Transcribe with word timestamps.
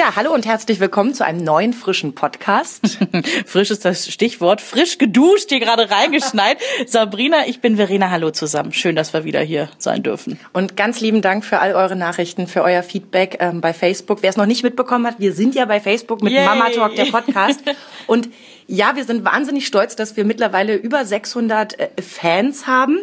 Ja, 0.00 0.16
hallo 0.16 0.32
und 0.32 0.46
herzlich 0.46 0.80
willkommen 0.80 1.12
zu 1.12 1.26
einem 1.26 1.44
neuen 1.44 1.74
frischen 1.74 2.14
Podcast. 2.14 3.00
Frisch 3.46 3.70
ist 3.70 3.84
das 3.84 4.10
Stichwort. 4.10 4.62
Frisch 4.62 4.96
geduscht, 4.96 5.50
hier 5.50 5.60
gerade 5.60 5.90
reingeschneit. 5.90 6.56
Sabrina, 6.86 7.46
ich 7.46 7.60
bin 7.60 7.76
Verena. 7.76 8.10
Hallo 8.10 8.30
zusammen. 8.30 8.72
Schön, 8.72 8.96
dass 8.96 9.12
wir 9.12 9.24
wieder 9.24 9.42
hier 9.42 9.68
sein 9.76 10.02
dürfen. 10.02 10.40
Und 10.54 10.74
ganz 10.74 11.02
lieben 11.02 11.20
Dank 11.20 11.44
für 11.44 11.58
all 11.58 11.74
eure 11.74 11.96
Nachrichten, 11.96 12.46
für 12.46 12.62
euer 12.62 12.82
Feedback 12.82 13.36
ähm, 13.40 13.60
bei 13.60 13.74
Facebook. 13.74 14.22
Wer 14.22 14.30
es 14.30 14.38
noch 14.38 14.46
nicht 14.46 14.62
mitbekommen 14.62 15.06
hat, 15.06 15.16
wir 15.18 15.34
sind 15.34 15.54
ja 15.54 15.66
bei 15.66 15.80
Facebook 15.80 16.22
mit 16.22 16.32
Yay. 16.32 16.46
Mama 16.46 16.70
Talk, 16.70 16.94
der 16.94 17.04
Podcast. 17.04 17.60
Und 18.06 18.30
ja, 18.66 18.96
wir 18.96 19.04
sind 19.04 19.26
wahnsinnig 19.26 19.66
stolz, 19.66 19.96
dass 19.96 20.16
wir 20.16 20.24
mittlerweile 20.24 20.76
über 20.76 21.04
600 21.04 21.78
äh, 21.78 21.88
Fans 22.00 22.66
haben. 22.66 23.00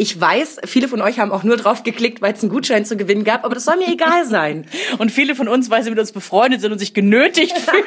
Ich 0.00 0.20
weiß, 0.20 0.58
viele 0.64 0.86
von 0.86 1.00
euch 1.02 1.18
haben 1.18 1.32
auch 1.32 1.42
nur 1.42 1.56
drauf 1.56 1.82
geklickt, 1.82 2.22
weil 2.22 2.32
es 2.32 2.40
einen 2.40 2.52
Gutschein 2.52 2.84
zu 2.84 2.96
gewinnen 2.96 3.24
gab, 3.24 3.44
aber 3.44 3.56
das 3.56 3.64
soll 3.64 3.78
mir 3.78 3.88
egal 3.88 4.24
sein. 4.26 4.64
Und 4.98 5.10
viele 5.10 5.34
von 5.34 5.48
uns, 5.48 5.70
weil 5.70 5.82
sie 5.82 5.90
mit 5.90 5.98
uns 5.98 6.12
befreundet 6.12 6.60
sind 6.60 6.70
und 6.70 6.78
sich 6.78 6.94
genötigt 6.94 7.58
fühlen. 7.58 7.82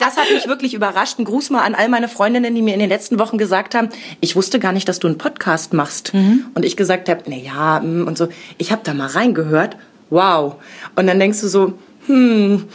Das 0.00 0.16
hat 0.16 0.28
mich 0.32 0.48
wirklich 0.48 0.74
überrascht. 0.74 1.20
Ein 1.20 1.24
Gruß 1.24 1.50
mal 1.50 1.60
an 1.60 1.76
all 1.76 1.88
meine 1.88 2.08
Freundinnen, 2.08 2.52
die 2.56 2.60
mir 2.60 2.74
in 2.74 2.80
den 2.80 2.88
letzten 2.88 3.20
Wochen 3.20 3.38
gesagt 3.38 3.76
haben, 3.76 3.88
ich 4.20 4.34
wusste 4.34 4.58
gar 4.58 4.72
nicht, 4.72 4.88
dass 4.88 4.98
du 4.98 5.06
einen 5.06 5.16
Podcast 5.16 5.72
machst. 5.74 6.12
Und 6.12 6.64
ich 6.64 6.76
gesagt 6.76 7.08
habe, 7.08 7.22
na 7.26 7.36
ja, 7.36 7.78
mm, 7.78 8.08
und 8.08 8.18
so. 8.18 8.26
Ich 8.58 8.72
habe 8.72 8.82
da 8.82 8.92
mal 8.92 9.06
reingehört. 9.06 9.76
Wow. 10.10 10.56
Und 10.96 11.06
dann 11.06 11.20
denkst 11.20 11.40
du 11.40 11.46
so, 11.46 11.78
hm. 12.06 12.68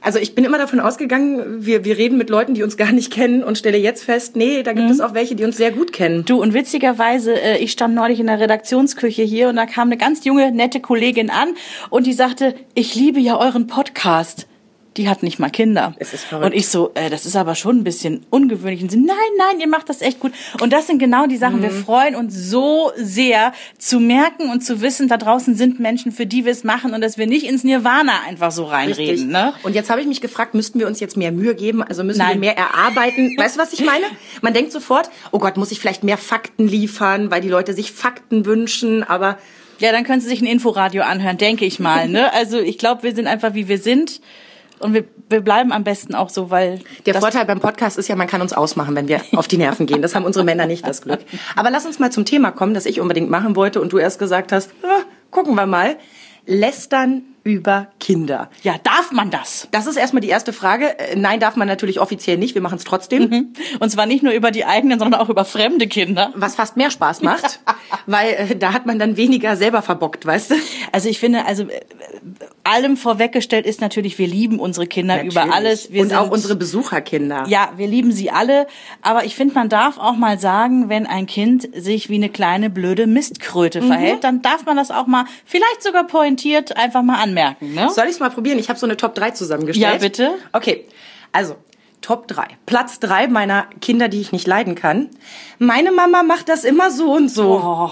Also 0.00 0.18
ich 0.18 0.34
bin 0.34 0.44
immer 0.44 0.58
davon 0.58 0.80
ausgegangen, 0.80 1.64
wir, 1.66 1.84
wir 1.84 1.96
reden 1.96 2.18
mit 2.18 2.30
Leuten, 2.30 2.54
die 2.54 2.62
uns 2.62 2.76
gar 2.76 2.92
nicht 2.92 3.12
kennen 3.12 3.42
und 3.42 3.58
stelle 3.58 3.78
jetzt 3.78 4.04
fest, 4.04 4.36
nee, 4.36 4.62
da 4.62 4.72
gibt 4.72 4.90
es 4.90 5.00
auch 5.00 5.14
welche, 5.14 5.34
die 5.34 5.44
uns 5.44 5.56
sehr 5.56 5.72
gut 5.72 5.92
kennen. 5.92 6.24
Du, 6.24 6.40
und 6.40 6.54
witzigerweise, 6.54 7.34
äh, 7.34 7.58
ich 7.58 7.72
stand 7.72 7.94
neulich 7.94 8.20
in 8.20 8.26
der 8.26 8.40
Redaktionsküche 8.40 9.22
hier 9.22 9.48
und 9.48 9.56
da 9.56 9.66
kam 9.66 9.88
eine 9.88 9.96
ganz 9.96 10.24
junge, 10.24 10.52
nette 10.52 10.80
Kollegin 10.80 11.30
an 11.30 11.48
und 11.90 12.06
die 12.06 12.12
sagte, 12.12 12.54
ich 12.74 12.94
liebe 12.94 13.20
ja 13.20 13.38
euren 13.38 13.66
Podcast. 13.66 14.46
Die 14.96 15.08
hat 15.08 15.22
nicht 15.22 15.38
mal 15.38 15.50
Kinder. 15.50 15.94
Es 15.98 16.14
ist 16.14 16.24
verrückt. 16.24 16.46
Und 16.46 16.52
ich 16.54 16.68
so, 16.68 16.92
äh, 16.94 17.10
das 17.10 17.26
ist 17.26 17.36
aber 17.36 17.54
schon 17.54 17.78
ein 17.78 17.84
bisschen 17.84 18.24
ungewöhnlich. 18.30 18.82
Und 18.82 18.90
sie, 18.90 18.96
nein, 18.96 19.16
nein, 19.38 19.60
ihr 19.60 19.68
macht 19.68 19.88
das 19.88 20.00
echt 20.00 20.20
gut. 20.20 20.32
Und 20.60 20.72
das 20.72 20.86
sind 20.86 20.98
genau 20.98 21.26
die 21.26 21.36
Sachen. 21.36 21.62
Wir 21.62 21.70
Mhm. 21.70 21.84
freuen 21.84 22.14
uns 22.14 22.34
so 22.34 22.92
sehr 22.96 23.52
zu 23.78 24.00
merken 24.00 24.50
und 24.50 24.64
zu 24.64 24.80
wissen, 24.80 25.08
da 25.08 25.16
draußen 25.18 25.54
sind 25.54 25.80
Menschen, 25.80 26.12
für 26.12 26.24
die 26.26 26.44
wir 26.44 26.52
es 26.52 26.64
machen 26.64 26.94
und 26.94 27.00
dass 27.02 27.18
wir 27.18 27.26
nicht 27.26 27.44
ins 27.46 27.62
Nirvana 27.64 28.12
einfach 28.26 28.50
so 28.50 28.64
reinreden. 28.64 29.28
Ne? 29.28 29.52
Und 29.64 29.74
jetzt 29.74 29.90
habe 29.90 30.00
ich 30.00 30.06
mich 30.06 30.20
gefragt, 30.20 30.54
müssten 30.54 30.78
wir 30.78 30.86
uns 30.86 30.98
jetzt 31.00 31.16
mehr 31.16 31.32
Mühe 31.32 31.54
geben? 31.54 31.82
Also 31.82 32.02
müssen 32.02 32.18
wir 32.20 32.26
Nein. 32.26 32.40
mehr 32.40 32.56
erarbeiten? 32.56 33.34
Weißt 33.36 33.56
du, 33.56 33.60
was 33.60 33.72
ich 33.72 33.84
meine? 33.84 34.06
Man 34.40 34.54
denkt 34.54 34.72
sofort, 34.72 35.10
oh 35.32 35.38
Gott, 35.38 35.56
muss 35.56 35.70
ich 35.72 35.80
vielleicht 35.80 36.04
mehr 36.04 36.18
Fakten 36.18 36.66
liefern, 36.68 37.30
weil 37.30 37.40
die 37.42 37.48
Leute 37.48 37.74
sich 37.74 37.92
Fakten 37.92 38.46
wünschen, 38.46 39.02
aber 39.02 39.38
Ja, 39.78 39.92
dann 39.92 40.04
können 40.04 40.22
Sie 40.22 40.28
sich 40.28 40.40
ein 40.40 40.46
Inforadio 40.46 41.02
anhören, 41.02 41.36
denke 41.36 41.66
ich 41.66 41.78
mal. 41.80 42.08
Ne? 42.08 42.32
Also 42.34 42.58
ich 42.58 42.78
glaube, 42.78 43.02
wir 43.02 43.14
sind 43.14 43.26
einfach 43.26 43.52
wie 43.52 43.68
wir 43.68 43.76
sind 43.78 44.22
und 44.78 44.94
wir, 44.94 45.04
wir 45.28 45.40
bleiben 45.40 45.72
am 45.72 45.84
besten 45.84 46.14
auch 46.14 46.30
so, 46.30 46.50
weil 46.50 46.80
Der 47.04 47.14
Vorteil 47.14 47.44
beim 47.44 47.60
Podcast 47.60 47.98
ist 47.98 48.08
ja, 48.08 48.16
man 48.16 48.26
kann 48.26 48.40
uns 48.40 48.52
ausmachen, 48.52 48.94
wenn 48.94 49.08
wir 49.08 49.20
auf 49.34 49.48
die 49.48 49.58
Nerven 49.58 49.86
gehen. 49.86 50.02
Das 50.02 50.14
haben 50.14 50.24
unsere 50.24 50.44
Männer 50.44 50.66
nicht 50.66 50.86
das 50.86 51.02
Glück. 51.02 51.20
Aber 51.54 51.70
lass 51.70 51.86
uns 51.86 51.98
mal 51.98 52.12
zum 52.12 52.24
Thema 52.24 52.50
kommen, 52.50 52.74
das 52.74 52.86
ich 52.86 53.00
unbedingt 53.00 53.30
machen 53.30 53.56
wollte 53.56 53.80
und 53.80 53.92
du 53.92 53.98
erst 53.98 54.18
gesagt 54.18 54.52
hast, 54.52 54.70
ah, 54.82 55.02
gucken 55.30 55.54
wir 55.54 55.66
mal. 55.66 55.96
Lästern 56.48 57.22
über 57.42 57.88
Kinder. 58.00 58.50
ja, 58.62 58.74
darf 58.82 59.12
man 59.12 59.30
das? 59.30 59.68
Das 59.70 59.86
ist 59.86 59.96
erstmal 59.96 60.20
die 60.20 60.28
erste 60.28 60.52
Frage. 60.52 60.98
Äh, 60.98 61.16
Nein, 61.16 61.38
darf 61.38 61.54
man 61.54 61.68
natürlich 61.68 62.00
offiziell 62.00 62.38
nicht. 62.38 62.54
Wir 62.56 62.62
machen 62.62 62.78
es 62.78 62.84
trotzdem. 62.84 63.52
Und 63.78 63.90
zwar 63.90 64.06
nicht 64.06 64.24
nur 64.24 64.32
über 64.32 64.50
die 64.50 64.64
eigenen, 64.64 64.98
sondern 64.98 65.20
auch 65.20 65.28
über 65.28 65.44
fremde 65.44 65.86
Kinder. 65.86 66.32
Was 66.34 66.56
fast 66.56 66.76
mehr 66.76 66.90
Spaß 66.90 67.22
macht, 67.22 67.60
weil 68.06 68.30
äh, 68.30 68.56
da 68.56 68.72
hat 68.72 68.86
man 68.86 68.98
dann 68.98 69.16
weniger 69.16 69.56
selber 69.56 69.82
verbockt, 69.82 70.26
weißt 70.26 70.50
du? 70.52 70.54
Also 70.90 71.08
ich 71.08 71.20
finde, 71.20 71.46
also 71.46 71.64
äh, 71.64 71.80
allem 72.66 72.96
vorweggestellt 72.96 73.66
ist 73.66 73.80
natürlich, 73.80 74.18
wir 74.18 74.26
lieben 74.26 74.58
unsere 74.60 74.86
Kinder 74.86 75.22
über 75.22 75.40
Natürlich. 75.46 75.54
alles. 75.54 75.92
Wir 75.92 76.02
und 76.02 76.08
sind, 76.08 76.18
auch 76.18 76.30
unsere 76.30 76.56
Besucherkinder. 76.56 77.44
Ja, 77.48 77.70
wir 77.76 77.86
lieben 77.86 78.12
sie 78.12 78.30
alle, 78.30 78.66
aber 79.02 79.24
ich 79.24 79.34
finde, 79.36 79.54
man 79.54 79.68
darf 79.68 79.98
auch 79.98 80.16
mal 80.16 80.38
sagen, 80.38 80.88
wenn 80.88 81.06
ein 81.06 81.26
Kind 81.26 81.68
sich 81.74 82.08
wie 82.08 82.16
eine 82.16 82.28
kleine 82.28 82.70
blöde 82.70 83.06
Mistkröte 83.06 83.80
Mhm. 83.80 83.86
verhält, 83.88 84.24
dann 84.24 84.42
darf 84.42 84.64
man 84.66 84.76
das 84.76 84.90
auch 84.90 85.06
mal, 85.06 85.24
vielleicht 85.44 85.82
sogar 85.82 86.04
pointiert, 86.06 86.76
einfach 86.76 87.02
mal 87.02 87.22
anmerken. 87.22 87.74
Ne? 87.74 87.88
Soll 87.90 88.04
ich 88.06 88.12
es 88.12 88.20
mal 88.20 88.30
probieren? 88.30 88.58
Ich 88.58 88.68
habe 88.68 88.78
so 88.78 88.86
eine 88.86 88.96
Top 88.96 89.14
3 89.14 89.30
zusammengestellt. 89.32 89.94
Ja, 89.94 89.98
bitte. 89.98 90.34
Okay, 90.52 90.84
also 91.32 91.56
Top 92.02 92.28
3. 92.28 92.46
Platz 92.66 93.00
3 93.00 93.26
meiner 93.28 93.66
Kinder, 93.80 94.08
die 94.08 94.20
ich 94.20 94.30
nicht 94.30 94.46
leiden 94.46 94.74
kann. 94.76 95.08
Meine 95.58 95.90
Mama 95.90 96.22
macht 96.22 96.48
das 96.48 96.62
immer 96.64 96.90
so 96.90 97.12
und 97.12 97.28
so. 97.30 97.60
Oh. 97.64 97.90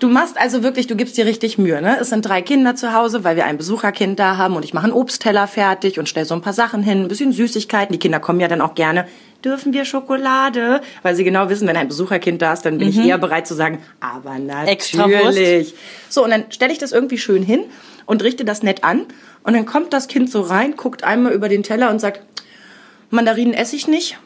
Du 0.00 0.08
machst 0.08 0.38
also 0.38 0.62
wirklich, 0.62 0.86
du 0.86 0.96
gibst 0.96 1.18
dir 1.18 1.26
richtig 1.26 1.58
Mühe, 1.58 1.82
ne? 1.82 1.98
Es 2.00 2.08
sind 2.08 2.22
drei 2.22 2.40
Kinder 2.40 2.74
zu 2.74 2.94
Hause, 2.94 3.22
weil 3.22 3.36
wir 3.36 3.44
ein 3.44 3.58
Besucherkind 3.58 4.18
da 4.18 4.38
haben 4.38 4.56
und 4.56 4.64
ich 4.64 4.72
mache 4.72 4.84
einen 4.84 4.94
Obstteller 4.94 5.46
fertig 5.46 5.98
und 5.98 6.08
stell 6.08 6.24
so 6.24 6.34
ein 6.34 6.40
paar 6.40 6.54
Sachen 6.54 6.82
hin, 6.82 7.02
ein 7.02 7.08
bisschen 7.08 7.32
Süßigkeiten. 7.32 7.92
Die 7.92 7.98
Kinder 7.98 8.18
kommen 8.18 8.40
ja 8.40 8.48
dann 8.48 8.62
auch 8.62 8.74
gerne. 8.74 9.06
Dürfen 9.44 9.74
wir 9.74 9.84
Schokolade? 9.84 10.80
Weil 11.02 11.16
sie 11.16 11.24
genau 11.24 11.50
wissen, 11.50 11.68
wenn 11.68 11.76
ein 11.76 11.88
Besucherkind 11.88 12.40
da 12.40 12.54
ist, 12.54 12.62
dann 12.62 12.78
bin 12.78 12.88
ich 12.88 12.98
eher 12.98 13.18
bereit 13.18 13.46
zu 13.46 13.52
sagen, 13.54 13.78
aber 14.00 14.38
natürlich. 14.38 15.74
So, 16.08 16.24
und 16.24 16.30
dann 16.30 16.44
stelle 16.48 16.72
ich 16.72 16.78
das 16.78 16.92
irgendwie 16.92 17.18
schön 17.18 17.42
hin 17.42 17.64
und 18.06 18.22
richte 18.22 18.46
das 18.46 18.62
nett 18.62 18.84
an. 18.84 19.02
Und 19.42 19.52
dann 19.52 19.66
kommt 19.66 19.92
das 19.92 20.08
Kind 20.08 20.30
so 20.30 20.40
rein, 20.40 20.76
guckt 20.76 21.04
einmal 21.04 21.32
über 21.32 21.50
den 21.50 21.62
Teller 21.62 21.90
und 21.90 21.98
sagt, 21.98 22.22
Mandarinen 23.10 23.52
esse 23.52 23.76
ich 23.76 23.86
nicht. 23.86 24.18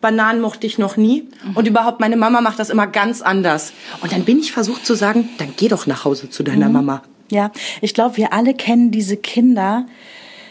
Bananen 0.00 0.40
mochte 0.40 0.66
ich 0.66 0.78
noch 0.78 0.96
nie. 0.96 1.28
Und 1.54 1.66
überhaupt, 1.66 2.00
meine 2.00 2.16
Mama 2.16 2.40
macht 2.40 2.58
das 2.58 2.70
immer 2.70 2.86
ganz 2.86 3.20
anders. 3.20 3.72
Und 4.00 4.12
dann 4.12 4.24
bin 4.24 4.38
ich 4.38 4.52
versucht 4.52 4.86
zu 4.86 4.94
sagen, 4.94 5.28
dann 5.38 5.54
geh 5.56 5.68
doch 5.68 5.86
nach 5.86 6.04
Hause 6.04 6.30
zu 6.30 6.42
deiner 6.42 6.68
Mama. 6.68 7.02
Ja, 7.30 7.50
ich 7.80 7.94
glaube, 7.94 8.16
wir 8.16 8.32
alle 8.32 8.54
kennen 8.54 8.90
diese 8.90 9.16
Kinder 9.16 9.86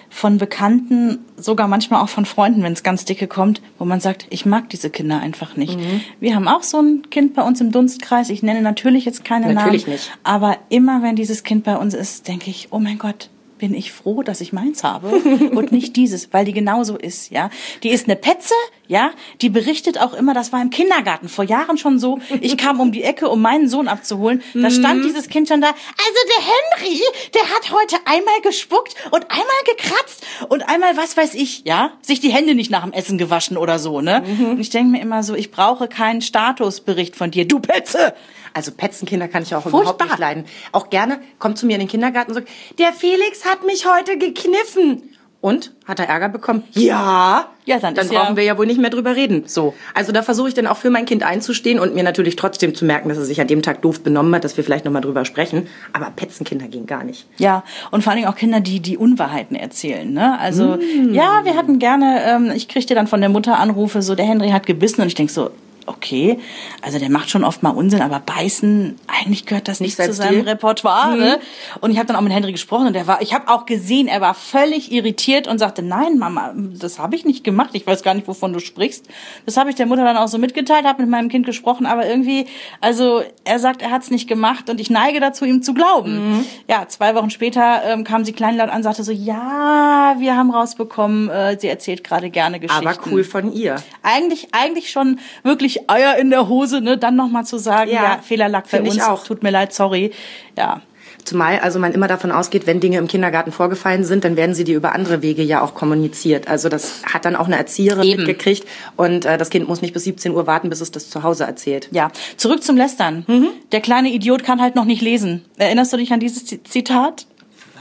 von 0.09 0.38
Bekannten, 0.38 1.19
sogar 1.38 1.68
manchmal 1.68 2.02
auch 2.02 2.09
von 2.09 2.25
Freunden, 2.25 2.63
wenn 2.63 2.74
es 2.74 2.84
ganz 2.84 3.06
dicke 3.06 3.28
kommt, 3.28 3.62
wo 3.78 3.86
man 3.86 4.00
sagt, 4.00 4.25
ich 4.30 4.46
mag 4.46 4.69
diese 4.69 4.90
Kinder 4.90 5.19
einfach 5.19 5.56
nicht. 5.56 5.78
Mhm. 5.78 6.02
Wir 6.19 6.36
haben 6.36 6.47
auch 6.47 6.63
so 6.63 6.80
ein 6.80 7.09
Kind 7.09 7.34
bei 7.34 7.44
uns 7.44 7.62
im 7.62 7.72
Dunstkreis. 7.72 8.30
Ich 8.30 8.41
nenne 8.41 8.62
natürlich 8.62 9.06
jetzt 9.06 9.25
keine 9.25 9.53
Natürlich 9.53 9.84
Namen, 9.84 9.94
nicht. 9.94 10.12
aber 10.24 10.57
immer 10.69 11.03
wenn 11.03 11.16
dieses 11.16 11.44
Kind 11.44 11.63
bei 11.63 11.75
uns 11.75 11.94
ist, 11.94 12.28
denke 12.28 12.50
ich, 12.50 12.69
oh 12.72 12.80
mein 12.80 12.97
Gott, 12.97 13.30
bin 13.57 13.73
ich 13.73 13.91
froh, 13.91 14.23
dass 14.23 14.41
ich 14.41 14.53
meins 14.53 14.84
habe 14.84 15.09
und 15.09 15.72
nicht 15.72 15.95
dieses, 15.95 16.34
weil 16.34 16.45
die 16.45 16.53
genauso 16.53 16.97
ist, 16.97 17.31
ja. 17.31 17.50
Die 17.84 17.90
ist 17.90 18.06
eine 18.06 18.16
Petze, 18.16 18.53
ja. 18.88 19.12
Die 19.41 19.50
berichtet 19.50 20.00
auch 20.00 20.13
immer, 20.13 20.34
das 20.34 20.51
war 20.51 20.62
im 20.62 20.69
Kindergarten 20.69 21.29
vor 21.29 21.44
Jahren 21.44 21.78
schon 21.78 22.00
so. 22.00 22.19
Ich 22.41 22.57
kam 22.57 22.79
um 22.79 22.91
die 22.91 23.03
Ecke, 23.03 23.29
um 23.29 23.41
meinen 23.41 23.68
Sohn 23.68 23.88
abzuholen. 23.88 24.44
Da 24.53 24.69
stand 24.69 25.03
dieses 25.03 25.29
Kind 25.29 25.47
schon 25.47 25.62
da. 25.62 25.68
Also 25.68 26.19
der 26.35 26.88
Henry, 26.88 27.01
der 27.34 27.44
hat 27.44 27.72
heute 27.72 27.95
einmal 28.06 28.41
gespuckt 28.41 28.95
und 29.12 29.25
einmal 29.29 29.45
gekratzt 29.66 30.25
und 30.50 30.63
einmal 30.69 30.97
was 30.97 31.18
weiß 31.18 31.34
ich, 31.35 31.63
ja. 31.66 31.91
Sich 32.01 32.19
die 32.19 32.29
Hände 32.29 32.56
nicht 32.56 32.72
nach 32.72 32.84
dem 32.84 32.94
Essen 32.94 33.18
gewaschen 33.18 33.57
oder 33.57 33.79
so, 33.79 34.01
ne. 34.01 34.24
Und 34.51 34.59
ich 34.59 34.69
denke 34.69 34.91
mir 34.91 35.01
immer 35.01 35.24
so, 35.24 35.35
ich 35.35 35.51
brauche 35.51 35.88
keinen 35.88 36.22
Statusbericht 36.22 37.16
von 37.16 37.31
dir, 37.31 37.47
du 37.47 37.59
Petze. 37.59 38.13
Also 38.57 38.72
Petzenkinder 38.72 39.28
kann 39.28 39.44
ich 39.44 39.53
auch 39.53 39.68
überhaupt 39.68 39.85
Furchtbar. 39.85 40.07
nicht 40.07 40.18
leiden. 40.18 40.45
Auch 40.72 40.90
gerne 40.90 41.19
kommt 41.38 41.59
zu 41.59 41.68
mir 41.68 41.73
in 41.73 41.79
den 41.81 41.88
Kindergarten 41.88 42.31
und 42.31 42.34
sagt, 42.35 42.50
der 42.79 42.91
Felix 42.91 43.45
hat 43.45 43.63
mich 43.68 43.85
heute 43.85 44.18
gekniffen. 44.18 45.03
Und? 45.41 45.75
Hat 45.85 46.00
er 46.00 46.09
Ärger 46.09 46.29
bekommen? 46.29 46.63
Ja. 46.72 47.45
Ja, 47.66 47.78
dann 47.78 47.94
dann 47.94 48.07
ist 48.07 48.12
ja- 48.12 48.23
brauchen 48.23 48.35
wir 48.35 48.44
ja 48.44 48.57
wohl 48.57 48.66
nicht 48.66 48.79
mehr 48.81 48.90
drüber 48.90 49.16
reden. 49.16 49.44
So. 49.45 49.75
Also 49.94 50.12
da 50.12 50.23
versuche 50.23 50.47
ich 50.47 50.56
dann 50.56 50.66
auch 50.66 50.78
für 50.78 50.90
mein 50.90 51.06
Kind 51.06 51.22
einzustehen 51.22 51.78
und 51.79 51.94
mir 51.94 52.03
natürlich 52.03 52.35
trotzdem 52.35 52.73
zu 52.73 52.84
merken, 52.85 53.09
dass 53.09 53.19
er 53.19 53.25
sich 53.25 53.40
an 53.40 53.45
dem 53.45 53.62
Tag 53.62 53.84
doof 53.84 54.01
benommen 54.01 54.34
hat, 54.34 54.44
dass 54.44 54.57
wir 54.57 54.63
vielleicht 54.63 54.85
nochmal 54.85 55.03
drüber 55.03 55.24
sprechen. 55.24 55.68
Aber 55.94 56.09
Petzenkinder 56.16 56.68
gehen 56.68 56.88
gar 56.88 57.03
nicht. 57.03 57.28
Ja, 57.38 57.63
und 57.91 58.03
vor 58.03 58.12
allen 58.12 58.22
Dingen 58.22 58.31
auch 58.34 58.35
Kinder, 58.38 58.59
die 58.59 58.79
die 58.79 58.97
Unwahrheiten 58.97 59.56
erzählen. 59.56 60.12
Ne? 60.12 60.39
Also 60.39 60.79
ja, 61.12 61.41
wir 61.45 61.56
hatten 61.56 61.78
gerne, 61.78 62.24
ähm, 62.25 62.51
ich 62.56 62.68
kriegte 62.68 62.95
dann 62.95 63.06
von 63.06 63.22
der 63.22 63.29
Mutter 63.29 63.59
Anrufe, 63.59 64.01
so 64.01 64.16
der 64.16 64.25
Henry 64.25 64.50
hat 64.50 64.66
gebissen 64.66 65.01
und 65.01 65.07
ich 65.07 65.16
denk 65.16 65.29
so, 65.29 65.51
okay, 65.88 66.40
also 66.81 67.00
der 67.00 67.09
macht 67.09 67.30
schon 67.30 67.44
oft 67.44 67.64
mal 67.64 67.72
Unsinn, 67.72 68.02
aber 68.02 68.19
beißen, 68.19 68.98
eigentlich 69.07 69.45
gehört 69.45 69.68
das 69.68 69.80
nicht, 69.80 69.98
Nicht 69.98 70.10
zu 70.10 70.13
seinem 70.13 70.42
Stil. 70.42 70.50
Repertoire. 70.50 71.18
Ne? 71.18 71.39
Und 71.81 71.92
ich 71.92 71.98
habe 71.98 72.07
dann 72.07 72.16
auch 72.16 72.22
mit 72.22 72.31
Henry 72.34 72.51
gesprochen 72.51 72.88
und 72.88 72.94
der 72.94 73.07
war, 73.07 73.22
ich 73.22 73.34
habe 73.34 73.50
auch 73.50 73.66
gesehen, 73.66 74.07
er 74.07 74.22
war 74.22 74.34
völlig 74.34 74.92
irritiert 74.92 75.48
und 75.48 75.57
sagte, 75.60 75.81
nein, 75.81 76.18
Mama, 76.18 76.54
das 76.56 77.00
habe 77.00 77.16
ich 77.16 77.25
nicht 77.25 77.44
gemacht. 77.44 77.72
Ich 77.74 77.88
weiß 77.88 78.04
gar 78.04 78.13
nicht, 78.13 78.28
wovon 78.28 78.54
du 78.54 78.60
sprichst. 78.60 79.07
Das 79.45 79.57
habe 79.57 79.69
ich 79.69 79.75
der 79.75 79.86
Mutter 79.86 80.04
dann 80.04 80.18
auch 80.18 80.28
so 80.28 80.38
mitgeteilt, 80.38 80.86
habe 80.86 81.01
mit 81.01 81.10
meinem 81.10 81.30
Kind 81.30 81.45
gesprochen, 81.45 81.86
aber 81.86 82.06
irgendwie, 82.06 82.45
also 82.81 83.24
er 83.44 83.60
sagt, 83.60 83.81
er 83.81 83.92
hat 83.92 84.04
es 84.04 84.12
nicht 84.12 84.28
gemacht 84.28 84.69
und 84.69 84.80
ich 84.80 84.90
neige 84.90 85.19
dazu, 85.19 85.45
ihm 85.45 85.62
zu 85.62 85.74
glauben. 85.74 86.45
Ja, 86.68 86.88
zwei 86.88 87.16
Wochen 87.16 87.30
später 87.30 87.81
ähm, 87.86 88.04
kam 88.04 88.25
sie 88.25 88.33
kleinlaut 88.33 88.69
an, 88.69 88.83
sagte 88.83 89.04
so, 89.04 89.12
ja, 89.12 90.16
wir 90.19 90.36
haben 90.36 90.51
rausbekommen, 90.51 91.30
äh, 91.30 91.57
sie 91.60 91.68
erzählt 91.68 92.04
gerade 92.04 92.30
gerne 92.30 92.60
Geschichten. 92.60 92.88
Aber 92.88 92.98
cool 93.10 93.24
von 93.24 93.54
ihr. 93.54 93.78
Eigentlich, 94.04 94.50
eigentlich 94.51 94.92
schon 94.92 95.19
wirklich 95.44 95.76
Eier 95.88 96.18
in 96.18 96.29
der 96.29 96.47
Hose, 96.47 96.81
ne? 96.81 96.97
Dann 96.97 97.15
nochmal 97.15 97.45
zu 97.45 97.57
sagen, 97.57 97.91
Ja, 97.91 98.03
ja, 98.03 98.19
Fehler 98.21 98.50
lag 98.50 98.68
bei 98.69 98.81
uns, 98.81 99.01
auch. 99.01 99.24
tut 99.24 99.44
mir 99.44 99.51
leid, 99.51 99.74
sorry. 99.74 100.12
Ja. 100.57 100.81
Zumal 101.24 101.59
also 101.59 101.77
man 101.77 101.91
immer 101.94 102.07
davon 102.07 102.31
ausgeht, 102.31 102.68
wenn 102.68 102.79
Dinge 102.79 102.97
im 103.00 103.07
Kindergarten 103.09 103.51
vorgefallen 103.51 104.06
sind, 104.06 104.24
dann 104.24 104.38
werden 104.38 104.56
sie 104.56 104.63
dir 104.63 104.77
über 104.77 104.94
andere 104.94 105.21
Wege 105.21 105.44
ja 105.44 105.62
auch 105.62 105.74
kommuniziert. 105.75 106.47
Also 106.47 106.69
das 106.69 107.01
hat 107.03 107.25
dann 107.25 107.35
auch 107.35 107.47
eine 107.47 107.57
Erzieherin 107.57 108.03
Eben. 108.03 108.18
mitgekriegt 108.24 108.65
und 108.95 109.25
äh, 109.25 109.38
das 109.38 109.50
Kind 109.50 109.68
muss 109.68 109.81
nicht 109.81 109.94
bis 109.94 110.06
17 110.06 110.31
Uhr 110.33 110.47
warten, 110.47 110.69
bis 110.69 110.79
es 110.79 110.89
das 110.91 111.09
zu 111.09 111.24
Hause 111.24 111.44
erzählt. 111.44 111.89
Ja, 111.91 112.12
zurück 112.38 112.63
zum 112.63 112.77
Lästern. 112.77 113.25
Der 113.73 113.81
kleine 113.81 114.09
Idiot 114.09 114.44
kann 114.45 114.62
halt 114.62 114.75
noch 114.75 114.85
nicht 114.85 115.01
lesen. 115.01 115.44
Erinnerst 115.57 115.91
du 115.91 115.97
dich 115.97 116.13
an 116.13 116.21
dieses 116.21 116.45
Zitat? 116.45 117.25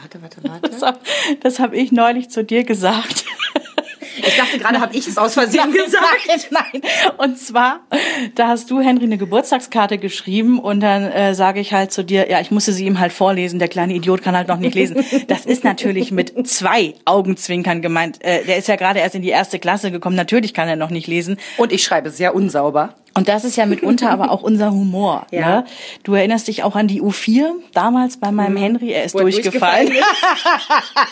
Warte, 0.00 0.22
warte, 0.22 0.42
warte. 0.42 0.70
Das 1.42 1.58
habe 1.60 1.68
hab 1.68 1.72
ich 1.74 1.92
neulich 1.92 2.30
zu 2.30 2.42
dir 2.42 2.64
gesagt. 2.64 3.24
Ich 4.18 4.36
dachte 4.36 4.58
gerade, 4.58 4.80
habe 4.80 4.96
ich 4.96 5.06
es 5.06 5.18
aus 5.18 5.34
Versehen 5.34 5.70
gesagt. 5.84 6.15
Nein. 6.50 6.82
Und 7.18 7.38
zwar, 7.38 7.80
da 8.34 8.48
hast 8.48 8.70
du 8.70 8.80
Henry 8.80 9.04
eine 9.04 9.18
Geburtstagskarte 9.18 9.98
geschrieben 9.98 10.58
und 10.58 10.80
dann 10.80 11.04
äh, 11.04 11.34
sage 11.34 11.60
ich 11.60 11.72
halt 11.72 11.92
zu 11.92 12.04
dir, 12.04 12.30
ja, 12.30 12.40
ich 12.40 12.50
musste 12.50 12.72
sie 12.72 12.86
ihm 12.86 12.98
halt 12.98 13.12
vorlesen. 13.12 13.58
Der 13.58 13.68
kleine 13.68 13.94
Idiot 13.94 14.22
kann 14.22 14.36
halt 14.36 14.48
noch 14.48 14.58
nicht 14.58 14.74
lesen. 14.74 15.04
Das 15.28 15.46
ist 15.46 15.64
natürlich 15.64 16.10
mit 16.10 16.46
zwei 16.48 16.94
Augenzwinkern 17.04 17.82
gemeint. 17.82 18.22
Äh, 18.24 18.44
der 18.44 18.56
ist 18.58 18.68
ja 18.68 18.76
gerade 18.76 19.00
erst 19.00 19.14
in 19.14 19.22
die 19.22 19.28
erste 19.28 19.58
Klasse 19.58 19.90
gekommen. 19.90 20.16
Natürlich 20.16 20.54
kann 20.54 20.68
er 20.68 20.76
noch 20.76 20.90
nicht 20.90 21.06
lesen. 21.06 21.38
Und 21.56 21.72
ich 21.72 21.82
schreibe 21.84 22.10
sehr 22.10 22.34
unsauber. 22.34 22.94
Und 23.16 23.28
das 23.28 23.44
ist 23.44 23.56
ja 23.56 23.64
mitunter 23.64 24.10
aber 24.10 24.30
auch 24.30 24.42
unser 24.42 24.70
Humor. 24.70 25.26
Ja. 25.36 25.60
Ne? 25.60 25.64
Du 26.02 26.14
erinnerst 26.14 26.48
dich 26.48 26.62
auch 26.62 26.76
an 26.76 26.86
die 26.86 27.02
U4 27.02 27.50
damals 27.74 28.18
bei 28.18 28.30
meinem 28.30 28.56
Henry. 28.56 28.92
Er 28.92 29.04
ist 29.04 29.14
Wo 29.14 29.20
durchgefallen. 29.20 29.86
durchgefallen 29.86 30.06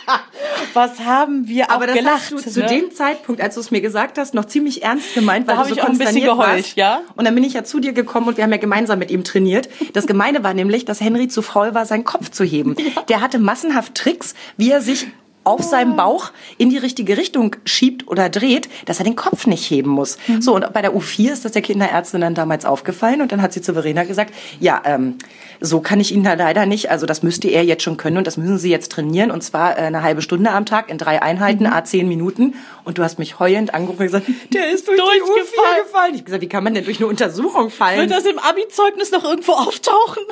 Was 0.74 1.00
haben 1.00 1.46
wir 1.48 1.70
Aber 1.70 1.84
auch 1.84 1.86
das 1.88 1.96
gelacht. 1.96 2.14
hast 2.14 2.30
du 2.32 2.36
zu 2.38 2.60
ne? 2.60 2.66
dem 2.66 2.90
Zeitpunkt, 2.92 3.40
als 3.40 3.54
du 3.54 3.60
es 3.60 3.70
mir 3.70 3.80
gesagt 3.80 4.18
hast, 4.18 4.34
noch 4.34 4.44
ziemlich 4.46 4.82
ernst 4.82 5.03
gemeint, 5.14 5.46
weil 5.46 5.56
Da 5.56 5.62
du 5.62 5.68
so 5.68 5.74
ich 5.74 5.82
auch 5.82 5.88
ein 5.88 5.98
bisschen 5.98 6.22
geheult, 6.22 6.38
warst. 6.38 6.76
ja. 6.76 7.00
Und 7.16 7.24
dann 7.26 7.34
bin 7.34 7.44
ich 7.44 7.52
ja 7.52 7.64
zu 7.64 7.80
dir 7.80 7.92
gekommen 7.92 8.28
und 8.28 8.36
wir 8.36 8.44
haben 8.44 8.52
ja 8.52 8.56
gemeinsam 8.58 8.98
mit 8.98 9.10
ihm 9.10 9.24
trainiert. 9.24 9.68
Das 9.92 10.06
Gemeine 10.06 10.42
war 10.44 10.54
nämlich, 10.54 10.84
dass 10.84 11.00
Henry 11.00 11.28
zu 11.28 11.42
faul 11.42 11.74
war, 11.74 11.84
seinen 11.86 12.04
Kopf 12.04 12.30
zu 12.30 12.44
heben. 12.44 12.76
Der 13.08 13.20
hatte 13.20 13.38
massenhaft 13.38 13.94
Tricks, 13.94 14.34
wie 14.56 14.70
er 14.70 14.80
sich 14.80 15.06
auf 15.44 15.62
seinem 15.62 15.96
Bauch 15.96 16.30
in 16.58 16.70
die 16.70 16.78
richtige 16.78 17.16
Richtung 17.16 17.56
schiebt 17.64 18.08
oder 18.08 18.28
dreht, 18.28 18.68
dass 18.86 18.98
er 18.98 19.04
den 19.04 19.16
Kopf 19.16 19.46
nicht 19.46 19.70
heben 19.70 19.90
muss. 19.90 20.18
Mhm. 20.26 20.42
So, 20.42 20.54
und 20.54 20.72
bei 20.72 20.82
der 20.82 20.94
U4 20.94 21.32
ist 21.32 21.44
das 21.44 21.52
der 21.52 21.62
Kinderärztin 21.62 22.20
dann 22.20 22.34
damals 22.34 22.64
aufgefallen 22.64 23.20
und 23.22 23.32
dann 23.32 23.42
hat 23.42 23.52
sie 23.52 23.62
zu 23.62 23.72
Verena 23.74 24.04
gesagt, 24.04 24.32
ja, 24.60 24.82
ähm, 24.84 25.16
so 25.60 25.80
kann 25.80 26.00
ich 26.00 26.12
ihn 26.12 26.24
da 26.24 26.34
leider 26.34 26.66
nicht, 26.66 26.90
also 26.90 27.06
das 27.06 27.22
müsste 27.22 27.48
er 27.48 27.64
jetzt 27.64 27.82
schon 27.82 27.96
können 27.96 28.16
und 28.18 28.26
das 28.26 28.36
müssen 28.36 28.58
Sie 28.58 28.70
jetzt 28.70 28.90
trainieren 28.92 29.30
und 29.30 29.42
zwar 29.42 29.78
äh, 29.78 29.82
eine 29.82 30.02
halbe 30.02 30.20
Stunde 30.22 30.50
am 30.50 30.66
Tag 30.66 30.90
in 30.90 30.98
drei 30.98 31.22
Einheiten, 31.22 31.64
Mhm. 31.64 31.72
a 31.72 31.84
zehn 31.84 32.08
Minuten 32.08 32.54
und 32.84 32.98
du 32.98 33.02
hast 33.02 33.18
mich 33.18 33.38
heulend 33.38 33.72
angerufen 33.74 34.00
und 34.02 34.06
gesagt, 34.06 34.26
der 34.52 34.70
ist 34.70 34.88
durch 34.88 35.00
die 35.00 35.18
Durchgefallen. 35.20 35.80
U4 35.80 35.84
gefallen. 35.84 36.14
Ich 36.14 36.20
hab 36.20 36.24
gesagt, 36.26 36.42
wie 36.42 36.48
kann 36.48 36.64
man 36.64 36.74
denn 36.74 36.84
durch 36.84 36.98
eine 36.98 37.06
Untersuchung 37.06 37.70
fallen? 37.70 38.00
Wird 38.00 38.10
das 38.10 38.24
im 38.26 38.38
Abi-Zeugnis 38.38 39.10
noch 39.12 39.24
irgendwo 39.24 39.52
auftauchen? 39.52 40.22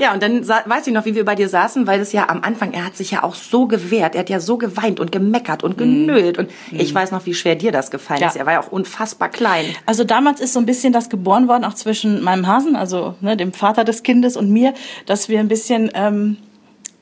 Ja, 0.00 0.12
und 0.14 0.22
dann 0.22 0.46
weiß 0.48 0.86
ich 0.86 0.92
noch, 0.92 1.04
wie 1.04 1.14
wir 1.14 1.24
bei 1.24 1.34
dir 1.34 1.48
saßen, 1.48 1.86
weil 1.86 2.00
es 2.00 2.12
ja 2.12 2.28
am 2.28 2.42
Anfang, 2.42 2.72
er 2.72 2.84
hat 2.86 2.96
sich 2.96 3.10
ja 3.10 3.22
auch 3.22 3.34
so 3.34 3.66
gewehrt, 3.66 4.14
er 4.14 4.20
hat 4.20 4.29
ja 4.30 4.40
so 4.40 4.56
geweint 4.56 5.00
und 5.00 5.12
gemeckert 5.12 5.62
und 5.62 5.76
genölt 5.76 6.38
und 6.38 6.50
ich 6.72 6.94
weiß 6.94 7.10
noch, 7.10 7.26
wie 7.26 7.34
schwer 7.34 7.54
dir 7.56 7.72
das 7.72 7.90
gefallen 7.90 8.20
Ja. 8.20 8.28
ist. 8.28 8.36
Er 8.36 8.46
war 8.46 8.54
ja 8.54 8.60
auch 8.62 8.72
unfassbar 8.72 9.28
klein. 9.28 9.66
Also 9.86 10.04
damals 10.04 10.40
ist 10.40 10.52
so 10.54 10.58
ein 10.58 10.66
bisschen 10.66 10.92
das 10.92 11.08
geboren 11.10 11.48
worden, 11.48 11.64
auch 11.64 11.74
zwischen 11.74 12.22
meinem 12.22 12.46
Hasen, 12.46 12.76
also 12.76 13.14
ne, 13.20 13.36
dem 13.36 13.52
Vater 13.52 13.84
des 13.84 14.02
Kindes 14.02 14.36
und 14.36 14.50
mir, 14.50 14.72
dass 15.06 15.28
wir 15.28 15.40
ein 15.40 15.48
bisschen, 15.48 15.90
ähm, 15.94 16.36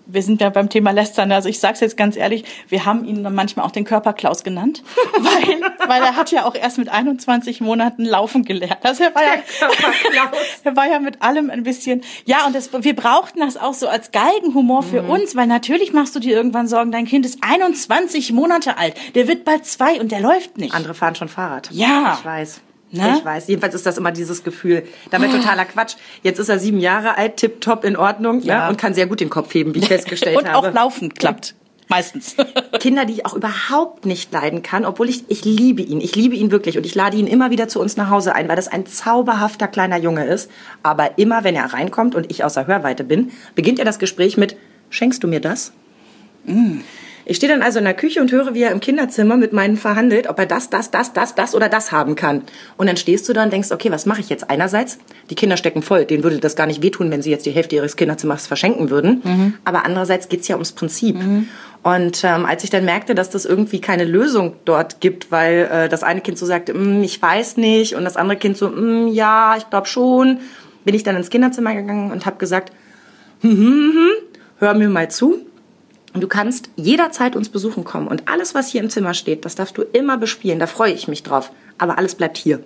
wir 0.09 0.23
sind 0.23 0.41
ja 0.41 0.51
beim 0.51 0.69
Thema 0.69 0.91
Lästern, 0.91 1.31
also 1.31 1.49
ich 1.49 1.61
sag's 1.61 1.81
jetzt 1.81 1.97
ganz 1.97 2.17
ehrlich, 2.17 2.45
wir 2.69 2.85
haben 2.85 3.05
ihn 3.05 3.23
dann 3.23 3.35
manchmal 3.35 3.65
auch 3.67 3.71
den 3.71 3.85
Körperklaus 3.85 4.43
genannt, 4.43 4.83
weil, 5.19 5.61
weil 5.89 6.03
er 6.03 6.17
hat 6.17 6.33
ja 6.33 6.45
auch 6.47 6.55
erst 6.55 6.79
mit 6.79 6.89
21 6.89 7.61
Monaten 7.61 8.05
laufen 8.05 8.45
gelernt. 8.45 8.79
Also 8.83 9.05
er 9.05 9.15
war 9.15 9.23
ja, 9.23 9.35
Körperklaus. 9.59 10.39
er 10.65 10.77
war 10.77 10.89
ja 10.89 10.99
mit 10.99 11.23
allem 11.23 11.51
ein 11.51 11.63
bisschen, 11.63 12.03
ja, 12.25 12.47
und 12.47 12.55
das, 12.55 12.71
wir 12.73 12.97
brauchten 12.97 13.41
das 13.41 13.57
auch 13.57 13.75
so 13.75 13.87
als 13.89 14.11
Galgenhumor 14.11 14.83
für 14.83 15.03
Mhm. 15.03 15.11
uns, 15.11 15.37
weil 15.37 15.47
natürlich 15.47 15.93
machst 15.93 16.15
du 16.17 16.21
dir 16.21 16.35
irgendwann 16.35 16.67
Sorgen, 16.67 16.91
dein 16.91 17.05
Kind 17.07 17.25
ist 17.27 17.39
21 17.43 18.33
Monate 18.33 18.79
alt, 18.79 18.95
der 19.15 19.29
wird 19.29 19.45
bald 19.45 19.67
zwei 19.67 20.01
und 20.01 20.11
der 20.11 20.21
läuft 20.21 20.59
nicht. 20.59 20.75
Andere 20.75 20.95
fahren 20.95 21.15
schon 21.15 21.29
Fahrrad. 21.29 21.69
Ja. 21.71 22.17
Ich 22.19 22.25
weiß. 22.25 22.61
Ne? 22.91 23.17
Ich 23.19 23.25
weiß. 23.25 23.49
Jedenfalls 23.49 23.75
ist 23.75 23.85
das 23.87 23.99
immer 23.99 24.13
dieses 24.13 24.43
Gefühl. 24.45 24.85
Damit 25.11 25.31
totaler 25.33 25.65
Quatsch. 25.67 25.97
Jetzt 26.23 26.39
ist 26.39 26.49
er 26.49 26.59
sieben 26.59 26.79
Jahre 26.81 27.19
alt, 27.19 27.37
tipptopp 27.37 27.85
in 27.85 27.97
Ordnung 27.97 28.41
Ja. 28.41 28.65
ne? 28.65 28.71
und 28.71 28.79
kann 28.79 28.95
sehr 28.95 29.07
gut 29.07 29.21
den 29.21 29.29
Kopf 29.31 29.53
heben, 29.55 29.75
wie 29.75 29.81
ich 29.81 29.89
festgestellt 29.89 30.37
und 30.39 30.49
habe. 30.51 30.69
auch 30.69 30.75
laufen 30.75 31.13
klappt. 31.13 31.55
Meistens. 31.91 32.37
Kinder, 32.81 33.07
die 33.07 33.15
ich 33.15 33.25
auch 33.27 33.33
überhaupt 33.35 34.05
nicht 34.05 34.31
leiden 34.33 34.63
kann, 34.63 34.85
obwohl 34.85 35.09
ich, 35.09 35.25
ich 35.29 35.45
liebe 35.45 35.81
ihn. 35.81 36.01
Ich 36.03 36.15
liebe 36.17 36.35
ihn 36.35 36.51
wirklich 36.51 36.77
und 36.77 36.85
ich 36.85 36.95
lade 36.95 37.17
ihn 37.17 37.27
immer 37.27 37.51
wieder 37.51 37.67
zu 37.69 37.81
uns 37.81 37.97
nach 37.97 38.11
Hause 38.11 38.35
ein, 38.35 38.47
weil 38.49 38.57
das 38.57 38.69
ein 38.69 38.85
zauberhafter 38.87 39.69
kleiner 39.69 39.97
Junge 39.99 40.27
ist. 40.27 40.51
Aber 40.83 41.17
immer, 41.19 41.45
wenn 41.45 41.55
er 41.57 41.73
reinkommt 41.73 42.15
und 42.15 42.31
ich 42.31 42.45
außer 42.45 42.67
Hörweite 42.67 43.05
bin, 43.05 43.31
beginnt 43.55 43.79
er 43.79 43.87
das 43.87 43.99
Gespräch 43.99 44.37
mit, 44.37 44.57
schenkst 44.91 45.23
du 45.25 45.29
mir 45.29 45.41
das? 45.41 45.73
Ich 47.31 47.37
stehe 47.37 47.53
dann 47.53 47.61
also 47.63 47.79
in 47.79 47.85
der 47.85 47.93
Küche 47.93 48.23
und 48.23 48.33
höre, 48.33 48.55
wie 48.55 48.63
er 48.63 48.73
im 48.73 48.81
Kinderzimmer 48.81 49.37
mit 49.37 49.53
meinen 49.53 49.77
verhandelt, 49.77 50.29
ob 50.31 50.39
er 50.39 50.47
das, 50.47 50.71
das, 50.71 50.91
das, 50.91 51.13
das, 51.13 51.35
das 51.35 51.55
oder 51.55 51.69
das 51.69 51.93
haben 51.93 52.15
kann. 52.15 52.43
Und 52.79 52.87
dann 52.89 52.97
stehst 52.97 53.29
du 53.29 53.35
da 53.35 53.43
und 53.45 53.53
denkst, 53.53 53.71
okay, 53.71 53.91
was 53.93 54.07
mache 54.07 54.21
ich 54.21 54.31
jetzt? 54.31 54.49
Einerseits, 54.49 54.99
die 55.29 55.35
Kinder 55.35 55.59
stecken 55.59 55.83
voll, 55.83 56.07
denen 56.07 56.23
würde 56.25 56.39
das 56.39 56.57
gar 56.57 56.67
nicht 56.67 56.83
wehtun, 56.83 57.11
wenn 57.11 57.21
sie 57.21 57.31
jetzt 57.31 57.45
die 57.45 57.51
Hälfte 57.51 57.77
ihres 57.77 57.97
Kinderzimmers 57.97 58.47
verschenken 58.47 58.89
würden. 58.89 59.55
Aber 59.67 59.85
andererseits 59.85 60.31
geht's 60.31 60.49
ja 60.49 60.57
ums 60.57 60.73
Prinzip. 60.73 61.17
Und 61.83 62.25
ähm, 62.25 62.47
als 62.47 62.65
ich 62.65 62.71
dann 62.71 62.87
merkte, 62.87 63.15
dass 63.15 63.29
das 63.29 63.45
irgendwie 63.45 63.81
keine 63.83 64.05
Lösung 64.05 64.55
dort 64.65 65.01
gibt, 65.01 65.31
weil 65.31 65.69
äh, 65.71 65.89
das 65.91 66.03
eine 66.03 66.23
Kind 66.23 66.39
so 66.39 66.47
sagte, 66.47 66.73
"Mm, 66.75 67.03
ich 67.03 67.21
weiß 67.21 67.59
nicht, 67.59 67.95
und 67.95 68.05
das 68.05 68.17
andere 68.17 68.39
Kind 68.39 68.57
so, 68.57 68.69
"Mm, 68.71 69.09
ja, 69.09 69.55
ich 69.59 69.69
glaube 69.71 69.87
schon, 69.87 70.39
bin 70.85 70.95
ich 70.95 71.03
dann 71.03 71.15
ins 71.15 71.29
Kinderzimmer 71.31 71.75
gegangen 71.75 72.11
und 72.11 72.25
habe 72.27 72.39
gesagt, 72.39 72.73
hör 73.43 74.75
mir 74.75 74.89
mal 74.89 75.11
zu. 75.11 75.45
Und 76.15 76.23
du 76.23 76.29
kannst 76.29 76.71
jederzeit 76.77 77.37
uns 77.37 77.49
besuchen 77.49 77.85
kommen. 77.85 78.09
Und 78.09 78.29
alles, 78.29 78.55
was 78.55 78.69
hier 78.71 78.83
im 78.83 78.91
Zimmer 78.91 79.15
steht, 79.15 79.45
das 79.45 79.55
darfst 79.55 79.77
du 79.77 79.83
immer 79.83 80.17
bespielen. 80.17 80.59
Da 80.59 80.67
freue 80.67 80.93
ich 80.93 81.09
mich 81.09 81.23
drauf. 81.23 81.51
Aber 81.77 81.99
alles 81.99 82.15
bleibt 82.15 82.39
hier. 82.39 82.61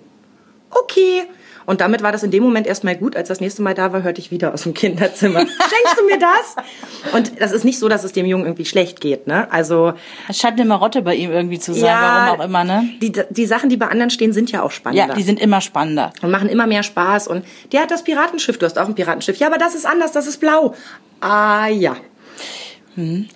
Okay. 0.69 1.23
Und 1.65 1.81
damit 1.81 2.03
war 2.03 2.11
das 2.11 2.23
in 2.23 2.31
dem 2.31 2.43
Moment 2.43 2.67
erstmal 2.67 2.95
gut. 2.95 3.15
Als 3.15 3.29
das 3.29 3.39
nächste 3.39 3.61
Mal 3.61 3.73
da 3.73 3.93
war, 3.93 4.03
hörte 4.03 4.19
ich 4.19 4.31
wieder 4.31 4.53
aus 4.53 4.63
dem 4.63 4.73
Kinderzimmer. 4.73 5.39
Schenkst 5.39 5.97
du 5.97 6.05
mir 6.05 6.19
das? 6.19 7.13
Und 7.13 7.39
das 7.41 7.51
ist 7.51 7.63
nicht 7.63 7.79
so, 7.79 7.87
dass 7.87 8.03
es 8.03 8.11
dem 8.11 8.25
Jungen 8.25 8.45
irgendwie 8.45 8.65
schlecht 8.65 8.99
geht. 8.99 9.27
Ne? 9.27 9.49
Also 9.51 9.93
Es 10.27 10.39
scheint 10.39 10.59
eine 10.59 10.67
Marotte 10.67 11.01
bei 11.01 11.15
ihm 11.15 11.31
irgendwie 11.31 11.59
zu 11.59 11.73
sein, 11.73 11.95
warum 11.95 12.39
auch 12.39 12.43
immer, 12.43 12.63
ne? 12.63 12.89
Die, 13.01 13.13
die 13.29 13.45
Sachen, 13.45 13.69
die 13.69 13.77
bei 13.77 13.87
anderen 13.87 14.09
stehen, 14.09 14.33
sind 14.33 14.51
ja 14.51 14.61
auch 14.61 14.71
spannender. 14.71 15.07
Ja, 15.07 15.15
die 15.15 15.23
sind 15.23 15.39
immer 15.39 15.61
spannender. 15.61 16.11
und 16.21 16.31
machen 16.31 16.49
immer 16.49 16.67
mehr 16.67 16.83
Spaß. 16.83 17.27
Und 17.27 17.45
der 17.71 17.81
hat 17.81 17.91
das 17.91 18.03
Piratenschiff, 18.03 18.57
du 18.57 18.65
hast 18.65 18.77
auch 18.77 18.87
ein 18.87 18.95
Piratenschiff. 18.95 19.37
Ja, 19.37 19.47
aber 19.47 19.57
das 19.57 19.75
ist 19.75 19.85
anders, 19.85 20.11
das 20.11 20.27
ist 20.27 20.39
blau. 20.39 20.75
Ah 21.21 21.67
ja. 21.67 21.95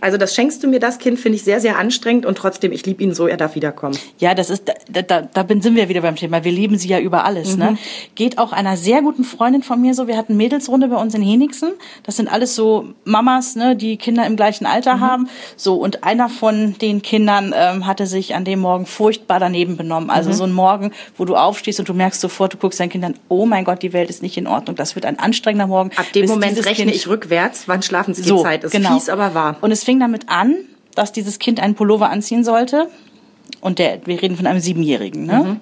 Also 0.01 0.17
das 0.17 0.35
schenkst 0.35 0.63
du 0.63 0.67
mir, 0.67 0.79
das 0.79 0.99
Kind, 0.99 1.19
finde 1.19 1.37
ich 1.37 1.43
sehr, 1.43 1.59
sehr 1.59 1.77
anstrengend 1.77 2.25
und 2.25 2.37
trotzdem, 2.37 2.71
ich 2.71 2.85
liebe 2.85 3.03
ihn 3.03 3.13
so, 3.13 3.27
er 3.27 3.37
darf 3.37 3.55
wiederkommen. 3.55 3.97
Ja, 4.19 4.33
das 4.35 4.49
ist, 4.49 4.63
da, 4.91 5.01
da, 5.01 5.21
da 5.21 5.45
sind 5.47 5.75
wir 5.75 5.89
wieder 5.89 6.01
beim 6.01 6.15
Thema. 6.15 6.43
Wir 6.43 6.51
lieben 6.51 6.77
sie 6.77 6.87
ja 6.89 6.99
über 6.99 7.25
alles, 7.25 7.57
ne? 7.57 7.77
Geht 8.15 8.37
auch 8.37 8.51
einer 8.53 8.77
sehr 8.77 9.01
guten 9.01 9.23
Freundin 9.23 9.63
von 9.63 9.81
mir 9.81 9.93
so. 9.93 10.07
Wir 10.07 10.17
hatten 10.17 10.37
Mädelsrunde 10.37 10.87
bei 10.87 10.97
uns 10.97 11.13
in 11.15 11.21
Henigsen. 11.21 11.71
Das 12.03 12.15
sind 12.17 12.31
alles 12.31 12.55
so 12.55 12.93
Mamas, 13.05 13.55
ne, 13.55 13.75
die 13.75 13.97
Kinder 13.97 14.25
im 14.25 14.35
gleichen 14.35 14.65
Alter 14.65 14.99
haben. 14.99 15.29
So, 15.55 15.75
und 15.75 16.03
einer 16.03 16.29
von 16.29 16.77
den 16.79 17.01
Kindern 17.01 17.53
ähm, 17.55 17.87
hatte 17.87 18.05
sich 18.05 18.35
an 18.35 18.45
dem 18.45 18.59
Morgen 18.59 18.85
furchtbar 18.85 19.39
daneben 19.39 19.77
benommen. 19.77 20.09
Also 20.09 20.31
so 20.31 20.43
ein 20.43 20.53
Morgen, 20.53 20.91
wo 21.17 21.25
du 21.25 21.35
aufstehst 21.35 21.79
und 21.79 21.89
du 21.89 21.93
merkst 21.93 22.21
sofort, 22.21 22.53
du 22.53 22.57
guckst 22.57 22.79
deinen 22.79 22.89
Kindern, 22.89 23.15
oh 23.29 23.45
mein 23.45 23.63
Gott, 23.63 23.81
die 23.81 23.93
Welt 23.93 24.09
ist 24.09 24.21
nicht 24.21 24.37
in 24.37 24.47
Ordnung. 24.47 24.75
Das 24.75 24.95
wird 24.95 25.05
ein 25.05 25.19
anstrengender 25.19 25.67
Morgen. 25.67 25.91
Ab 25.95 26.11
dem 26.13 26.27
Moment 26.27 26.57
rechne 26.65 26.85
Kind- 26.85 26.95
ich 26.95 27.07
rückwärts, 27.07 27.63
wann 27.67 27.81
Schlafensgehzeit 27.81 28.63
ist. 28.63 28.71
genau. 28.71 28.93
Fies, 28.93 29.09
aber 29.09 29.33
wahr. 29.33 29.46
Und 29.61 29.71
es 29.71 29.83
fing 29.83 29.99
damit 29.99 30.29
an, 30.29 30.55
dass 30.95 31.11
dieses 31.11 31.39
Kind 31.39 31.59
einen 31.59 31.75
Pullover 31.75 32.09
anziehen 32.09 32.43
sollte. 32.43 32.89
Und 33.61 33.79
der, 33.79 34.05
wir 34.05 34.21
reden 34.21 34.35
von 34.35 34.45
einem 34.45 34.59
Siebenjährigen, 34.59 35.25
ne? 35.25 35.43
Mhm. 35.43 35.59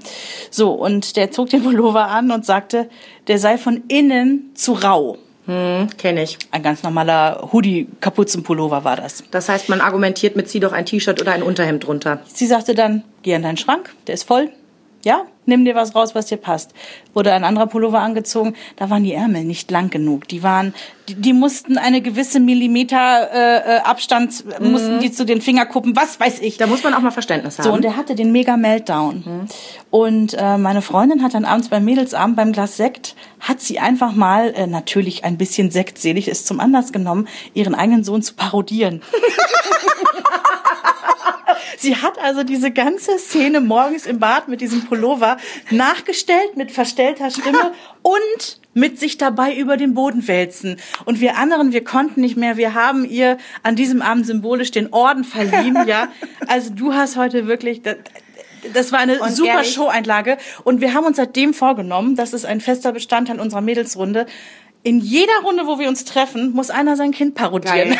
So, 0.49 0.71
und 0.71 1.15
der 1.15 1.31
zog 1.31 1.49
den 1.49 1.63
Pullover 1.63 2.07
an 2.07 2.31
und 2.31 2.45
sagte, 2.45 2.89
der 3.27 3.39
sei 3.39 3.57
von 3.57 3.83
innen 3.87 4.51
zu 4.53 4.73
rau. 4.73 5.17
Hm, 5.45 5.87
Kenne 5.97 6.23
ich. 6.23 6.37
Ein 6.51 6.63
ganz 6.63 6.81
normaler 6.81 7.49
Hoodie-Kapuzenpullover 7.51 8.83
war 8.83 8.95
das. 8.95 9.23
Das 9.29 9.47
heißt, 9.47 9.69
man 9.69 9.79
argumentiert 9.79 10.35
mit, 10.35 10.49
zieh 10.49 10.59
doch 10.59 10.73
ein 10.73 10.85
T-Shirt 10.85 11.21
oder 11.21 11.33
ein 11.33 11.43
Unterhemd 11.43 11.85
drunter. 11.85 12.21
Sie 12.25 12.47
sagte 12.47 12.73
dann, 12.73 13.03
geh 13.21 13.35
an 13.35 13.43
deinen 13.43 13.57
Schrank, 13.57 13.93
der 14.07 14.15
ist 14.15 14.23
voll. 14.23 14.49
Ja, 15.05 15.21
nimm 15.45 15.65
dir 15.65 15.75
was 15.75 15.93
raus, 15.93 16.15
was 16.15 16.25
dir 16.25 16.37
passt. 16.37 16.71
Wurde 17.13 17.31
ein 17.31 17.43
anderer 17.43 17.67
Pullover 17.67 17.99
angezogen, 17.99 18.55
da 18.75 18.89
waren 18.89 19.03
die 19.03 19.13
Ärmel 19.13 19.43
nicht 19.43 19.69
lang 19.69 19.91
genug. 19.91 20.27
Die 20.27 20.41
waren, 20.41 20.73
die, 21.07 21.13
die 21.13 21.31
mussten 21.31 21.77
eine 21.77 22.01
gewisse 22.01 22.39
Millimeter 22.39 23.29
äh, 23.31 23.75
äh, 23.75 23.79
Abstand, 23.81 24.43
mussten 24.59 24.99
die 25.01 25.11
zu 25.11 25.23
den 25.23 25.41
Fingerkuppen, 25.41 25.95
was 25.95 26.19
weiß 26.19 26.39
ich. 26.39 26.57
Da 26.57 26.65
muss 26.65 26.83
man 26.83 26.95
auch 26.95 27.01
mal 27.01 27.11
Verständnis 27.11 27.59
haben. 27.59 27.65
So, 27.65 27.73
und 27.73 27.83
der 27.83 27.97
hatte 27.97 28.15
den 28.15 28.31
mega 28.31 28.57
Meltdown. 28.57 29.47
Und 29.91 30.33
äh, 30.33 30.57
meine 30.57 30.81
Freundin 30.81 31.21
hat 31.21 31.35
dann 31.35 31.45
abends 31.45 31.69
beim 31.69 31.85
Mädelsabend 31.85 32.35
beim 32.35 32.51
Glas 32.51 32.75
Sekt, 32.75 33.15
hat 33.39 33.61
sie 33.61 33.77
einfach 33.77 34.13
mal, 34.13 34.55
äh, 34.55 34.65
natürlich 34.65 35.23
ein 35.23 35.37
bisschen 35.37 35.69
sektselig, 35.69 36.27
es 36.27 36.45
zum 36.45 36.59
Anlass 36.59 36.91
genommen, 36.91 37.27
ihren 37.53 37.75
eigenen 37.75 38.03
Sohn 38.03 38.23
zu 38.23 38.33
parodieren. 38.33 39.03
Sie 41.77 41.95
hat 41.95 42.19
also 42.19 42.43
diese 42.43 42.71
ganze 42.71 43.17
Szene 43.19 43.61
morgens 43.61 44.05
im 44.05 44.19
Bad 44.19 44.47
mit 44.47 44.61
diesem 44.61 44.85
Pullover 44.85 45.37
nachgestellt 45.69 46.55
mit 46.55 46.71
verstellter 46.71 47.29
Stimme 47.29 47.73
und 48.01 48.59
mit 48.73 48.99
sich 48.99 49.17
dabei 49.17 49.55
über 49.55 49.77
den 49.77 49.93
Boden 49.93 50.27
wälzen. 50.27 50.77
Und 51.05 51.21
wir 51.21 51.37
anderen, 51.37 51.71
wir 51.71 51.83
konnten 51.83 52.21
nicht 52.21 52.37
mehr. 52.37 52.57
Wir 52.57 52.73
haben 52.73 53.05
ihr 53.05 53.37
an 53.63 53.75
diesem 53.75 54.01
Abend 54.01 54.25
symbolisch 54.25 54.71
den 54.71 54.93
Orden 54.93 55.23
verliehen, 55.23 55.77
ja. 55.87 56.09
Also 56.47 56.71
du 56.73 56.93
hast 56.93 57.17
heute 57.17 57.47
wirklich, 57.47 57.81
das, 57.81 57.95
das 58.73 58.91
war 58.91 58.99
eine 58.99 59.19
Und 59.19 59.31
super? 59.31 59.63
Show-Einlage. 59.63 60.37
Und 60.63 60.81
wir 60.81 60.93
haben 60.93 61.05
uns 61.05 61.17
seitdem 61.17 61.53
vorgenommen, 61.53 62.15
das 62.15 62.33
ist 62.33 62.45
ein 62.45 62.61
fester 62.61 62.91
Bestandteil 62.91 63.39
unserer 63.39 63.61
Mädelsrunde. 63.61 64.25
In 64.85 64.99
jeder 64.99 65.33
Runde, 65.43 65.65
wo 65.65 65.79
wir 65.79 65.89
uns 65.89 66.05
treffen, 66.05 66.51
muss 66.51 66.69
einer 66.69 66.95
sein 66.95 67.09
Kind 67.09 67.33
parodieren. 67.33 67.97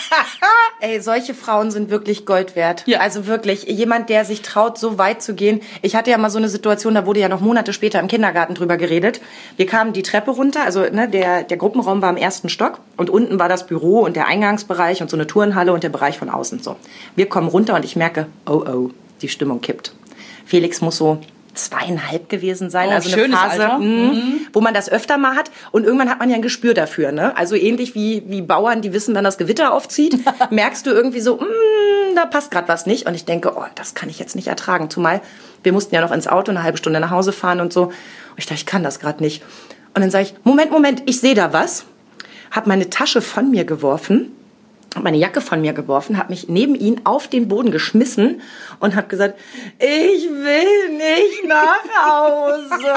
Ey, 0.80 1.00
solche 1.00 1.34
Frauen 1.34 1.72
sind 1.72 1.90
wirklich 1.90 2.24
Gold 2.26 2.54
wert. 2.54 2.84
Ja. 2.86 3.00
Also 3.00 3.26
wirklich, 3.26 3.64
jemand, 3.64 4.08
der 4.08 4.24
sich 4.24 4.42
traut, 4.42 4.78
so 4.78 4.98
weit 4.98 5.20
zu 5.20 5.34
gehen. 5.34 5.62
Ich 5.82 5.96
hatte 5.96 6.12
ja 6.12 6.16
mal 6.16 6.30
so 6.30 6.38
eine 6.38 6.48
Situation, 6.48 6.94
da 6.94 7.06
wurde 7.06 7.18
ja 7.18 7.28
noch 7.28 7.40
Monate 7.40 7.72
später 7.72 7.98
im 7.98 8.06
Kindergarten 8.06 8.54
drüber 8.54 8.76
geredet. 8.76 9.20
Wir 9.56 9.66
kamen 9.66 9.92
die 9.92 10.04
Treppe 10.04 10.30
runter, 10.30 10.62
also 10.62 10.82
ne, 10.82 11.08
der, 11.08 11.42
der 11.42 11.56
Gruppenraum 11.56 12.00
war 12.02 12.10
im 12.10 12.16
ersten 12.16 12.50
Stock 12.50 12.78
und 12.96 13.10
unten 13.10 13.40
war 13.40 13.48
das 13.48 13.66
Büro 13.66 13.98
und 14.02 14.14
der 14.14 14.28
Eingangsbereich 14.28 15.02
und 15.02 15.10
so 15.10 15.16
eine 15.16 15.26
Turnhalle 15.26 15.72
und 15.72 15.82
der 15.82 15.88
Bereich 15.88 16.16
von 16.16 16.30
außen. 16.30 16.62
So, 16.62 16.76
Wir 17.16 17.28
kommen 17.28 17.48
runter 17.48 17.74
und 17.74 17.84
ich 17.84 17.96
merke, 17.96 18.28
oh 18.46 18.62
oh, 18.64 18.90
die 19.22 19.28
Stimmung 19.28 19.60
kippt. 19.60 19.92
Felix 20.46 20.82
muss 20.82 20.98
so 20.98 21.18
zweieinhalb 21.54 22.28
gewesen 22.28 22.70
sein, 22.70 22.88
Oh, 22.90 22.92
also 22.92 23.12
eine 23.12 23.34
Phase, 23.36 23.62
Alter. 23.62 23.78
mh, 23.78 24.12
wo 24.52 24.60
man 24.60 24.74
das 24.74 24.88
öfter 24.90 25.18
mal 25.18 25.34
hat 25.36 25.50
und 25.72 25.84
irgendwann 25.84 26.08
hat 26.10 26.18
man 26.18 26.28
ja 26.30 26.36
ein 26.36 26.42
Gespür 26.42 26.74
dafür, 26.74 27.12
ne? 27.12 27.36
Also 27.36 27.54
ähnlich 27.56 27.94
wie 27.94 28.22
wie 28.26 28.42
Bauern, 28.42 28.82
die 28.82 28.92
wissen, 28.92 29.14
wann 29.14 29.24
das 29.24 29.38
Gewitter 29.38 29.72
aufzieht, 29.72 30.18
merkst 30.50 30.86
du 30.86 30.90
irgendwie 30.90 31.20
so, 31.20 31.36
mh, 31.36 31.46
da 32.14 32.26
passt 32.26 32.50
gerade 32.50 32.68
was 32.68 32.86
nicht 32.86 33.06
und 33.06 33.14
ich 33.14 33.24
denke, 33.24 33.52
oh, 33.56 33.64
das 33.74 33.94
kann 33.94 34.08
ich 34.08 34.18
jetzt 34.18 34.34
nicht 34.36 34.48
ertragen, 34.48 34.90
zumal 34.90 35.20
wir 35.62 35.72
mussten 35.72 35.94
ja 35.94 36.00
noch 36.00 36.12
ins 36.12 36.26
Auto 36.26 36.50
eine 36.50 36.62
halbe 36.62 36.78
Stunde 36.78 37.00
nach 37.00 37.10
Hause 37.10 37.32
fahren 37.32 37.60
und 37.60 37.70
so. 37.72 37.84
Und 37.84 37.94
ich 38.38 38.46
dachte, 38.46 38.54
ich 38.60 38.64
kann 38.66 38.82
das 38.82 38.98
gerade 38.98 39.22
nicht. 39.22 39.42
Und 39.94 40.00
dann 40.00 40.10
sage 40.10 40.24
ich, 40.24 40.34
Moment, 40.42 40.70
Moment, 40.70 41.02
ich 41.04 41.20
sehe 41.20 41.34
da 41.34 41.52
was. 41.52 41.84
Hab 42.50 42.66
meine 42.66 42.88
Tasche 42.88 43.20
von 43.20 43.50
mir 43.50 43.64
geworfen 43.64 44.32
meine 45.00 45.18
Jacke 45.18 45.40
von 45.40 45.60
mir 45.60 45.72
geworfen, 45.72 46.18
habe 46.18 46.30
mich 46.30 46.48
neben 46.48 46.74
ihn 46.74 47.02
auf 47.04 47.28
den 47.28 47.48
Boden 47.48 47.70
geschmissen 47.70 48.42
und 48.80 48.96
habe 48.96 49.06
gesagt, 49.08 49.38
ich 49.78 50.28
will 50.28 50.88
nicht 50.96 51.46
nach 51.46 51.84
Hause. 52.06 52.94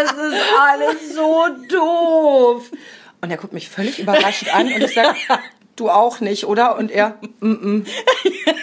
Es 0.00 0.12
ist 0.12 0.42
alles 0.60 1.14
so 1.14 1.46
doof. 1.68 2.70
Und 3.20 3.30
er 3.30 3.36
guckt 3.36 3.52
mich 3.52 3.68
völlig 3.68 3.98
überrascht 3.98 4.54
an 4.54 4.66
und 4.72 4.82
ich 4.82 4.94
sage, 4.94 5.16
du 5.74 5.90
auch 5.90 6.20
nicht, 6.20 6.46
oder? 6.46 6.78
Und 6.78 6.90
er, 6.90 7.16
mm 7.40 7.52
-mm. 7.52 7.86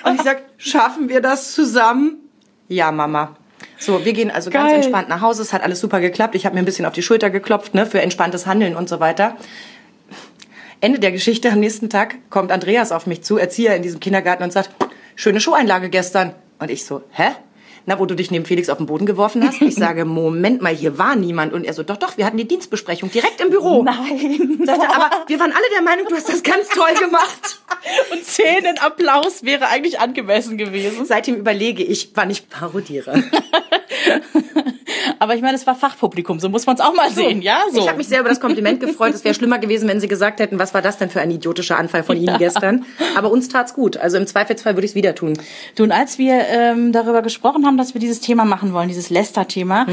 Und 0.05 0.15
ich 0.15 0.21
sag, 0.21 0.43
schaffen 0.57 1.09
wir 1.09 1.21
das 1.21 1.53
zusammen? 1.53 2.17
Ja, 2.67 2.91
Mama. 2.91 3.35
So, 3.77 4.05
wir 4.05 4.13
gehen 4.13 4.31
also 4.31 4.50
ganz 4.50 4.69
Geil. 4.69 4.75
entspannt 4.77 5.09
nach 5.09 5.21
Hause. 5.21 5.41
Es 5.41 5.53
hat 5.53 5.62
alles 5.62 5.79
super 5.79 6.00
geklappt. 6.00 6.35
Ich 6.35 6.45
habe 6.45 6.55
mir 6.55 6.62
ein 6.62 6.65
bisschen 6.65 6.85
auf 6.85 6.93
die 6.93 7.03
Schulter 7.03 7.29
geklopft, 7.29 7.74
ne, 7.74 7.85
für 7.85 8.01
entspanntes 8.01 8.47
Handeln 8.47 8.75
und 8.75 8.88
so 8.88 9.00
weiter. 9.00 9.35
Ende 10.86 11.00
der 11.00 11.12
Geschichte, 11.12 11.51
am 11.51 11.60
nächsten 11.62 11.89
Tag 11.89 12.30
kommt 12.30 12.51
Andreas 12.51 12.92
auf 12.92 13.08
mich 13.08 13.24
zu, 13.24 13.38
Erzieher 13.38 13.75
in 13.75 13.82
diesem 13.82 14.00
Kindergarten 14.00 14.44
und 14.44 14.54
sagt, 14.54 14.70
schöne 15.15 15.39
Showeinlage 15.39 15.89
gestern. 15.89 16.36
Und 16.60 16.70
ich 16.70 16.86
so, 16.86 17.01
hä? 17.10 17.30
Na, 17.88 17.98
wo 17.98 18.06
du 18.06 18.13
dich 18.13 18.30
neben 18.30 18.46
Felix 18.46 18.70
auf 18.70 18.77
den 18.77 18.86
Boden 18.86 19.08
geworfen 19.08 19.44
hast? 19.44 19.63
Ich 19.63 19.74
sage, 19.84 20.06
Moment 20.06 20.62
mal, 20.62 20.75
hier 20.75 21.00
war 21.00 21.15
niemand. 21.15 21.54
Und 21.54 21.63
er 21.63 21.74
so, 21.74 21.82
doch, 21.82 21.98
doch, 21.98 22.18
wir 22.18 22.25
hatten 22.27 22.38
die 22.38 22.48
Dienstbesprechung 22.48 23.10
direkt 23.10 23.42
im 23.42 23.50
Büro. 23.50 23.82
Nein. 23.82 24.60
Sagte, 24.63 24.88
aber 24.88 25.10
wir 25.25 25.39
waren 25.39 25.54
alle 25.54 25.65
der 25.74 25.82
Meinung, 25.82 26.06
du 26.08 26.13
hast 26.15 26.30
das 26.30 26.44
ganz 26.44 26.70
toll 26.70 26.94
gemacht. 27.00 27.62
Und 28.12 28.24
Szenenapplaus 28.24 29.42
wäre 29.42 29.70
eigentlich 29.70 30.00
angemessen 30.00 30.56
gewesen. 30.56 31.04
Seitdem 31.06 31.34
überlege 31.34 31.82
ich, 31.82 32.12
wann 32.13 32.30
ich 32.30 32.48
parodiere. 32.48 33.24
Aber 35.19 35.35
ich 35.35 35.41
meine, 35.41 35.55
es 35.55 35.65
war 35.67 35.75
Fachpublikum, 35.75 36.39
so 36.39 36.49
muss 36.49 36.65
man 36.65 36.75
es 36.75 36.81
auch 36.81 36.93
mal 36.93 37.09
sehen, 37.11 37.41
ja? 37.41 37.61
So. 37.71 37.79
Ich 37.79 37.87
habe 37.87 37.97
mich 37.97 38.07
sehr 38.07 38.19
über 38.19 38.29
das 38.29 38.39
Kompliment 38.39 38.79
gefreut. 38.79 39.13
Es 39.13 39.23
wäre 39.23 39.33
schlimmer 39.33 39.59
gewesen, 39.59 39.87
wenn 39.87 39.99
sie 39.99 40.07
gesagt 40.07 40.39
hätten, 40.39 40.59
was 40.59 40.73
war 40.73 40.81
das 40.81 40.97
denn 40.97 41.09
für 41.09 41.21
ein 41.21 41.31
idiotischer 41.31 41.77
Anfall 41.77 42.03
von 42.03 42.17
Ihnen 42.17 42.37
gestern. 42.37 42.85
Aber 43.15 43.31
uns 43.31 43.47
tat's 43.49 43.73
gut. 43.73 43.97
Also 43.97 44.17
im 44.17 44.27
Zweifelsfall 44.27 44.75
würde 44.75 44.85
ich 44.85 44.91
es 44.91 44.95
wieder 44.95 45.15
tun. 45.15 45.33
Du, 45.75 45.83
und 45.83 45.91
als 45.91 46.17
wir 46.17 46.45
ähm, 46.47 46.91
darüber 46.91 47.21
gesprochen 47.21 47.65
haben, 47.65 47.77
dass 47.77 47.93
wir 47.93 47.99
dieses 48.01 48.21
Thema 48.21 48.45
machen 48.45 48.73
wollen, 48.73 48.87
dieses 48.87 49.09
Lester-Thema, 49.09 49.87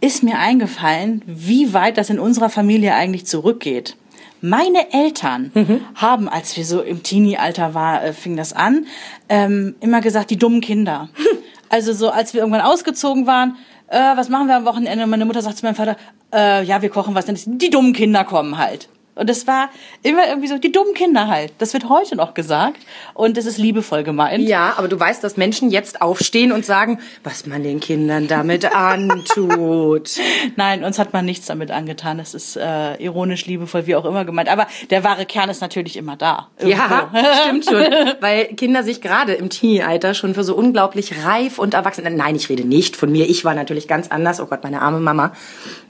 ist 0.00 0.22
mir 0.22 0.38
eingefallen, 0.38 1.22
wie 1.26 1.72
weit 1.72 1.98
das 1.98 2.10
in 2.10 2.18
unserer 2.18 2.50
Familie 2.50 2.94
eigentlich 2.94 3.26
zurückgeht. 3.26 3.96
Meine 4.42 4.92
Eltern 4.92 5.50
haben, 5.94 6.28
als 6.28 6.56
wir 6.56 6.64
so 6.64 6.82
im 6.82 7.02
Teenie-Alter 7.02 7.74
war, 7.74 8.04
äh, 8.04 8.12
fing 8.12 8.36
das 8.36 8.52
an, 8.52 8.86
ähm, 9.28 9.74
immer 9.80 10.00
gesagt, 10.00 10.30
die 10.30 10.36
dummen 10.36 10.60
Kinder. 10.60 11.08
Also 11.68 11.92
so, 11.92 12.10
als 12.10 12.34
wir 12.34 12.40
irgendwann 12.40 12.62
ausgezogen 12.62 13.26
waren, 13.26 13.56
äh, 13.88 14.16
was 14.16 14.28
machen 14.28 14.48
wir 14.48 14.56
am 14.56 14.64
Wochenende? 14.64 15.04
Und 15.04 15.10
meine 15.10 15.24
Mutter 15.24 15.42
sagt 15.42 15.58
zu 15.58 15.64
meinem 15.64 15.74
Vater, 15.74 15.96
äh, 16.32 16.64
ja, 16.64 16.82
wir 16.82 16.90
kochen 16.90 17.14
was, 17.14 17.26
denn 17.26 17.36
die 17.58 17.70
dummen 17.70 17.92
Kinder 17.92 18.24
kommen 18.24 18.58
halt. 18.58 18.88
Und 19.16 19.30
das 19.30 19.46
war 19.46 19.70
immer 20.02 20.28
irgendwie 20.28 20.46
so, 20.46 20.58
die 20.58 20.70
dummen 20.70 20.92
Kinder 20.92 21.26
halt. 21.26 21.54
Das 21.58 21.72
wird 21.72 21.88
heute 21.88 22.16
noch 22.16 22.34
gesagt. 22.34 22.80
Und 23.14 23.38
das 23.38 23.46
ist 23.46 23.56
liebevoll 23.56 24.04
gemeint. 24.04 24.46
Ja, 24.46 24.74
aber 24.76 24.88
du 24.88 25.00
weißt, 25.00 25.24
dass 25.24 25.38
Menschen 25.38 25.70
jetzt 25.70 26.02
aufstehen 26.02 26.52
und 26.52 26.66
sagen, 26.66 27.00
was 27.24 27.46
man 27.46 27.62
den 27.62 27.80
Kindern 27.80 28.28
damit 28.28 28.74
antut. 28.74 30.10
Nein, 30.56 30.84
uns 30.84 30.98
hat 30.98 31.14
man 31.14 31.24
nichts 31.24 31.46
damit 31.46 31.70
angetan. 31.70 32.18
Das 32.18 32.34
ist 32.34 32.56
äh, 32.56 33.02
ironisch, 33.02 33.46
liebevoll, 33.46 33.86
wie 33.86 33.96
auch 33.96 34.04
immer 34.04 34.26
gemeint. 34.26 34.50
Aber 34.50 34.66
der 34.90 35.02
wahre 35.02 35.24
Kern 35.24 35.48
ist 35.48 35.62
natürlich 35.62 35.96
immer 35.96 36.16
da. 36.16 36.48
Ja, 36.62 37.10
Irgendwo. 37.12 37.32
stimmt 37.42 37.64
schon. 37.64 38.14
Weil 38.20 38.44
Kinder 38.48 38.82
sich 38.82 39.00
gerade 39.00 39.32
im 39.32 39.48
Teenie-Alter 39.48 40.12
schon 40.12 40.34
für 40.34 40.44
so 40.44 40.54
unglaublich 40.54 41.24
reif 41.24 41.58
und 41.58 41.72
erwachsen. 41.72 42.04
Nein, 42.16 42.36
ich 42.36 42.50
rede 42.50 42.66
nicht 42.66 42.96
von 42.96 43.10
mir. 43.10 43.28
Ich 43.30 43.46
war 43.46 43.54
natürlich 43.54 43.88
ganz 43.88 44.08
anders. 44.08 44.40
Oh 44.40 44.46
Gott, 44.46 44.62
meine 44.62 44.82
arme 44.82 45.00
Mama. 45.00 45.32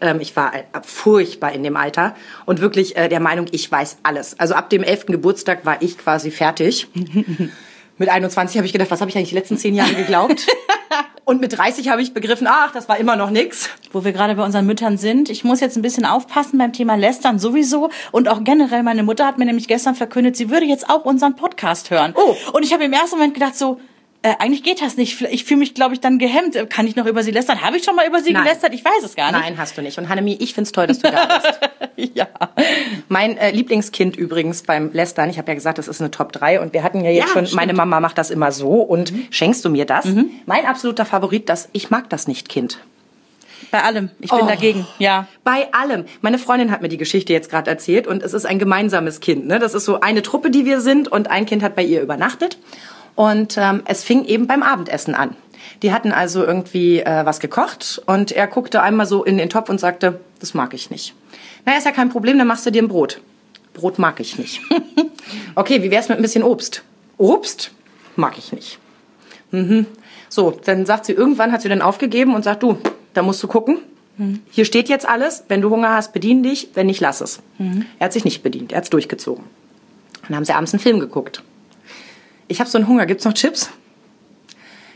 Ähm, 0.00 0.21
ich 0.21 0.37
war 0.37 0.54
äh, 0.54 0.62
furchtbar 0.85 1.52
in 1.52 1.64
dem 1.64 1.76
Alter 1.76 2.14
und 2.45 2.61
wirklich 2.61 2.97
äh, 2.97 3.09
der 3.16 3.23
Meinung, 3.23 3.46
ich 3.50 3.73
weiß 3.73 3.99
alles. 4.02 4.38
Also 4.38 4.52
ab 4.54 4.68
dem 4.68 4.82
11. 4.82 5.06
Geburtstag 5.06 5.64
war 5.64 5.80
ich 5.80 5.96
quasi 5.96 6.30
fertig. 6.30 6.87
Mit 7.99 8.11
21 8.11 8.58
habe 8.58 8.66
ich 8.66 8.75
gedacht, 8.75 8.90
was 8.90 9.00
habe 9.00 9.11
ich 9.11 9.16
eigentlich 9.16 9.30
die 9.30 9.37
letzten 9.37 9.56
zehn 9.56 9.75
Jahre 9.75 9.94
geglaubt? 9.94 10.46
Und 11.25 11.40
mit 11.40 11.58
30 11.58 11.88
habe 11.88 12.00
ich 12.02 12.14
begriffen, 12.14 12.46
ach, 12.49 12.73
das 12.73 12.88
war 12.88 12.99
immer 12.99 13.16
noch 13.16 13.30
nix. 13.30 13.70
Wo 13.90 14.04
wir 14.04 14.12
gerade 14.12 14.37
bei 14.37 14.44
unseren 14.44 14.64
Müttern 14.64 14.96
sind. 14.96 15.28
Ich 15.28 15.42
muss 15.42 15.58
jetzt 15.58 15.76
ein 15.76 15.82
bisschen 15.82 16.04
aufpassen 16.04 16.58
beim 16.58 16.73
Thema 16.73 16.94
Lästern 16.94 17.40
sowieso. 17.40 17.90
Und 18.12 18.28
auch 18.28 18.44
generell, 18.44 18.85
meine 18.85 19.02
Mutter 19.02 19.26
hat 19.26 19.37
mir 19.37 19.44
nämlich 19.44 19.66
gestern 19.66 19.96
verkündet, 19.96 20.37
sie 20.37 20.50
würde 20.50 20.66
jetzt 20.66 20.88
auch 20.88 21.04
unseren 21.04 21.35
Podcast 21.35 21.90
hören. 21.90 22.14
Oh. 22.14 22.37
Und 22.52 22.64
ich 22.64 22.73
habe 22.73 22.85
im 22.85 22.92
ersten 22.92 23.16
Moment 23.16 23.35
gedacht 23.35 23.56
so, 23.56 23.80
äh, 24.26 24.35
eigentlich 24.40 24.62
geht 24.64 24.83
das 24.83 24.97
nicht. 24.97 25.21
Ich 25.30 25.45
fühle 25.45 25.59
mich, 25.61 25.75
glaube 25.75 25.95
ich, 25.95 26.00
dann 26.00 26.18
gehemmt. 26.18 26.56
Äh, 26.56 26.66
Kann 26.66 26.87
ich 26.87 26.97
noch 26.97 27.06
über 27.06 27.23
sie 27.23 27.30
lästern? 27.30 27.62
Habe 27.62 27.76
ich 27.76 27.85
schon 27.85 27.95
mal 27.95 28.06
über 28.06 28.21
sie 28.21 28.33
Nein. 28.33 28.42
gelästert? 28.45 28.75
Ich 28.75 28.85
weiß 28.85 29.04
es 29.04 29.14
gar 29.14 29.30
nicht. 29.30 29.40
Nein, 29.40 29.59
hast 29.59 29.78
du 29.78 29.83
nicht. 29.83 29.99
Und 29.99 30.09
Hannemie, 30.09 30.37
ich 30.40 30.52
find's 30.54 30.73
toll, 30.73 30.87
dass 30.88 30.99
du 30.99 31.11
da 31.11 31.38
bist. 31.42 31.61
Ja. 32.14 32.26
Mein 33.09 33.38
äh, 33.38 33.52
Lieblingskind 33.52 34.16
übrigens 34.16 34.62
beim 34.62 34.92
Lästern, 34.92 35.30
ich 35.30 35.38
habe 35.38 35.49
ja 35.49 35.54
gesagt, 35.54 35.78
das 35.78 35.88
ist 35.88 36.00
eine 36.02 36.11
Top 36.11 36.30
3 36.33 36.61
und 36.61 36.75
wir 36.75 36.83
hatten 36.83 37.02
ja 37.02 37.11
jetzt 37.11 37.28
Ja, 37.28 37.33
schon, 37.33 37.47
stimmt. 37.47 37.56
meine 37.59 37.73
Mama 37.73 38.00
macht 38.00 38.18
das 38.18 38.30
immer 38.30 38.52
so 38.52 38.68
und 38.83 39.14
schenkst 39.30 39.64
du 39.64 39.71
mir 39.71 39.87
das? 39.87 40.06
Mein 40.45 40.66
absoluter 40.66 41.06
Favorit, 41.06 41.49
das 41.49 41.71
ich 41.73 41.88
mag 41.88 42.11
das 42.11 42.28
nicht 42.28 42.50
Kind. 42.50 42.80
Bei 43.71 43.83
allem. 43.83 44.11
Ich 44.21 44.30
bin 44.30 44.40
Oh. 44.42 44.47
dagegen. 44.47 44.87
Ja. 44.99 45.26
Bei 45.42 45.73
allem. 45.73 46.04
Meine 46.21 46.38
Freundin 46.38 46.71
hat 46.71 46.83
mir 46.83 46.88
die 46.88 46.99
Geschichte 46.99 47.33
jetzt 47.33 47.49
gerade 47.50 47.71
erzählt 47.71 48.06
und 48.06 48.23
es 48.23 48.35
ist 48.35 48.45
ein 48.45 48.59
gemeinsames 48.59 49.21
Kind. 49.21 49.47
Ne? 49.47 49.59
Das 49.59 49.73
ist 49.73 49.87
so 49.87 50.00
eine 50.00 50.21
Truppe, 50.23 50.50
die 50.50 50.66
wir 50.66 50.83
sind 50.83 51.09
und 51.09 51.30
ein 51.30 51.47
Kind 51.47 51.62
hat 51.62 51.75
bei 51.76 51.83
ihr 51.83 52.02
übernachtet 52.02 52.59
und 53.16 53.56
ähm, 53.58 53.82
es 53.87 54.04
fing 54.04 54.25
eben 54.25 54.46
beim 54.46 54.62
Abendessen 54.62 55.14
an. 55.14 55.35
Die 55.82 55.92
hatten 55.92 56.12
also 56.12 56.44
irgendwie 56.44 57.00
äh, 57.00 57.26
was 57.26 57.40
gekocht 57.40 58.00
und 58.06 58.30
er 58.30 58.46
guckte 58.46 58.82
einmal 58.82 59.06
so 59.06 59.25
in 59.25 59.37
den 59.37 59.50
Topf 59.50 59.68
und 59.68 59.80
sagte, 59.80 60.20
das 60.38 60.54
mag 60.54 60.73
ich 60.75 60.90
nicht. 60.90 61.14
Na, 61.64 61.76
ist 61.76 61.85
ja 61.85 61.92
kein 61.92 62.11
Problem, 62.11 62.38
dann 62.38 62.46
machst 62.46 62.64
du 62.64 62.70
dir 62.70 62.82
ein 62.82 62.88
Brot. 62.88 63.20
Brot 63.75 63.99
mag 63.99 64.20
ich 64.20 64.38
nicht. 64.38 64.61
okay, 65.54 65.82
wie 65.82 65.90
wär's 65.90 66.08
mit 66.08 66.18
ein 66.18 66.23
bisschen 66.23 66.44
Obst? 66.44 66.82
Obst 67.18 67.73
mag 68.14 68.38
ich 68.38 68.52
nicht. 68.52 68.78
Mhm. 69.50 69.87
So, 70.28 70.58
dann 70.64 70.87
sagt 70.87 71.06
sie, 71.06 71.12
irgendwann 71.12 71.52
hat 71.52 71.62
sie 71.62 71.68
dann 71.68 71.82
aufgegeben 71.82 72.35
und 72.35 72.44
sagt, 72.44 72.62
du, 72.62 72.78
da 73.14 73.23
musst 73.23 73.42
du 73.42 73.49
gucken. 73.49 73.78
Hier 74.50 74.64
steht 74.64 74.88
jetzt 74.88 75.06
alles. 75.06 75.44
Wenn 75.49 75.61
du 75.61 75.70
Hunger 75.70 75.92
hast, 75.92 76.12
bedien 76.12 76.42
dich. 76.42 76.70
Wenn 76.75 76.87
nicht, 76.87 77.00
lass 77.00 77.20
es. 77.20 77.40
Er 77.99 78.06
hat 78.06 78.12
sich 78.14 78.25
nicht 78.25 78.42
bedient. 78.42 78.73
Er 78.73 78.78
hat's 78.78 78.90
durchgezogen. 78.90 79.44
Dann 80.26 80.37
haben 80.37 80.44
sie 80.44 80.54
abends 80.54 80.73
einen 80.73 80.80
Film 80.80 81.00
geguckt. 81.00 81.42
Ich 82.49 82.61
habe 82.61 82.71
so 82.71 82.79
einen 82.79 82.87
Hunger. 82.87 83.07
Gibt's 83.07 83.25
noch 83.25 83.35
Chips? 83.35 83.71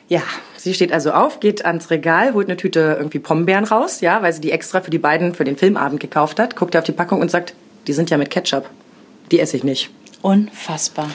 Ja, 0.09 0.23
sie 0.57 0.75
steht 0.75 0.92
also 0.92 1.12
auf, 1.12 1.38
geht 1.38 1.64
ans 1.64 1.90
Regal, 1.90 2.35
holt 2.35 2.49
eine 2.49 2.57
Tüte 2.57 2.97
irgendwie 2.99 3.21
Pombeeren 3.21 3.64
raus, 3.64 4.00
ja, 4.00 4.23
weil 4.23 4.33
sie 4.33 4.40
die 4.40 4.50
extra 4.50 4.80
für 4.80 4.90
die 4.90 4.99
beiden 4.99 5.35
für 5.35 5.45
den 5.45 5.57
Filmabend 5.57 6.00
gekauft 6.00 6.40
hat, 6.40 6.57
guckt 6.57 6.76
auf 6.76 6.83
die 6.83 6.92
Packung 6.92 7.21
und 7.21 7.30
sagt, 7.30 7.54
die 7.87 7.92
sind 7.92 8.11
ja 8.11 8.19
mit 8.19 8.28
Ketchup. 8.28 8.69
Die 9.30 9.38
esse 9.38 9.57
ich 9.57 9.62
nicht. 9.62 9.90
Unfassbar. 10.23 11.11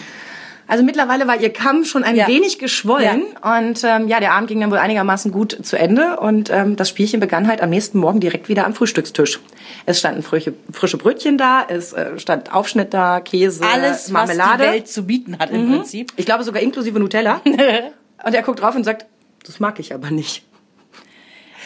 Also 0.67 0.83
mittlerweile 0.83 1.27
war 1.27 1.39
ihr 1.39 1.53
Kamm 1.53 1.85
schon 1.85 2.03
ein 2.03 2.15
Ja. 2.15 2.27
wenig 2.27 2.57
geschwollen 2.59 3.23
und 3.41 3.83
ähm, 3.83 4.07
ja, 4.07 4.19
der 4.19 4.33
Abend 4.33 4.47
ging 4.49 4.59
dann 4.61 4.71
wohl 4.71 4.77
einigermaßen 4.79 5.31
gut 5.31 5.57
zu 5.63 5.77
Ende 5.77 6.19
und 6.19 6.49
ähm, 6.49 6.75
das 6.75 6.89
Spielchen 6.89 7.19
begann 7.19 7.47
halt 7.47 7.61
am 7.61 7.69
nächsten 7.69 7.99
Morgen 7.99 8.19
direkt 8.19 8.49
wieder 8.49 8.65
am 8.65 8.73
Frühstückstisch. 8.73 9.39
Es 9.85 9.99
standen 9.99 10.23
frische, 10.23 10.53
frische 10.71 10.97
Brötchen 10.97 11.37
da, 11.37 11.63
es 11.67 11.93
äh, 11.93 12.17
stand 12.17 12.51
Aufschnitt 12.53 12.93
da, 12.93 13.19
Käse, 13.19 13.63
Alles, 13.63 14.09
Marmelade. 14.09 14.63
was 14.63 14.67
die 14.69 14.73
Welt 14.73 14.87
zu 14.87 15.05
bieten 15.05 15.37
hat 15.39 15.51
im 15.51 15.69
Prinzip. 15.69 16.11
Ich 16.15 16.25
glaube 16.25 16.43
sogar 16.43 16.61
inklusive 16.61 16.99
Nutella. 16.99 17.41
und 17.45 18.33
er 18.33 18.41
guckt 18.41 18.59
drauf 18.61 18.75
und 18.75 18.83
sagt, 18.83 19.05
das 19.45 19.59
mag 19.59 19.79
ich 19.79 19.93
aber 19.93 20.09
nicht. 20.09 20.43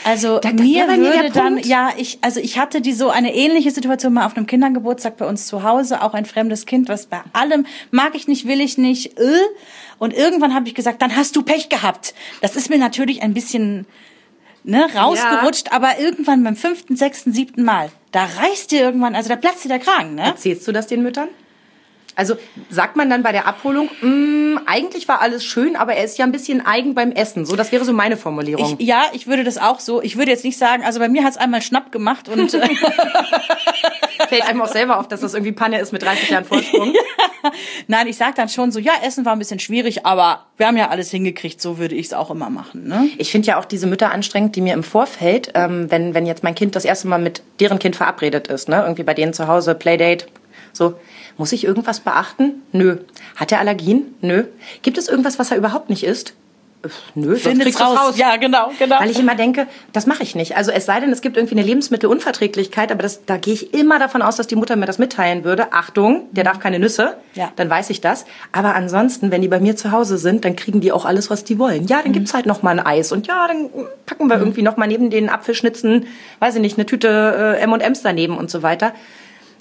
Also 0.05 0.39
Da- 0.39 0.51
da- 0.51 0.63
mir 0.63 0.87
der 0.87 0.97
würde 0.97 1.29
dann, 1.31 1.57
ja, 1.59 1.91
ich, 1.97 2.19
also 2.21 2.39
ich 2.39 2.57
hatte 2.57 2.81
die 2.81 2.93
so 2.93 3.09
eine 3.09 3.35
ähnliche 3.35 3.71
Situation 3.71 4.13
mal 4.13 4.25
auf 4.25 4.35
einem 4.37 4.47
Kindergeburtstag 4.47 5.17
bei 5.17 5.25
uns 5.27 5.47
zu 5.47 5.63
Hause, 5.63 6.01
auch 6.01 6.13
ein 6.13 6.25
fremdes 6.25 6.65
Kind, 6.65 6.87
was 6.89 7.07
bei 7.07 7.19
allem 7.33 7.65
mag 7.91 8.15
ich 8.15 8.27
nicht, 8.27 8.47
will 8.47 8.61
ich 8.61 8.77
nicht, 8.77 9.19
äh. 9.19 9.39
und 9.97 10.13
irgendwann 10.13 10.53
habe 10.55 10.67
ich 10.67 10.75
gesagt, 10.75 11.01
dann 11.01 11.15
hast 11.15 11.35
du 11.35 11.41
Pech 11.43 11.69
gehabt. 11.69 12.13
Das 12.41 12.55
ist 12.55 12.69
mir 12.69 12.77
natürlich 12.77 13.21
ein 13.21 13.33
bisschen 13.33 13.85
ne, 14.63 14.87
rausgerutscht, 14.95 15.71
aber 15.73 15.99
irgendwann 15.99 16.43
beim 16.43 16.55
fünften, 16.55 16.95
sechsten, 16.95 17.33
siebten 17.33 17.63
Mal, 17.63 17.89
da 18.11 18.25
reißt 18.25 18.71
dir 18.71 18.81
irgendwann, 18.81 19.15
also 19.15 19.29
da 19.29 19.35
platzt 19.35 19.65
dir 19.65 19.69
der 19.69 19.79
Kragen, 19.79 20.15
ne? 20.15 20.23
Erzählst 20.23 20.67
du 20.67 20.71
das 20.71 20.87
den 20.87 21.03
Müttern? 21.03 21.27
Also 22.19 22.35
sagt 22.69 22.97
man 22.97 23.09
dann 23.09 23.23
bei 23.23 23.31
der 23.31 23.47
Abholung, 23.47 23.89
"Mm, 24.01 24.59
eigentlich 24.65 25.07
war 25.07 25.21
alles 25.21 25.45
schön, 25.45 25.77
aber 25.77 25.93
er 25.93 26.03
ist 26.03 26.17
ja 26.17 26.25
ein 26.25 26.33
bisschen 26.33 26.65
eigen 26.65 26.93
beim 26.93 27.13
Essen. 27.13 27.45
So, 27.45 27.55
das 27.55 27.71
wäre 27.71 27.85
so 27.85 27.93
meine 27.93 28.17
Formulierung. 28.17 28.75
Ich, 28.77 28.85
ja, 28.85 29.03
ich 29.13 29.25
würde 29.25 29.45
das 29.45 29.57
auch 29.57 29.79
so. 29.79 30.01
Ich 30.01 30.17
würde 30.17 30.29
jetzt 30.29 30.43
nicht 30.43 30.57
sagen, 30.57 30.83
also 30.83 30.99
bei 30.99 31.07
mir 31.07 31.23
hat's 31.23 31.37
einmal 31.37 31.61
Schnapp 31.61 31.93
gemacht 31.93 32.27
und 32.27 32.53
äh, 32.53 32.67
Fällt 34.27 34.47
einem 34.47 34.61
auch 34.61 34.67
selber 34.67 34.99
auf, 34.99 35.07
dass 35.07 35.21
das 35.21 35.33
irgendwie 35.33 35.53
Panne 35.53 35.79
ist 35.79 35.93
mit 35.93 36.03
30 36.03 36.29
Jahren 36.29 36.43
Vorsprung. 36.43 36.93
nein, 37.87 38.05
ich 38.07 38.17
sag 38.17 38.35
dann 38.35 38.49
schon 38.49 38.71
so, 38.71 38.79
ja, 38.79 38.91
Essen 39.03 39.23
war 39.23 39.31
ein 39.33 39.39
bisschen 39.39 39.59
schwierig, 39.59 40.05
aber 40.05 40.45
wir 40.57 40.67
haben 40.67 40.75
ja 40.75 40.89
alles 40.89 41.09
hingekriegt, 41.09 41.61
so 41.61 41.77
würde 41.77 41.95
ich 41.95 42.07
es 42.07 42.13
auch 42.13 42.29
immer 42.29 42.49
machen. 42.49 42.87
Ne? 42.87 43.07
Ich 43.17 43.31
finde 43.31 43.47
ja 43.47 43.57
auch 43.59 43.65
diese 43.65 43.87
Mütter 43.87 44.11
anstrengend, 44.11 44.55
die 44.57 44.61
mir 44.61 44.73
im 44.73 44.83
Vorfeld, 44.83 45.51
ähm, 45.55 45.89
wenn, 45.89 46.13
wenn 46.13 46.25
jetzt 46.25 46.43
mein 46.43 46.53
Kind 46.53 46.75
das 46.75 46.83
erste 46.83 47.07
Mal 47.07 47.19
mit 47.19 47.43
deren 47.61 47.79
Kind 47.79 47.95
verabredet 47.95 48.49
ist, 48.49 48.67
ne, 48.67 48.81
irgendwie 48.81 49.03
bei 49.03 49.13
denen 49.13 49.33
zu 49.33 49.47
Hause, 49.47 49.73
Playdate, 49.73 50.25
so, 50.73 50.95
muss 51.39 51.53
ich 51.53 51.63
irgendwas 51.63 52.01
beachten? 52.01 52.61
Nö. 52.73 52.97
Hat 53.35 53.51
er 53.51 53.59
Allergien? 53.59 54.13
Nö. 54.21 54.43
Gibt 54.81 54.97
es 54.97 55.07
irgendwas, 55.07 55.39
was 55.39 55.51
er 55.51 55.57
überhaupt 55.57 55.89
nicht 55.89 56.03
isst? 56.03 56.33
Nö, 57.13 57.35
kriegst 57.35 57.79
du's 57.79 57.81
raus. 57.81 58.17
Ja, 58.17 58.37
genau, 58.37 58.71
genau. 58.79 58.99
Weil 58.99 59.09
ich 59.09 59.19
immer 59.19 59.35
denke, 59.35 59.67
das 59.91 60.05
mache 60.05 60.23
ich 60.23 60.35
nicht. 60.35 60.55
Also 60.55 60.71
es 60.71 60.85
sei 60.85 60.99
denn, 61.01 61.11
es 61.11 61.21
gibt 61.21 61.35
irgendwie 61.35 61.55
eine 61.57 61.65
Lebensmittelunverträglichkeit, 61.65 62.91
aber 62.91 63.03
das, 63.03 63.25
da 63.25 63.35
gehe 63.35 63.53
ich 63.53 63.73
immer 63.73 63.99
davon 63.99 64.21
aus, 64.21 64.37
dass 64.37 64.47
die 64.47 64.55
Mutter 64.55 64.77
mir 64.77 64.85
das 64.85 64.97
mitteilen 64.97 65.43
würde. 65.43 65.73
Achtung, 65.73 66.27
der 66.31 66.45
darf 66.45 66.59
keine 66.59 66.79
Nüsse. 66.79 67.17
Ja. 67.33 67.51
Dann 67.57 67.69
weiß 67.69 67.89
ich 67.89 67.99
das. 67.99 68.25
Aber 68.53 68.75
ansonsten, 68.75 69.31
wenn 69.31 69.41
die 69.41 69.49
bei 69.49 69.59
mir 69.59 69.75
zu 69.75 69.91
Hause 69.91 70.17
sind, 70.17 70.45
dann 70.45 70.55
kriegen 70.55 70.79
die 70.79 70.93
auch 70.93 71.05
alles, 71.05 71.29
was 71.29 71.43
die 71.43 71.59
wollen. 71.59 71.87
Ja, 71.87 72.01
dann 72.01 72.13
gibt's 72.13 72.33
halt 72.33 72.45
noch 72.45 72.63
mal 72.63 72.79
ein 72.79 72.85
Eis 72.85 73.11
und 73.11 73.27
ja, 73.27 73.47
dann 73.47 73.69
packen 74.05 74.27
wir 74.27 74.37
irgendwie 74.37 74.61
noch 74.61 74.77
mal 74.77 74.87
neben 74.87 75.09
den 75.09 75.29
Apfelschnitzen, 75.29 76.05
weiß 76.39 76.55
ich 76.55 76.61
nicht, 76.61 76.77
eine 76.77 76.85
Tüte 76.85 77.57
äh, 77.59 77.61
M&M's 77.61 78.01
daneben 78.03 78.37
und 78.37 78.49
so 78.49 78.63
weiter. 78.63 78.93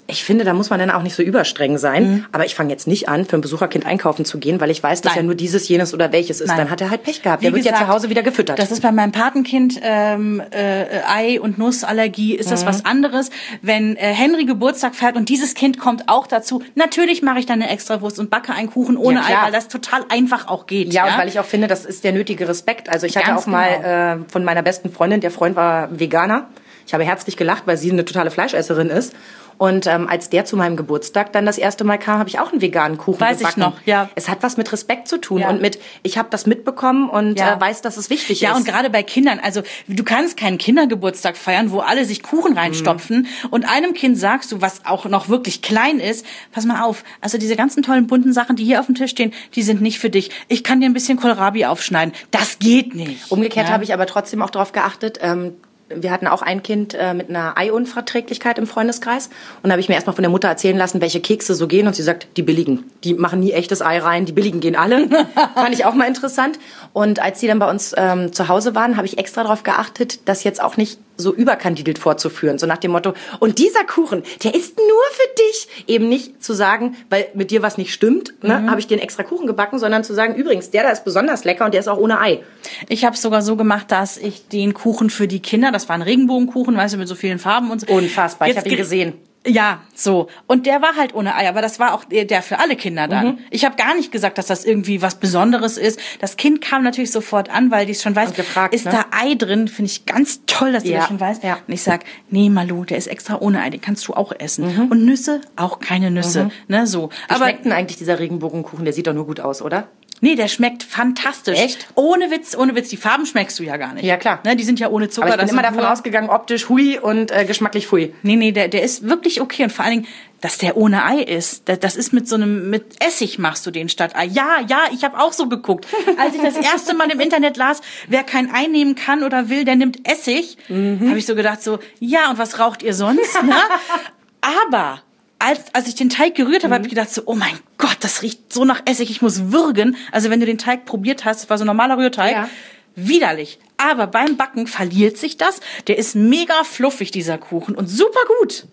Ich 0.09 0.23
finde, 0.23 0.43
da 0.43 0.53
muss 0.53 0.69
man 0.69 0.79
dann 0.79 0.91
auch 0.91 1.01
nicht 1.03 1.15
so 1.15 1.23
überstreng 1.23 1.77
sein. 1.77 2.25
Aber 2.31 2.45
ich 2.45 2.55
fange 2.55 2.71
jetzt 2.71 2.87
nicht 2.87 3.07
an, 3.09 3.25
für 3.25 3.37
ein 3.37 3.41
Besucherkind 3.41 3.85
einkaufen 3.85 4.25
zu 4.25 4.37
gehen, 4.39 4.59
weil 4.59 4.69
ich 4.71 4.81
weiß, 4.83 5.01
dass 5.01 5.13
Nein. 5.13 5.23
ja 5.23 5.25
nur 5.27 5.35
dieses, 5.35 5.67
jenes 5.67 5.93
oder 5.93 6.11
welches 6.11 6.41
ist. 6.41 6.47
Nein. 6.49 6.57
Dann 6.57 6.69
hat 6.69 6.81
er 6.81 6.89
halt 6.89 7.03
Pech 7.03 7.21
gehabt. 7.21 7.41
Wie 7.41 7.45
Der 7.47 7.53
wird 7.53 7.65
ja 7.65 7.71
gesagt, 7.71 7.87
zu 7.87 7.93
Hause 7.93 8.09
wieder 8.09 8.23
gefüttert. 8.23 8.59
Das 8.59 8.71
ist 8.71 8.81
bei 8.81 8.91
meinem 8.91 9.11
Patenkind 9.11 9.79
ähm, 9.81 10.41
äh, 10.51 10.85
Ei- 11.07 11.39
und 11.39 11.57
Nussallergie, 11.57 12.35
ist 12.35 12.47
Mhm. 12.47 12.51
das 12.51 12.65
was 12.65 12.85
anderes. 12.85 13.29
Wenn 13.61 13.95
äh, 13.97 14.13
Henry 14.13 14.45
Geburtstag 14.45 14.95
feiert 14.95 15.15
und 15.15 15.29
dieses 15.29 15.53
Kind 15.53 15.79
kommt 15.79 16.09
auch 16.09 16.27
dazu, 16.27 16.61
natürlich 16.75 17.21
mache 17.21 17.39
ich 17.39 17.45
dann 17.45 17.61
eine 17.61 17.71
Extrawurst 17.71 18.19
und 18.19 18.29
backe 18.29 18.53
einen 18.53 18.69
Kuchen 18.69 18.97
ohne 18.97 19.19
Ja, 19.19 19.25
Ei, 19.41 19.45
weil 19.45 19.51
das 19.51 19.67
total 19.67 20.01
einfach 20.09 20.47
auch 20.47 20.65
geht. 20.67 20.93
Ja, 20.93 21.05
und 21.05 21.17
weil 21.17 21.27
ich 21.27 21.39
auch 21.39 21.45
finde, 21.45 21.67
das 21.67 21.85
ist 21.85 22.03
der 22.03 22.11
nötige 22.13 22.47
Respekt. 22.47 22.89
Also 22.89 23.05
ich 23.05 23.15
hatte 23.17 23.27
Ganz 23.27 23.43
auch 23.43 23.47
mal 23.47 24.23
äh, 24.27 24.31
von 24.31 24.43
meiner 24.43 24.61
besten 24.63 24.91
Freundin, 24.91 25.21
der 25.21 25.31
Freund 25.31 25.55
war 25.55 25.89
Veganer. 25.99 26.47
Ich 26.89 26.93
habe 26.95 27.03
herzlich 27.03 27.37
gelacht, 27.37 27.67
weil 27.67 27.77
sie 27.77 27.91
eine 27.91 28.03
totale 28.03 28.31
Fleischesserin 28.31 28.89
ist. 28.89 29.13
Und 29.59 29.85
ähm, 29.85 30.07
als 30.09 30.29
der 30.31 30.43
zu 30.45 30.57
meinem 30.57 30.75
Geburtstag 30.75 31.33
dann 31.33 31.45
das 31.45 31.59
erste 31.59 31.83
Mal 31.83 31.97
kam, 31.99 32.17
habe 32.17 32.29
ich 32.29 32.39
auch 32.39 32.51
einen 32.51 32.61
veganen 32.61 32.97
Kuchen 32.97 33.19
Weiß 33.21 33.35
ich 33.41 33.47
gebacken. 33.49 33.59
noch, 33.59 33.73
ja. 33.85 34.09
Es 34.15 34.27
hat 34.27 34.41
was 34.41 34.57
mit 34.57 34.71
Respekt 34.71 35.07
zu 35.07 35.19
tun 35.19 35.41
Ja. 35.41 35.49
und 35.49 35.61
mit, 35.61 35.77
ich 36.01 36.17
habe 36.17 36.29
das 36.31 36.47
mitbekommen 36.47 37.09
und 37.11 37.37
Ja. 37.39 37.53
äh, 37.57 37.61
weiß, 37.61 37.81
dass 37.83 37.97
es 37.97 38.09
wichtig 38.09 38.41
Ja, 38.41 38.51
ist. 38.53 38.57
und 38.57 38.65
gerade 38.65 38.89
bei 38.89 39.03
Kindern, 39.03 39.39
also 39.43 39.61
du 39.87 40.03
kannst 40.03 40.35
keinen 40.37 40.57
Kindergeburtstag 40.57 41.37
feiern, 41.37 41.69
wo 41.71 41.81
alle 41.81 42.05
sich 42.05 42.23
Kuchen 42.23 42.57
reinstopfen 42.57 43.27
und 43.51 43.69
einem 43.69 43.93
Kind 43.93 44.17
sagst 44.17 44.51
du, 44.51 44.61
was 44.61 44.85
auch 44.87 45.05
noch 45.05 45.29
wirklich 45.29 45.61
klein 45.61 45.99
ist, 45.99 46.25
pass 46.51 46.65
mal 46.65 46.81
auf, 46.83 47.03
also 47.21 47.37
diese 47.37 47.55
ganzen 47.55 47.83
tollen 47.83 48.07
bunten 48.07 48.33
Sachen, 48.33 48.55
die 48.55 48.63
hier 48.63 48.79
auf 48.79 48.87
dem 48.87 48.95
Tisch 48.95 49.11
stehen, 49.11 49.31
die 49.53 49.61
sind 49.61 49.79
nicht 49.81 49.99
für 49.99 50.09
dich. 50.09 50.31
Ich 50.47 50.63
kann 50.63 50.79
dir 50.79 50.87
ein 50.87 50.93
bisschen 50.93 51.19
Kohlrabi 51.19 51.65
aufschneiden. 51.65 52.15
Das 52.31 52.57
geht 52.57 52.95
nicht. 52.95 53.29
Umgekehrt 53.31 53.67
Ja. 53.67 53.73
habe 53.73 53.83
ich 53.83 53.93
aber 53.93 54.07
trotzdem 54.07 54.41
auch 54.41 54.49
darauf 54.49 54.71
geachtet. 54.71 55.19
Ähm, 55.21 55.53
wir 55.93 56.11
hatten 56.11 56.27
auch 56.27 56.41
ein 56.41 56.63
Kind 56.63 56.93
äh, 56.93 57.13
mit 57.13 57.29
einer 57.29 57.57
Eiunverträglichkeit 57.57 58.57
im 58.57 58.67
Freundeskreis. 58.67 59.29
Und 59.61 59.69
da 59.69 59.71
habe 59.71 59.81
ich 59.81 59.89
mir 59.89 59.95
erstmal 59.95 60.15
von 60.15 60.23
der 60.23 60.31
Mutter 60.31 60.47
erzählen 60.47 60.77
lassen, 60.77 61.01
welche 61.01 61.21
Kekse 61.21 61.55
so 61.55 61.67
gehen. 61.67 61.87
Und 61.87 61.95
sie 61.95 62.03
sagt, 62.03 62.27
die 62.37 62.43
billigen. 62.43 62.85
Die 63.03 63.13
machen 63.13 63.39
nie 63.39 63.51
echtes 63.51 63.81
Ei 63.81 63.99
rein. 63.99 64.25
Die 64.25 64.31
billigen 64.31 64.59
gehen 64.59 64.75
alle. 64.75 65.09
Fand 65.55 65.73
ich 65.73 65.85
auch 65.85 65.93
mal 65.93 66.07
interessant. 66.07 66.59
Und 66.93 67.21
als 67.21 67.39
sie 67.39 67.47
dann 67.47 67.59
bei 67.59 67.69
uns 67.69 67.93
ähm, 67.97 68.33
zu 68.33 68.47
Hause 68.47 68.75
waren, 68.75 68.97
habe 68.97 69.07
ich 69.07 69.17
extra 69.17 69.43
darauf 69.43 69.63
geachtet, 69.63 70.27
das 70.27 70.43
jetzt 70.43 70.61
auch 70.61 70.77
nicht 70.77 70.99
so 71.19 71.33
überkandidelt 71.33 71.99
vorzuführen. 71.99 72.57
So 72.57 72.65
nach 72.65 72.77
dem 72.77 72.91
Motto, 72.91 73.13
und 73.39 73.59
dieser 73.59 73.83
Kuchen, 73.83 74.23
der 74.43 74.55
ist 74.55 74.77
nur 74.77 74.85
für 75.11 75.35
dich. 75.37 75.85
Eben 75.87 76.09
nicht 76.09 76.41
zu 76.43 76.53
sagen, 76.53 76.95
weil 77.09 77.27
mit 77.33 77.51
dir 77.51 77.61
was 77.61 77.77
nicht 77.77 77.93
stimmt, 77.93 78.33
ne, 78.41 78.69
habe 78.69 78.79
ich 78.79 78.87
den 78.87 78.99
extra 78.99 79.23
Kuchen 79.23 79.47
gebacken, 79.47 79.77
sondern 79.79 80.03
zu 80.03 80.13
sagen, 80.13 80.35
übrigens, 80.35 80.71
der 80.71 80.83
da 80.83 80.89
ist 80.91 81.03
besonders 81.05 81.43
lecker 81.43 81.65
und 81.65 81.73
der 81.73 81.81
ist 81.81 81.87
auch 81.87 81.97
ohne 81.97 82.19
Ei. 82.19 82.39
Ich 82.87 83.03
habe 83.05 83.15
es 83.15 83.21
sogar 83.21 83.41
so 83.41 83.55
gemacht, 83.55 83.91
dass 83.91 84.17
ich 84.17 84.47
den 84.47 84.73
Kuchen 84.73 85.09
für 85.09 85.27
die 85.27 85.41
Kinder, 85.41 85.71
das 85.71 85.89
war 85.89 85.95
ein 85.95 86.01
Regenbogenkuchen, 86.01 86.75
weißt 86.77 86.93
du, 86.95 86.97
mit 86.97 87.07
so 87.07 87.15
vielen 87.15 87.39
Farben 87.39 87.69
und 87.71 87.81
so. 87.81 87.93
Unfassbar, 87.93 88.47
ich 88.47 88.55
Jetzt 88.55 88.61
hab 88.61 88.65
ihn 88.67 88.69
ge- 88.71 88.77
gesehen. 88.79 89.13
Ja, 89.47 89.79
so. 89.95 90.27
Und 90.47 90.65
der 90.65 90.81
war 90.81 90.95
halt 90.97 91.15
ohne 91.15 91.33
Ei, 91.35 91.47
aber 91.47 91.61
das 91.61 91.79
war 91.79 91.93
auch 91.93 92.03
der 92.03 92.41
für 92.41 92.59
alle 92.59 92.75
Kinder 92.75 93.07
dann. 93.07 93.25
Mhm. 93.25 93.37
Ich 93.51 93.63
habe 93.63 93.77
gar 93.77 93.95
nicht 93.95 94.11
gesagt, 94.11 94.37
dass 94.37 94.47
das 94.47 94.65
irgendwie 94.65 95.01
was 95.01 95.15
Besonderes 95.15 95.77
ist. 95.77 95.99
Das 96.19 96.35
Kind 96.35 96.59
kam 96.61 96.83
natürlich 96.83 97.11
sofort 97.11 97.49
an, 97.49 97.71
weil 97.71 97.85
die 97.85 97.93
es 97.93 98.03
schon 98.03 98.15
weiß, 98.15 98.33
gefragt, 98.33 98.75
ist 98.75 98.85
ne? 98.85 98.91
da 98.91 99.05
Ei 99.17 99.35
drin? 99.35 99.69
Finde 99.69 99.91
ich 99.91 100.05
ganz 100.05 100.41
toll, 100.45 100.73
dass 100.73 100.83
die 100.83 100.89
Ja, 100.91 100.99
das 100.99 101.07
schon 101.07 101.19
weiß. 101.19 101.39
ja. 101.43 101.57
Und 101.65 101.73
ich 101.73 101.81
sag, 101.81 102.03
nee, 102.29 102.49
Malu, 102.49 102.83
der 102.83 102.97
ist 102.97 103.07
extra 103.07 103.37
ohne 103.39 103.61
Ei, 103.61 103.69
den 103.69 103.81
kannst 103.81 104.07
du 104.09 104.13
auch 104.13 104.33
essen. 104.37 104.75
Mhm. 104.75 104.91
Und 104.91 105.05
Nüsse, 105.05 105.39
auch 105.55 105.79
keine 105.79 106.11
Nüsse. 106.11 106.51
Ne, 106.67 106.85
so. 106.85 107.09
Wie 107.09 107.33
Aber 107.33 107.45
schmeckt 107.45 107.65
denn 107.65 107.71
eigentlich 107.71 107.97
dieser 107.97 108.19
Regenbogenkuchen? 108.19 108.83
Der 108.83 108.93
sieht 108.93 109.07
doch 109.07 109.13
nur 109.13 109.25
gut 109.25 109.39
aus, 109.39 109.61
oder? 109.61 109.87
Nee, 110.21 110.35
der 110.35 110.47
schmeckt 110.47 110.83
fantastisch. 110.83 111.57
Echt? 111.59 111.87
Ohne 111.95 112.29
Witz, 112.31 112.55
ohne 112.55 112.75
Witz. 112.75 112.89
Die 112.89 112.97
Farben 112.97 113.25
schmeckst 113.25 113.57
du 113.59 113.63
ja 113.63 113.77
gar 113.77 113.93
nicht. 113.93 114.03
Ja, 114.05 114.17
klar. 114.17 114.39
Ne, 114.43 114.55
die 114.55 114.63
sind 114.63 114.79
ja 114.79 114.89
ohne 114.89 115.09
Zucker. 115.09 115.27
Aber 115.27 115.35
ich 115.35 115.41
bin 115.41 115.49
immer 115.49 115.61
davon 115.61 115.85
ausgegangen, 115.85 116.29
optisch 116.29 116.69
hui 116.69 116.97
und 116.99 117.31
äh, 117.31 117.45
geschmacklich 117.45 117.87
fui. 117.87 118.13
Nee, 118.23 118.35
nee, 118.35 118.51
der, 118.51 118.67
der 118.67 118.83
ist 118.83 119.07
wirklich 119.07 119.39
okay. 119.41 119.63
Und 119.63 119.71
vor 119.71 119.85
allen 119.85 120.01
Dingen, 120.01 120.07
dass 120.41 120.57
der 120.57 120.77
ohne 120.77 121.03
Ei 121.05 121.19
ist. 121.21 121.67
Das, 121.69 121.79
das 121.79 121.95
ist 121.95 122.13
mit 122.13 122.27
so 122.27 122.35
einem, 122.35 122.69
mit 122.69 123.03
Essig 123.05 123.39
machst 123.39 123.65
du 123.65 123.71
den 123.71 123.89
statt 123.89 124.15
Ei. 124.15 124.25
Ja, 124.25 124.57
ja, 124.67 124.79
ich 124.93 125.03
habe 125.03 125.19
auch 125.19 125.33
so 125.33 125.47
geguckt. 125.49 125.85
Als 126.17 126.35
ich 126.35 126.41
das 126.41 126.55
erste 126.73 126.93
Mal 126.95 127.09
im 127.11 127.19
Internet 127.19 127.57
las, 127.57 127.81
wer 128.07 128.23
kein 128.23 128.53
Ei 128.53 128.67
nehmen 128.67 128.95
kann 128.95 129.23
oder 129.23 129.49
will, 129.49 129.65
der 129.65 129.75
nimmt 129.75 130.07
Essig, 130.09 130.57
Mhm. 130.69 131.09
habe 131.09 131.19
ich 131.19 131.25
so 131.25 131.35
gedacht, 131.35 131.61
so, 131.63 131.79
ja, 131.99 132.29
und 132.29 132.37
was 132.37 132.59
raucht 132.59 132.83
ihr 132.83 132.93
sonst? 132.93 133.41
Ne? 133.43 133.53
Aber 134.41 135.01
als, 135.39 135.73
als 135.73 135.87
ich 135.87 135.95
den 135.95 136.09
Teig 136.09 136.35
gerührt 136.35 136.63
habe, 136.63 136.73
habe 136.75 136.83
ich 136.83 136.89
gedacht 136.89 137.09
so, 137.09 137.23
oh 137.25 137.35
mein 137.35 137.57
Gott, 137.77 137.97
das 138.01 138.21
riecht 138.21 138.51
so 138.53 138.65
nach 138.65 138.81
Essig, 138.85 139.09
ich 139.09 139.21
muss 139.21 139.51
würgen. 139.51 139.95
Also 140.11 140.29
wenn 140.29 140.39
du 140.39 140.45
den 140.45 140.57
Teig 140.57 140.85
probiert 140.85 141.25
hast, 141.25 141.41
das 141.43 141.49
war 141.49 141.57
so 141.57 141.63
ein 141.63 141.67
normaler 141.67 141.97
Rührteig, 141.97 142.33
Ja. 142.33 142.49
widerlich. 142.95 143.59
Aber 143.77 144.07
beim 144.07 144.35
Backen 144.35 144.67
verliert 144.67 145.17
sich 145.17 145.37
das. 145.37 145.61
Der 145.87 145.97
ist 145.97 146.15
mega 146.15 146.63
fluffig, 146.65 147.11
dieser 147.11 147.37
Kuchen, 147.37 147.75
und 147.75 147.87
super 147.87 148.19
gut. 148.41 148.65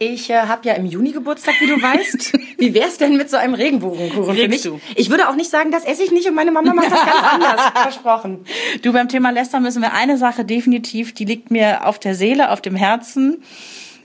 Ich 0.00 0.28
äh, 0.28 0.34
habe 0.42 0.66
ja 0.68 0.74
im 0.74 0.86
Juni 0.86 1.12
Geburtstag, 1.12 1.54
wie 1.60 1.68
du 1.68 1.80
weißt. 1.80 2.32
Wie 2.58 2.74
wär's 2.74 2.98
denn 2.98 3.16
mit 3.16 3.30
so 3.30 3.36
einem 3.36 3.54
Regenbogenkuchen 3.54 4.36
für 4.36 4.48
mich? 4.48 4.62
Du. 4.62 4.80
Ich 4.96 5.08
würde 5.08 5.28
auch 5.28 5.36
nicht 5.36 5.50
sagen, 5.50 5.70
das 5.70 5.84
esse 5.84 6.02
ich 6.02 6.10
nicht 6.10 6.28
und 6.28 6.34
meine 6.34 6.50
Mama 6.50 6.74
macht 6.74 6.90
das 6.90 7.04
ganz 7.04 7.22
anders. 7.22 7.60
Versprochen. 7.82 8.44
Du, 8.82 8.92
beim 8.92 9.08
Thema 9.08 9.30
Lästern 9.30 9.62
müssen 9.62 9.82
wir 9.82 9.92
eine 9.92 10.18
Sache 10.18 10.44
definitiv, 10.44 11.14
die 11.14 11.24
liegt 11.24 11.50
mir 11.52 11.86
auf 11.86 11.98
der 12.00 12.14
Seele, 12.16 12.50
auf 12.50 12.60
dem 12.60 12.74
Herzen. 12.74 13.42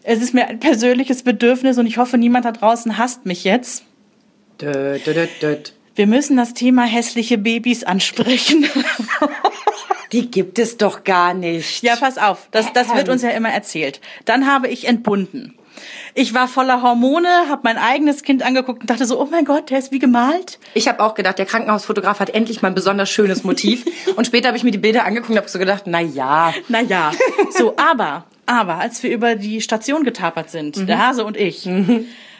Es 0.10 0.24
ist 0.24 0.34
mir 0.34 0.48
ein 0.48 0.60
persönliches 0.60 1.22
Bedürfnis 1.22 1.78
und 1.78 1.86
ich 1.86 2.00
hoffe, 2.00 2.18
niemand 2.18 2.44
da 2.44 2.52
draußen 2.52 2.98
hasst 2.98 3.28
mich 3.28 3.44
jetzt. 3.44 3.84
Dö, 4.60 4.98
dö, 4.98 5.28
dö. 5.40 5.58
Wir 5.94 6.08
müssen 6.08 6.36
das 6.36 6.56
Thema 6.56 6.82
hässliche 6.82 7.38
Babys 7.38 7.84
ansprechen. 7.84 8.66
Die 10.12 10.32
gibt 10.32 10.58
es 10.58 10.78
doch 10.78 11.04
gar 11.04 11.36
nicht. 11.36 11.84
ja, 11.84 11.96
pass 11.96 12.18
auf, 12.18 12.48
das, 12.50 12.74
das 12.74 12.96
wird 12.96 13.08
uns 13.08 13.22
ja 13.22 13.30
immer 13.30 13.50
erzählt. 13.50 14.02
Dann 14.26 14.52
habe 14.52 14.68
ich 14.68 14.88
entbunden. 14.88 15.54
Ich 16.16 16.34
war 16.34 16.48
voller 16.48 16.82
Hormone, 16.82 17.30
habe 17.48 17.62
mein 17.64 17.78
eigenes 17.78 18.24
Kind 18.24 18.42
angeguckt 18.42 18.82
und 18.82 18.90
dachte 18.90 19.06
so, 19.06 19.22
oh 19.22 19.28
mein 19.30 19.46
Gott, 19.46 19.70
der 19.70 19.78
ist 19.78 19.92
wie 19.92 20.00
gemalt. 20.00 20.58
Ich 20.74 20.88
habe 20.88 21.04
auch 21.04 21.14
gedacht, 21.14 21.38
der 21.38 21.46
Krankenhausfotograf 21.46 22.20
hat 22.20 22.32
endlich 22.32 22.64
mal 22.64 22.70
ein 22.70 22.76
besonders 22.76 23.12
schönes 23.12 23.44
Motiv. 23.44 23.86
und 24.16 24.26
später 24.26 24.48
habe 24.48 24.58
ich 24.58 24.64
mir 24.64 24.72
die 24.72 24.80
Bilder 24.80 25.06
angeguckt 25.06 25.30
und 25.30 25.38
habe 25.38 25.50
so 25.50 25.60
gedacht, 25.60 25.84
na 25.86 26.02
ja. 26.02 26.52
Naja, 26.68 27.12
so, 27.52 27.78
aber, 27.78 28.26
aber, 28.50 28.80
als 28.80 29.04
wir 29.04 29.12
über 29.12 29.36
die 29.36 29.62
Station 29.62 30.04
getapert 30.04 30.50
sind, 30.50 30.90
der 30.90 30.98
Hase 30.98 31.24
und 31.24 31.38
ich, 31.38 31.68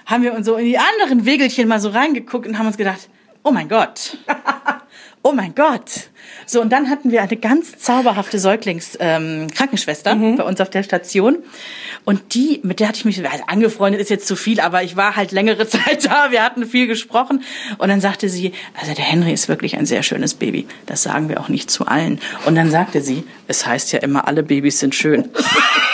haben 0.06 0.24
wir 0.24 0.34
uns 0.34 0.48
so 0.48 0.56
in 0.56 0.66
die 0.66 0.80
anderen 0.80 1.26
Wegelchen 1.26 1.68
mal 1.68 1.80
so 1.80 1.90
reingeguckt 1.90 2.48
und 2.48 2.58
haben 2.58 2.66
uns 2.66 2.78
gedacht, 2.78 3.10
oh 3.44 3.52
mein 3.52 3.70
Gott. 3.70 4.18
Oh 5.22 5.34
mein 5.34 5.54
Gott. 5.54 6.10
So, 6.46 6.62
und 6.62 6.70
dann 6.70 6.90
hatten 6.90 7.12
wir 7.12 7.22
eine 7.22 7.36
ganz 7.36 7.78
zauberhafte 7.78 8.40
Säuglings-Krankenschwester 8.40 10.12
ähm, 10.12 10.38
bei 10.38 10.44
uns 10.46 10.62
auf 10.62 10.70
der 10.70 10.82
Station. 10.82 11.40
Und 12.06 12.34
die, 12.34 12.62
mit 12.64 12.80
der 12.80 12.88
hatte 12.88 13.00
ich 13.00 13.06
mich, 13.06 13.30
also 13.30 13.44
angefreundet 13.48 14.00
ist 14.00 14.10
jetzt 14.10 14.28
zu 14.28 14.38
viel, 14.38 14.62
aber 14.62 14.82
ich 14.82 14.96
war 14.96 15.18
halt 15.18 15.34
längere 15.34 15.68
Zeit 15.68 16.06
da. 16.06 16.32
Wir 16.32 16.42
hatten 16.42 16.66
viel 16.66 16.88
gesprochen. 16.88 17.44
Und 17.80 17.90
dann 17.90 18.00
sagte 18.00 18.30
sie, 18.30 18.54
also 18.80 18.94
der 18.94 19.04
Henry 19.04 19.34
ist 19.34 19.50
wirklich 19.50 19.78
ein 19.78 19.86
sehr 19.86 20.04
schönes 20.04 20.36
Baby. 20.36 20.68
Das 20.86 21.04
sagen 21.04 21.28
wir 21.28 21.42
auch 21.42 21.50
nicht 21.50 21.70
zu 21.70 21.86
allen. 21.86 22.22
Und 22.46 22.56
dann 22.56 22.72
sagte 22.72 23.02
sie, 23.02 23.26
es 23.50 23.68
heißt 23.68 23.92
ja 23.92 24.00
immer, 24.00 24.26
alle 24.26 24.42
Babys 24.42 24.80
sind 24.80 24.96
schön. 24.96 25.30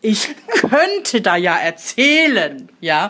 ich 0.00 0.28
könnte 0.60 1.20
da 1.20 1.36
ja 1.36 1.56
erzählen, 1.56 2.68
ja. 2.80 3.08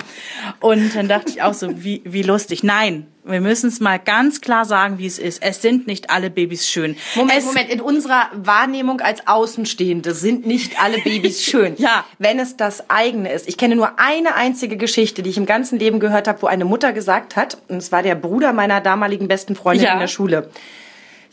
Und 0.60 0.94
dann 0.94 1.08
dachte 1.08 1.30
ich 1.30 1.42
auch 1.42 1.54
so, 1.54 1.82
wie, 1.84 2.00
wie 2.04 2.22
lustig. 2.22 2.62
Nein, 2.62 3.06
wir 3.24 3.42
müssen 3.42 3.68
es 3.68 3.78
mal 3.78 3.98
ganz 3.98 4.40
klar 4.40 4.64
sagen, 4.64 4.96
wie 4.98 5.06
es 5.06 5.18
ist. 5.18 5.42
Es 5.42 5.60
sind 5.60 5.86
nicht 5.86 6.08
alle 6.08 6.30
Babys 6.30 6.66
schön. 6.66 6.96
Moment, 7.14 7.38
es, 7.38 7.44
Moment, 7.44 7.68
in 7.70 7.82
unserer 7.82 8.30
Wahrnehmung 8.32 9.00
als 9.02 9.26
Außenstehende 9.26 10.14
sind 10.14 10.46
nicht 10.46 10.80
alle 10.82 10.98
Babys 10.98 11.42
schön. 11.44 11.74
Ja. 11.76 12.06
Wenn 12.18 12.38
es 12.38 12.56
das 12.56 12.88
eigene 12.88 13.30
ist. 13.32 13.48
Ich 13.48 13.58
kenne 13.58 13.76
nur 13.76 13.98
eine 13.98 14.34
einzige 14.34 14.78
Geschichte, 14.78 15.22
die 15.22 15.28
ich 15.30 15.36
im 15.36 15.46
ganzen 15.46 15.78
Leben 15.78 16.00
gehört 16.00 16.26
habe, 16.26 16.40
wo 16.40 16.46
eine 16.46 16.64
Mutter 16.64 16.94
gesagt 16.94 17.36
hat, 17.36 17.58
und 17.68 17.76
es 17.76 17.92
war 17.92 18.02
der 18.02 18.14
Bruder 18.14 18.54
meiner 18.54 18.80
damaligen 18.80 19.28
besten 19.28 19.54
Freundin 19.56 19.84
Ja. 19.84 19.92
in 19.92 20.00
der 20.00 20.08
Schule. 20.08 20.50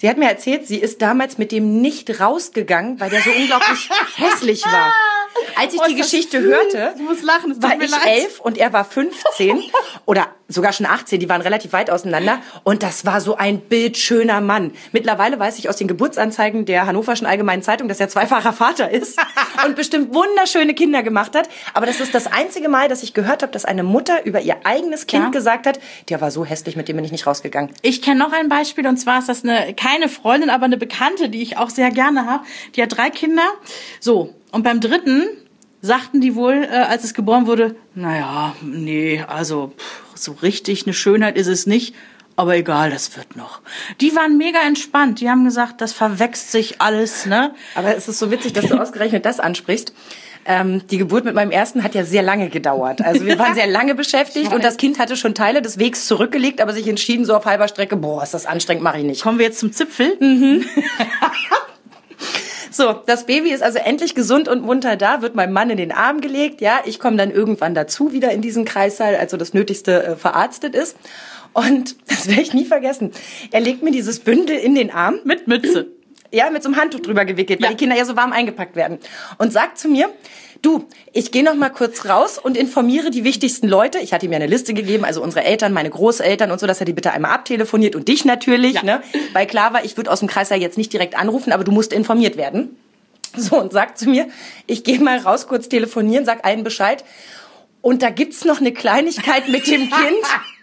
Sie 0.06 0.10
hat 0.12 0.18
mir 0.20 0.30
erzählt, 0.30 0.68
sie 0.68 0.78
ist 0.78 1.02
damals 1.02 1.40
mit 1.40 1.52
dem 1.52 1.82
nicht 1.82 2.20
rausgegangen, 2.20 3.00
weil 3.00 3.10
der 3.10 3.22
so 3.24 3.32
unglaublich 3.32 3.90
hässlich 4.18 4.64
war. 4.64 4.94
Als 5.60 5.74
ich 5.74 5.80
Oh, 5.82 5.86
die 5.90 5.96
Geschichte 5.96 6.42
süß. 6.42 6.48
hörte, 6.52 6.94
lachen, 7.24 7.62
war 7.62 7.74
ich 7.82 7.90
leid. 7.90 8.06
elf 8.06 8.40
und 8.40 8.58
er 8.60 8.72
war 8.72 8.86
15 8.86 9.64
oder 10.06 10.28
sogar 10.48 10.72
schon 10.74 10.86
18. 10.86 11.20
Die 11.20 11.28
waren 11.28 11.42
relativ 11.42 11.74
weit 11.74 11.90
auseinander 11.90 12.38
und 12.64 12.84
das 12.84 13.06
war 13.06 13.20
so 13.20 13.36
ein 13.36 13.60
bildschöner 13.60 14.40
Mann. 14.42 14.72
Mittlerweile 14.92 15.40
weiß 15.40 15.58
ich 15.58 15.68
aus 15.70 15.76
den 15.78 15.88
Geburtsanzeigen 15.88 16.66
der 16.66 16.86
Hannoverschen 16.86 17.26
Allgemeinen 17.28 17.64
Zeitung, 17.64 17.88
dass 17.90 18.00
er 18.00 18.08
zweifacher 18.10 18.54
Vater 18.54 18.92
ist 18.92 19.20
und 19.66 19.76
bestimmt 19.76 20.14
wunderschöne 20.14 20.74
Kinder 20.76 21.02
gemacht 21.04 21.36
hat. 21.36 21.50
Aber 21.74 21.86
das 21.88 22.00
ist 22.00 22.14
das 22.14 22.28
einzige 22.28 22.70
Mal, 22.70 22.88
dass 22.90 23.02
ich 23.04 23.14
gehört 23.16 23.42
habe, 23.42 23.52
dass 23.52 23.66
eine 23.66 23.82
Mutter 23.84 24.24
über 24.26 24.40
ihr 24.40 24.56
eigenes 24.66 25.08
Kind 25.08 25.24
Ja. 25.26 25.30
gesagt 25.32 25.66
hat, 25.66 25.80
der 26.10 26.22
war 26.22 26.30
so 26.32 26.46
hässlich, 26.46 26.76
mit 26.76 26.88
dem 26.88 26.96
bin 26.96 27.04
ich 27.06 27.12
nicht 27.12 27.26
rausgegangen. 27.28 27.72
Ich 27.82 28.02
kenne 28.04 28.20
noch 28.20 28.32
ein 28.32 28.48
Beispiel 28.48 28.86
und 28.88 28.98
zwar 28.98 29.20
ist 29.20 29.28
das 29.30 29.44
eine 29.44 29.74
keine 29.74 29.95
Freundin, 30.10 30.50
aber 30.50 30.66
eine 30.66 30.78
Bekannte, 30.78 31.30
die 31.30 31.42
ich 31.42 31.58
auch 31.58 31.70
sehr 31.70 31.92
gerne 31.92 32.26
habe. 32.26 32.44
Die 32.76 32.82
hat 32.82 32.96
drei 32.96 33.10
Kinder. 33.10 33.48
So 34.00 34.34
und 34.52 34.64
beim 34.64 34.80
dritten 34.80 35.28
sagten 35.82 36.22
die 36.22 36.36
wohl, 36.36 36.64
äh, 36.64 36.76
als 36.76 37.04
es 37.04 37.14
geboren 37.14 37.48
wurde, 37.48 37.76
naja, 37.94 38.56
nee, 38.62 39.24
also 39.28 39.74
pff, 39.78 40.04
so 40.16 40.32
richtig 40.42 40.86
eine 40.86 40.94
Schönheit 40.94 41.38
ist 41.38 41.48
es 41.48 41.68
nicht. 41.68 41.96
Aber 42.38 42.58
egal, 42.58 42.90
das 42.90 43.16
wird 43.16 43.38
noch. 43.38 43.62
Die 44.02 44.14
waren 44.14 44.38
mega 44.38 44.60
entspannt. 44.60 45.22
Die 45.22 45.30
haben 45.30 45.46
gesagt, 45.46 45.80
das 45.80 45.94
verwächst 45.94 46.52
sich 46.52 46.82
alles, 46.82 47.26
ne? 47.26 47.54
Aber 47.76 47.96
es 47.96 48.10
ist 48.10 48.20
so 48.20 48.30
witzig, 48.30 48.52
dass 48.52 48.66
du 48.66 48.78
ausgerechnet 48.82 49.26
das 49.26 49.40
ansprichst. 49.40 49.94
Ähm, 50.48 50.86
die 50.88 50.98
Geburt 50.98 51.26
mit 51.26 51.34
meinem 51.34 51.52
ersten 51.52 51.84
hat 51.84 51.96
ja 51.96 52.06
sehr 52.06 52.22
lange 52.22 52.50
gedauert. 52.50 53.02
Also 53.02 53.26
wir 53.26 53.40
waren 53.40 53.56
sehr 53.56 53.68
lange 53.68 53.96
beschäftigt 53.96 54.54
und 54.54 54.64
das 54.64 54.78
Kind 54.78 55.00
hatte 55.00 55.18
schon 55.18 55.34
Teile 55.34 55.62
des 55.62 55.80
Wegs 55.80 56.06
zurückgelegt, 56.06 56.62
aber 56.62 56.74
sich 56.74 56.88
entschieden 56.88 57.26
so 57.26 57.36
auf 57.36 57.46
halber 57.46 57.68
Strecke, 57.68 57.96
boah, 57.96 58.22
ist 58.22 58.34
das 58.34 58.46
anstrengend, 58.46 58.84
mache 58.84 59.00
ich 59.00 59.04
nicht. 59.04 59.24
Kommen 59.24 59.40
wir 59.40 59.46
jetzt 59.46 59.60
zum 59.60 59.72
Zipfel. 59.72 60.18
So, 62.76 62.92
das 62.92 63.26
Baby 63.26 63.52
ist 63.52 63.64
also 63.64 63.80
endlich 63.80 64.16
gesund 64.16 64.50
und 64.50 64.62
munter 64.62 64.98
da, 64.98 65.22
wird 65.22 65.34
meinem 65.34 65.54
Mann 65.54 65.70
in 65.70 65.78
den 65.78 65.94
Arm 65.94 66.20
gelegt. 66.20 66.60
Ja, 66.60 66.82
ich 66.84 67.00
komme 67.00 67.16
dann 67.16 67.32
irgendwann 67.32 67.74
dazu 67.74 68.12
wieder 68.12 68.32
in 68.32 68.42
diesen 68.42 68.66
Kreissaal, 68.66 69.16
also 69.16 69.38
das 69.38 69.54
Nötigste 69.54 70.04
äh, 70.04 70.16
verarztet 70.18 70.76
ist. 70.76 70.98
Und 71.54 71.96
das 72.10 72.28
werde 72.28 72.42
ich 72.42 72.54
nie 72.54 72.66
vergessen. 72.66 73.12
Er 73.52 73.62
legt 73.62 73.82
mir 73.82 73.92
dieses 73.92 74.20
Bündel 74.20 74.58
in 74.58 74.76
den 74.76 74.92
Arm 74.92 75.20
Mit 75.24 75.48
Mütze. 75.48 75.88
Ja, 76.32 76.50
mit 76.50 76.64
so 76.64 76.70
einem 76.70 76.78
Handtuch 76.80 77.00
drüber 77.02 77.26
gewickelt, 77.26 77.60
weil 77.62 77.70
Ja. 77.70 77.72
die 77.72 77.78
Kinder 77.78 77.96
ja 77.96 78.06
so 78.06 78.16
warm 78.16 78.32
eingepackt 78.34 78.76
werden. 78.76 79.00
Und 79.38 79.54
sagt 79.54 79.78
zu 79.78 79.88
mir, 79.88 80.10
du, 80.62 80.86
ich 81.14 81.32
gehe 81.32 81.44
noch 81.44 81.54
mal 81.56 81.70
kurz 81.70 82.06
raus 82.06 82.38
und 82.38 82.58
informiere 82.58 83.12
die 83.12 83.24
wichtigsten 83.24 83.68
Leute. 83.68 84.00
Ich 84.00 84.14
hatte 84.14 84.26
ihm 84.26 84.32
ja 84.32 84.38
eine 84.38 84.48
Liste 84.48 84.74
gegeben, 84.74 85.06
also 85.06 85.22
unsere 85.22 85.46
Eltern, 85.46 85.72
meine 85.74 85.90
Großeltern 85.90 86.52
und 86.52 86.60
so, 86.60 86.68
dass 86.68 86.80
er 86.80 86.86
die 86.86 86.94
bitte 86.94 87.12
einmal 87.12 87.32
abtelefoniert 87.32 87.96
und 87.96 88.08
dich 88.08 88.26
natürlich, 88.26 88.74
Ja. 88.76 88.84
ne? 88.84 89.04
Weil 89.34 89.46
klar 89.46 89.74
war, 89.74 89.86
ich 89.86 89.96
würde 89.98 90.12
aus 90.12 90.20
dem 90.20 90.28
Kreis 90.28 90.50
ja 90.50 90.56
jetzt 90.56 90.78
nicht 90.78 90.92
direkt 90.92 91.16
anrufen, 91.18 91.52
aber 91.54 91.64
du 91.64 91.72
musst 91.72 91.94
informiert 91.94 92.38
werden. 92.38 92.76
So, 93.38 93.60
und 93.60 93.74
sagt 93.74 93.98
zu 94.00 94.10
mir, 94.10 94.28
ich 94.66 94.84
gehe 94.86 95.00
mal 95.00 95.18
raus, 95.20 95.48
kurz 95.48 95.68
telefonieren, 95.68 96.24
sag 96.26 96.46
allen 96.46 96.64
Bescheid. 96.64 97.04
Und 97.82 98.02
da 98.02 98.10
gibt's 98.10 98.46
noch 98.46 98.60
eine 98.62 98.72
Kleinigkeit 98.72 99.50
mit 99.50 99.68
dem 99.68 99.82
Kind. 99.82 99.92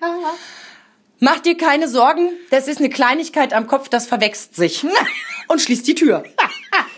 Mach 1.25 1.39
dir 1.39 1.57
keine 1.57 1.87
Sorgen, 1.87 2.31
das 2.51 2.67
ist 2.67 2.79
eine 2.79 2.91
Kleinigkeit 2.91 3.53
am 3.53 3.69
Kopf, 3.69 3.89
das 3.89 4.09
verwächst 4.09 4.57
sich. 4.57 4.85
Und 5.47 5.61
schließt 5.61 5.87
die 5.87 5.95
Tür. 5.95 6.25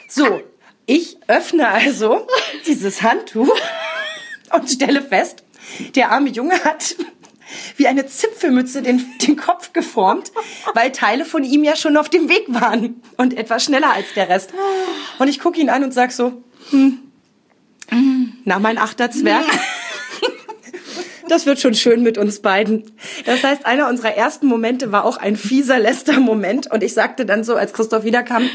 So, 0.08 0.42
ich 0.86 1.16
öffne 1.26 1.66
also 1.66 2.28
dieses 2.66 3.02
Handtuch 3.02 3.56
und 4.52 4.70
stelle 4.70 5.02
fest, 5.02 5.42
der 5.96 6.12
arme 6.12 6.28
Junge 6.28 6.62
hat 6.62 6.94
wie 7.76 7.88
eine 7.88 8.06
Zipfelmütze 8.06 8.82
den, 8.82 9.04
den 9.26 9.36
Kopf 9.36 9.72
geformt, 9.72 10.30
weil 10.74 10.92
Teile 10.92 11.24
von 11.24 11.42
ihm 11.42 11.64
ja 11.64 11.74
schon 11.74 11.96
auf 11.96 12.10
dem 12.10 12.28
Weg 12.28 12.44
waren 12.46 13.02
und 13.16 13.36
etwas 13.36 13.64
schneller 13.64 13.92
als 13.92 14.06
der 14.14 14.28
Rest. 14.28 14.50
Und 15.18 15.26
ich 15.26 15.40
gucke 15.40 15.58
ihn 15.58 15.68
an 15.68 15.82
und 15.82 15.92
sag 15.92 16.12
so, 16.12 16.44
hm, 16.70 17.00
na 18.44 18.60
mein 18.60 18.78
achter 18.78 19.10
Zwerg. 19.10 19.46
Das 21.34 21.46
wird 21.46 21.58
schon 21.58 21.74
schön 21.74 22.04
mit 22.04 22.16
uns 22.16 22.38
beiden. 22.38 22.84
Das 23.26 23.42
heißt, 23.42 23.66
einer 23.66 23.88
unserer 23.88 24.14
ersten 24.14 24.46
Momente 24.46 24.92
war 24.92 25.04
auch 25.04 25.16
ein 25.16 25.34
fieser 25.34 25.80
Lester-Moment. 25.80 26.70
Und 26.70 26.84
ich 26.84 26.94
sagte 26.94 27.26
dann 27.26 27.42
so, 27.42 27.56
als 27.56 27.72
Christoph 27.72 28.04
wiederkam, 28.04 28.48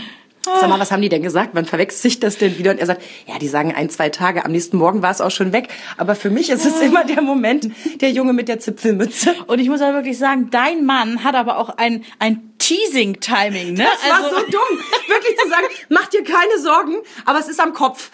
Sag 0.45 0.69
mal, 0.69 0.79
was 0.79 0.89
haben 0.89 1.01
die 1.01 1.09
denn 1.09 1.21
gesagt? 1.21 1.49
Wann 1.51 1.65
verwechselt 1.65 2.01
sich 2.01 2.19
das 2.21 2.37
denn 2.37 2.57
wieder? 2.57 2.71
Und 2.71 2.79
er 2.79 2.85
sagt, 2.85 3.01
ja, 3.27 3.37
die 3.37 3.49
sagen 3.49 3.75
ein, 3.75 3.89
zwei 3.89 4.07
Tage. 4.07 4.45
Am 4.45 4.53
nächsten 4.53 4.77
Morgen 4.77 5.01
war 5.01 5.11
es 5.11 5.19
auch 5.19 5.29
schon 5.29 5.51
weg. 5.51 5.67
Aber 5.97 6.15
für 6.15 6.29
mich 6.29 6.49
ist 6.49 6.65
es 6.65 6.79
immer 6.79 7.03
der 7.03 7.21
Moment, 7.21 7.69
der 7.99 8.11
Junge 8.11 8.31
mit 8.31 8.47
der 8.47 8.61
Zipfelmütze. 8.61 9.35
Und 9.47 9.59
ich 9.59 9.67
muss 9.67 9.81
aber 9.81 9.95
wirklich 9.95 10.17
sagen, 10.17 10.47
dein 10.49 10.85
Mann 10.85 11.25
hat 11.25 11.35
aber 11.35 11.57
auch 11.57 11.77
ein, 11.77 12.05
ein 12.19 12.53
Teasing-Timing, 12.59 13.73
ne? 13.73 13.83
Das 13.83 14.09
war 14.09 14.29
so 14.29 14.37
dumm, 14.37 14.79
wirklich 15.07 15.37
zu 15.37 15.49
sagen, 15.49 15.65
mach 15.89 16.07
dir 16.07 16.23
keine 16.23 16.57
Sorgen, 16.61 16.95
aber 17.25 17.39
es 17.39 17.49
ist 17.49 17.59
am 17.59 17.73
Kopf. 17.73 18.09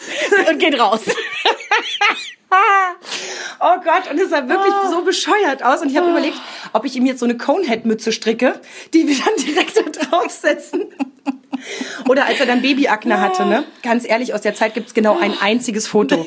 und 0.49 0.57
geht 0.57 0.79
raus. 0.79 1.01
Oh 3.59 3.79
Gott, 3.83 4.11
und 4.11 4.19
es 4.19 4.29
sah 4.29 4.47
wirklich 4.47 4.73
so 4.89 5.01
bescheuert 5.01 5.63
aus. 5.63 5.81
Und 5.81 5.89
ich 5.89 5.97
habe 5.97 6.09
überlegt, 6.09 6.37
ob 6.73 6.83
ich 6.83 6.95
ihm 6.95 7.05
jetzt 7.05 7.19
so 7.19 7.25
eine 7.25 7.37
Conehead-Mütze 7.37 8.11
stricke, 8.11 8.59
die 8.93 9.07
wir 9.07 9.15
dann 9.17 9.35
direkt 9.37 9.77
da 9.77 10.07
draufsetzen. 10.07 10.93
Oder 12.09 12.25
als 12.25 12.39
er 12.39 12.45
dann 12.45 12.61
Babyakne 12.61 13.19
hatte, 13.19 13.45
ne? 13.45 13.63
Ganz 13.83 14.07
ehrlich, 14.07 14.33
aus 14.33 14.41
der 14.41 14.55
Zeit 14.55 14.73
gibt's 14.73 14.93
genau 14.93 15.17
ein 15.19 15.33
einziges 15.39 15.87
Foto. 15.87 16.25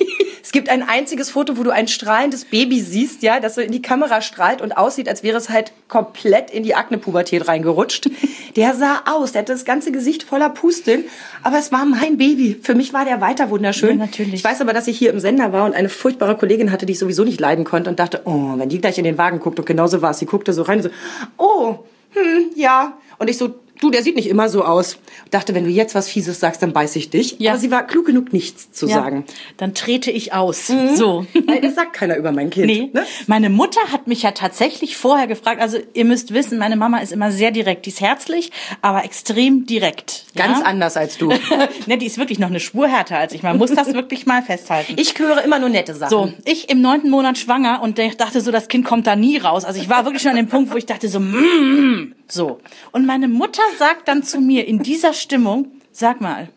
Es 0.49 0.53
gibt 0.53 0.71
ein 0.71 0.83
einziges 0.83 1.31
Foto, 1.31 1.59
wo 1.59 1.63
du 1.63 1.71
ein 1.71 1.89
strahlendes 1.89 2.47
Baby 2.47 2.81
siehst, 2.81 3.23
ja, 3.23 3.39
das 3.39 3.57
so 3.57 3.61
in 3.61 3.71
die 3.71 3.83
Kamera 3.83 4.23
strahlt 4.23 4.63
und 4.63 4.79
aussieht, 4.79 5.07
als 5.07 5.23
wäre 5.23 5.37
es 5.37 5.51
halt 5.51 5.73
komplett 5.89 6.51
in 6.51 6.63
die 6.63 6.75
Akne-Pubertät 6.75 7.49
reingerutscht. 7.49 8.09
Der 8.57 8.75
sah 8.75 9.03
aus, 9.05 9.33
der 9.33 9.43
hatte 9.43 9.53
das 9.53 9.67
ganze 9.67 9.93
Gesicht 9.93 10.23
voller 10.23 10.49
Pusteln, 10.49 11.05
aber 11.43 11.59
es 11.59 11.71
war 11.71 11.85
mein 11.85 12.17
Baby. 12.17 12.59
Für 12.63 12.75
mich 12.75 12.95
war 12.95 13.05
der 13.05 13.21
weiter 13.21 13.51
wunderschön. 13.51 13.99
Ja, 13.99 14.07
natürlich. 14.07 14.35
Ich 14.35 14.45
weiß 14.45 14.63
aber, 14.63 14.73
dass 14.73 14.87
ich 14.87 14.97
hier 14.97 15.11
im 15.13 15.21
Sender 15.21 15.53
war 15.53 15.67
und 15.67 15.75
eine 15.75 15.91
furchtbare 15.91 16.35
Kollegin 16.37 16.73
hatte, 16.73 16.87
die 16.87 16.95
ich 16.95 16.99
sowieso 16.99 17.25
nicht 17.25 17.41
leiden 17.41 17.65
konnte 17.65 17.91
und 17.91 17.99
dachte, 17.99 18.23
oh, 18.25 18.55
wenn 18.57 18.71
die 18.71 18.81
gleich 18.81 18.97
in 18.97 19.05
den 19.05 19.19
Wagen 19.19 19.41
guckt 19.41 19.59
und 19.59 19.67
genauso 19.67 20.01
war 20.01 20.13
es. 20.13 20.19
Sie 20.19 20.27
guckte 20.27 20.55
so 20.55 20.63
rein 20.63 20.79
und 20.79 20.85
so, 20.85 20.91
oh, 21.37 21.81
hm, 22.13 22.53
ja. 22.55 22.97
Und 23.19 23.29
ich 23.29 23.37
so, 23.37 23.55
du, 23.81 23.91
der 23.91 24.03
sieht 24.03 24.17
nicht 24.17 24.29
immer 24.29 24.49
so 24.49 24.65
aus. 24.65 24.99
Dachte, 25.31 25.55
wenn 25.55 25.65
du 25.65 25.71
jetzt 25.71 25.95
was 25.95 26.09
Fieses 26.09 26.41
sagst, 26.41 26.63
dann 26.63 26.73
beiß 26.73 26.97
ich 26.97 27.11
dich. 27.11 27.37
Ja. 27.39 27.53
Aber 27.53 27.61
sie 27.61 27.71
war 27.71 27.87
klug 27.87 28.07
genug, 28.07 28.33
nichts 28.33 28.73
zu 28.73 28.87
sagen. 28.87 29.25
Dann 29.57 29.75
trete 29.75 30.11
ich 30.11 30.33
aus. 30.33 30.69
So. 30.95 31.27
Weil 31.47 31.61
das 31.61 31.75
sagt 31.75 31.93
keiner 31.93 32.17
über 32.17 32.33
mein 32.33 32.51
Kind. 32.51 32.67
Nee. 32.67 32.91
Ne? 32.93 33.05
Meine 33.27 33.51
Mutter 33.51 33.81
hat 33.93 34.07
mich 34.07 34.23
ja 34.23 34.33
tatsächlich 34.33 34.97
vorher 34.97 35.27
gefragt. 35.27 35.61
Also 35.61 35.79
ihr 35.95 36.05
müsst 36.05 36.33
wissen, 36.33 36.59
meine 36.59 36.77
Mama 36.77 36.99
ist 36.99 37.13
immer 37.13 37.31
sehr 37.31 37.51
direkt. 37.51 37.87
Die 37.87 37.91
ist 37.91 38.01
herzlich, 38.01 38.51
aber 38.83 39.05
extrem 39.05 39.67
direkt. 39.67 40.25
Ganz 40.35 40.61
ja? 40.61 40.65
anders 40.65 40.97
als 40.97 41.19
du. 41.19 41.29
ne, 41.87 41.99
die 41.99 42.07
ist 42.07 42.19
wirklich 42.19 42.39
noch 42.39 42.49
eine 42.49 42.61
Spur 42.61 42.89
härter 42.89 43.19
als 43.19 43.33
ich. 43.33 43.43
Man 43.43 43.59
muss 43.59 43.73
das 43.73 43.93
wirklich 43.95 44.27
mal 44.27 44.43
festhalten. 44.43 44.95
Ich 44.97 45.19
höre 45.19 45.43
immer 45.45 45.59
nur 45.59 45.69
nette 45.69 45.95
Sachen. 45.95 46.11
So, 46.11 46.33
ich 46.45 46.71
im 46.71 46.81
neunten 46.81 47.11
Monat 47.11 47.39
schwanger 47.39 47.83
und 47.83 47.99
dachte 47.99 48.41
so, 48.41 48.51
das 48.51 48.69
Kind 48.69 48.85
kommt 48.85 49.07
da 49.07 49.17
nie 49.17 49.39
raus. 49.39 49.65
Also 49.65 49.81
ich 49.81 49.89
war 49.89 50.05
wirklich 50.05 50.23
schon 50.23 50.31
an 50.31 50.37
dem 50.37 50.49
Punkt, 50.49 50.73
wo 50.73 50.77
ich 50.77 50.87
dachte 50.87 51.09
so, 51.09 51.21
mm, 51.21 52.15
so. 52.29 52.61
Und 52.93 53.07
meine 53.07 53.29
Mutter 53.29 53.63
sagt 53.79 54.09
dann 54.09 54.23
zu 54.23 54.41
mir 54.41 54.67
in 54.67 54.83
dieser 54.83 55.13
Stimmung, 55.13 55.73
sag 55.93 56.21
mal, 56.21 56.49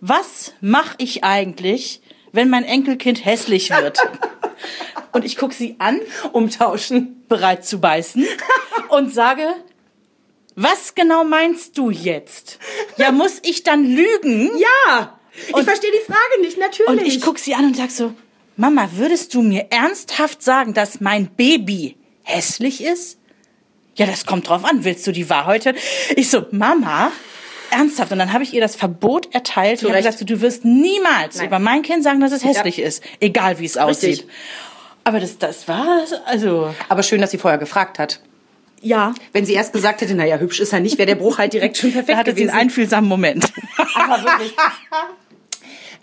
was 0.00 0.52
mache 0.60 0.94
ich 0.98 1.24
eigentlich, 1.24 2.00
wenn 2.32 2.48
mein 2.50 2.64
Enkelkind 2.64 3.24
hässlich 3.24 3.70
wird? 3.70 3.98
Und 5.12 5.24
ich 5.24 5.36
guck 5.36 5.52
sie 5.52 5.76
an, 5.78 6.00
Umtauschen. 6.32 7.24
bereit 7.28 7.64
zu 7.64 7.80
beißen 7.80 8.26
und 8.88 9.12
sage, 9.14 9.46
was 10.56 10.94
genau 10.94 11.24
meinst 11.24 11.78
du 11.78 11.90
jetzt? 11.90 12.58
Ja, 12.96 13.12
muss 13.12 13.38
ich 13.44 13.62
dann 13.62 13.84
lügen? 13.84 14.50
Ja. 14.58 15.18
Ich 15.48 15.54
Und- 15.54 15.64
verstehe 15.64 15.90
die 15.92 16.04
Frage 16.12 16.40
nicht, 16.42 16.58
natürlich. 16.58 16.88
Und 16.90 17.06
ich 17.06 17.20
guck 17.20 17.38
sie 17.38 17.54
an 17.54 17.66
und 17.66 17.76
sag 17.76 17.90
so, 17.90 18.12
Mama, 18.56 18.88
würdest 18.94 19.32
du 19.34 19.42
mir 19.42 19.68
ernsthaft 19.70 20.42
sagen, 20.42 20.74
dass 20.74 21.00
mein 21.00 21.28
Baby 21.34 21.96
hässlich 22.22 22.82
ist? 22.82 23.18
Ja, 24.00 24.06
das 24.06 24.24
kommt 24.26 24.48
drauf 24.48 24.64
an. 24.64 24.84
Willst 24.84 25.06
du 25.06 25.12
die 25.12 25.28
Wahrheit 25.28 25.66
hören? 25.66 25.76
Ich 26.16 26.30
so, 26.30 26.46
Mama, 26.52 27.12
ernsthaft. 27.70 28.10
Und 28.12 28.18
dann 28.18 28.32
habe 28.32 28.42
ich 28.44 28.54
ihr 28.54 28.60
das 28.62 28.74
Verbot 28.74 29.32
erteilt 29.34 29.82
und 29.82 29.88
habe 29.90 29.98
Recht. 29.98 30.06
gesagt, 30.08 30.30
du 30.30 30.40
wirst 30.40 30.64
niemals 30.64 31.36
Nein. 31.36 31.46
über 31.48 31.58
mein 31.58 31.82
Kind 31.82 32.02
sagen, 32.02 32.18
dass 32.20 32.32
es 32.32 32.42
hässlich 32.44 32.78
ist. 32.78 33.02
Egal, 33.20 33.58
wie 33.58 33.66
es 33.66 33.76
aussieht. 33.76 34.26
Aber 35.04 35.20
das, 35.20 35.38
das 35.38 35.68
war, 35.68 36.04
also, 36.26 36.74
Aber 36.88 37.02
schön, 37.02 37.20
dass 37.20 37.30
sie 37.30 37.38
vorher 37.38 37.58
gefragt 37.58 37.98
hat. 37.98 38.20
ja. 38.82 39.14
Wenn 39.32 39.44
sie 39.44 39.52
erst 39.54 39.72
gesagt 39.72 40.00
hätte, 40.00 40.14
naja, 40.14 40.38
hübsch 40.38 40.60
ist 40.60 40.72
er 40.72 40.80
nicht, 40.80 40.96
wäre 40.98 41.06
der 41.06 41.14
Bruch 41.16 41.38
halt 41.38 41.52
direkt 41.52 41.76
schon 41.76 41.92
perfekt 41.92 42.10
Da 42.14 42.16
hatte 42.18 42.30
sie 42.30 42.36
gewesen. 42.42 42.50
einen 42.50 42.60
einfühlsamen 42.68 43.08
Moment. 43.08 43.52
Aber 43.94 44.22
wirklich. 44.24 44.54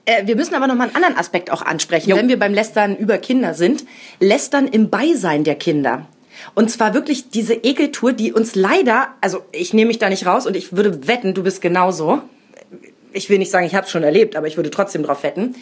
Äh, 0.09 0.25
wir 0.25 0.37
müssen 0.37 0.55
aber 0.55 0.67
noch 0.67 0.75
mal 0.75 0.85
einen 0.85 0.95
anderen 0.95 1.17
Aspekt 1.17 1.51
auch 1.51 1.61
ansprechen, 1.61 2.15
wenn 2.15 2.29
wir 2.29 2.39
beim 2.39 2.53
Lästern 2.53 2.95
über 2.95 3.17
Kinder 3.17 3.53
sind. 3.53 3.83
Lästern 4.21 4.65
im 4.67 4.89
Beisein 4.89 5.43
der 5.43 5.55
Kinder. 5.55 6.07
Und 6.55 6.69
zwar 6.71 6.93
wirklich 6.93 7.29
diese 7.29 7.53
Ekeltour, 7.53 8.13
die 8.13 8.33
uns 8.33 8.55
leider, 8.55 9.09
also 9.21 9.43
ich 9.51 9.73
nehme 9.73 9.89
mich 9.89 9.99
da 9.99 10.09
nicht 10.09 10.25
raus 10.25 10.45
und 10.45 10.55
ich 10.55 10.75
würde 10.75 11.07
wetten, 11.07 11.33
du 11.33 11.43
bist 11.43 11.61
genauso. 11.61 12.21
Ich 13.13 13.29
will 13.29 13.37
nicht 13.37 13.51
sagen, 13.51 13.65
ich 13.65 13.75
habe 13.75 13.85
es 13.85 13.91
schon 13.91 14.03
erlebt, 14.03 14.35
aber 14.35 14.47
ich 14.47 14.57
würde 14.57 14.69
trotzdem 14.69 15.03
drauf 15.03 15.23
wetten. 15.23 15.55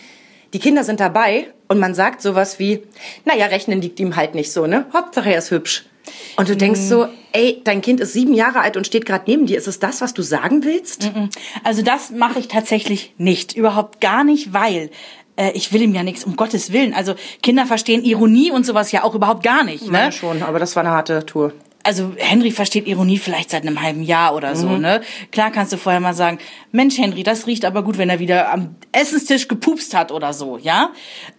Die 0.53 0.59
Kinder 0.59 0.83
sind 0.83 0.99
dabei 0.99 1.47
und 1.67 1.79
man 1.79 1.93
sagt 1.93 2.21
sowas 2.21 2.59
wie, 2.59 2.83
naja, 3.25 3.47
rechnen 3.47 3.81
liegt 3.81 3.99
ihm 3.99 4.15
halt 4.15 4.35
nicht 4.35 4.51
so, 4.51 4.67
ne? 4.67 4.85
Hauptsache 4.93 5.31
er 5.31 5.39
ist 5.39 5.51
hübsch. 5.51 5.85
Und 6.37 6.49
du 6.49 6.55
denkst 6.55 6.81
so, 6.81 7.07
ey, 7.31 7.61
dein 7.63 7.81
Kind 7.81 7.99
ist 7.99 8.13
sieben 8.13 8.33
Jahre 8.33 8.59
alt 8.59 8.77
und 8.77 8.85
steht 8.85 9.05
gerade 9.05 9.23
neben 9.27 9.47
dir. 9.47 9.57
Ist 9.57 9.67
es 9.67 9.79
das, 9.79 10.01
was 10.01 10.13
du 10.13 10.21
sagen 10.21 10.63
willst? 10.63 11.11
Also 11.63 11.81
das 11.81 12.11
mache 12.11 12.39
ich 12.39 12.47
tatsächlich 12.47 13.13
nicht. 13.17 13.53
Überhaupt 13.53 14.01
gar 14.01 14.23
nicht, 14.23 14.53
weil 14.53 14.91
äh, 15.37 15.51
ich 15.53 15.71
will 15.73 15.81
ihm 15.81 15.93
ja 15.95 16.03
nichts, 16.03 16.23
um 16.23 16.35
Gottes 16.35 16.71
Willen. 16.71 16.93
Also 16.93 17.15
Kinder 17.43 17.65
verstehen 17.65 18.03
Ironie 18.03 18.51
und 18.51 18.65
sowas 18.65 18.91
ja 18.91 19.03
auch 19.03 19.15
überhaupt 19.15 19.43
gar 19.43 19.63
nicht. 19.63 19.85
Ja, 19.85 20.05
Ne? 20.05 20.11
schon, 20.11 20.43
aber 20.43 20.59
das 20.59 20.75
war 20.75 20.83
eine 20.83 20.91
harte 20.93 21.25
Tour. 21.25 21.53
Also 21.83 22.13
Henry 22.17 22.49
versteht 22.49 22.87
Ironie 22.87 23.19
vielleicht 23.19 23.51
seit 23.51 23.61
einem 23.61 23.79
halben 23.79 24.01
Jahr 24.01 24.33
oder 24.35 24.55
so, 24.55 24.69
ne? 24.77 25.01
Klar 25.31 25.51
kannst 25.51 25.71
du 25.71 25.77
vorher 25.77 26.01
mal 26.01 26.15
sagen, 26.15 26.39
Mensch 26.71 26.97
Henry, 26.97 27.21
das 27.21 27.45
riecht 27.45 27.63
aber 27.63 27.83
gut, 27.83 27.99
wenn 27.99 28.09
er 28.09 28.17
wieder 28.17 28.51
am 28.51 28.75
Essenstisch 28.91 29.47
gepupst 29.47 29.93
hat 29.95 30.11
oder 30.11 30.33
so, 30.33 30.57
ja? 30.57 30.89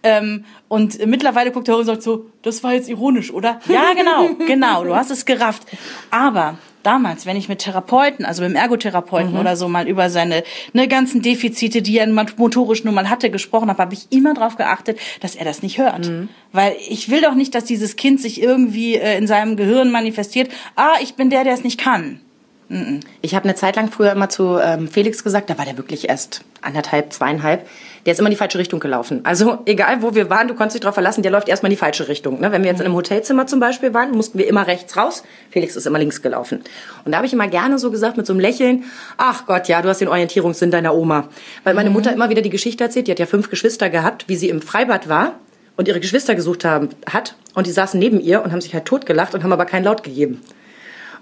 Ähm, 0.03 0.45
und 0.69 1.05
mittlerweile 1.05 1.51
guckt 1.51 1.67
er 1.67 1.75
und 1.77 1.83
sagt 1.83 2.01
so, 2.01 2.27
das 2.43 2.63
war 2.63 2.71
jetzt 2.71 2.87
ironisch, 2.87 3.29
oder? 3.33 3.59
Ja, 3.67 3.91
genau, 3.93 4.29
genau, 4.47 4.85
du 4.85 4.95
hast 4.95 5.11
es 5.11 5.25
gerafft. 5.25 5.63
Aber 6.11 6.57
damals, 6.87 7.25
wenn 7.25 7.35
ich 7.35 7.49
mit 7.49 7.59
Therapeuten, 7.59 8.25
also 8.25 8.41
mit 8.41 8.51
dem 8.51 8.55
Ergotherapeuten 8.55 9.37
oder 9.37 9.55
so 9.57 9.67
mal 9.67 9.87
über 9.87 10.09
seine 10.09 10.43
ne, 10.71 10.87
ganzen 10.87 11.21
Defizite, 11.21 11.81
die 11.81 11.97
er 11.97 12.07
motorisch 12.07 12.85
nun 12.85 12.95
mal 12.95 13.09
hatte, 13.09 13.29
gesprochen 13.29 13.69
habe, 13.69 13.79
habe 13.79 13.93
ich 13.93 14.07
immer 14.09 14.33
darauf 14.33 14.55
geachtet, 14.55 14.97
dass 15.19 15.35
er 15.35 15.43
das 15.43 15.61
nicht 15.61 15.77
hört. 15.77 16.07
Weil 16.53 16.75
ich 16.89 17.09
will 17.09 17.21
doch 17.21 17.35
nicht, 17.35 17.53
dass 17.53 17.65
dieses 17.65 17.97
Kind 17.97 18.21
sich 18.21 18.41
irgendwie 18.41 18.95
äh, 18.95 19.17
in 19.17 19.27
seinem 19.27 19.57
Gehirn 19.57 19.91
manifestiert, 19.91 20.49
ah, 20.75 20.93
ich 21.01 21.15
bin 21.15 21.29
der, 21.29 21.43
der 21.43 21.53
es 21.53 21.63
nicht 21.63 21.79
kann. 21.79 22.21
Ich 23.21 23.33
habe 23.35 23.45
eine 23.45 23.55
Zeit 23.55 23.75
lang 23.75 23.91
früher 23.91 24.11
immer 24.11 24.29
zu 24.29 24.57
ähm, 24.57 24.89
Felix 24.89 25.23
gesagt, 25.23 25.49
da 25.49 25.57
war 25.57 25.65
der 25.65 25.77
wirklich 25.77 26.09
erst 26.09 26.43
anderthalb, 26.61 27.13
zweieinhalb. 27.13 27.67
Der 28.05 28.13
ist 28.13 28.19
immer 28.19 28.27
in 28.27 28.31
die 28.31 28.37
falsche 28.37 28.57
Richtung 28.57 28.79
gelaufen. 28.79 29.21
Also 29.23 29.59
egal, 29.65 30.01
wo 30.01 30.15
wir 30.15 30.29
waren, 30.29 30.47
du 30.47 30.53
konntest 30.53 30.75
dich 30.75 30.81
drauf 30.81 30.93
verlassen, 30.93 31.21
der 31.23 31.31
läuft 31.31 31.49
erstmal 31.49 31.71
in 31.71 31.75
die 31.75 31.79
falsche 31.79 32.07
Richtung. 32.07 32.39
Ne? 32.39 32.51
Wenn 32.51 32.63
wir 32.63 32.69
jetzt 32.69 32.79
in 32.79 32.85
einem 32.85 32.95
Hotelzimmer 32.95 33.47
zum 33.47 33.59
Beispiel 33.59 33.93
waren, 33.93 34.11
mussten 34.11 34.37
wir 34.37 34.47
immer 34.47 34.67
rechts 34.67 34.95
raus. 34.95 35.23
Felix 35.49 35.75
ist 35.75 35.85
immer 35.85 35.99
links 35.99 36.21
gelaufen. 36.21 36.61
Und 37.05 37.11
da 37.11 37.17
habe 37.17 37.27
ich 37.27 37.33
immer 37.33 37.47
gerne 37.47 37.79
so 37.79 37.91
gesagt 37.91 38.17
mit 38.17 38.25
so 38.25 38.33
einem 38.33 38.39
Lächeln, 38.39 38.85
ach 39.17 39.45
Gott, 39.45 39.67
ja, 39.67 39.81
du 39.81 39.89
hast 39.89 40.01
den 40.01 40.07
Orientierungssinn 40.07 40.71
deiner 40.71 40.95
Oma. 40.95 41.29
Weil 41.63 41.73
meine 41.73 41.89
Mutter 41.89 42.13
immer 42.13 42.29
wieder 42.29 42.41
die 42.41 42.49
Geschichte 42.49 42.83
erzählt, 42.83 43.07
die 43.07 43.11
hat 43.11 43.19
ja 43.19 43.25
fünf 43.25 43.49
Geschwister 43.49 43.89
gehabt, 43.89 44.25
wie 44.27 44.35
sie 44.35 44.49
im 44.49 44.61
Freibad 44.61 45.09
war 45.09 45.33
und 45.77 45.87
ihre 45.87 45.99
Geschwister 45.99 46.35
gesucht 46.35 46.65
haben, 46.65 46.89
hat. 47.11 47.35
Und 47.53 47.67
die 47.67 47.71
saßen 47.71 47.99
neben 47.99 48.19
ihr 48.19 48.43
und 48.43 48.51
haben 48.51 48.61
sich 48.61 48.73
halt 48.73 48.85
totgelacht 48.85 49.33
und 49.33 49.43
haben 49.43 49.53
aber 49.53 49.65
keinen 49.65 49.83
Laut 49.83 50.03
gegeben. 50.03 50.41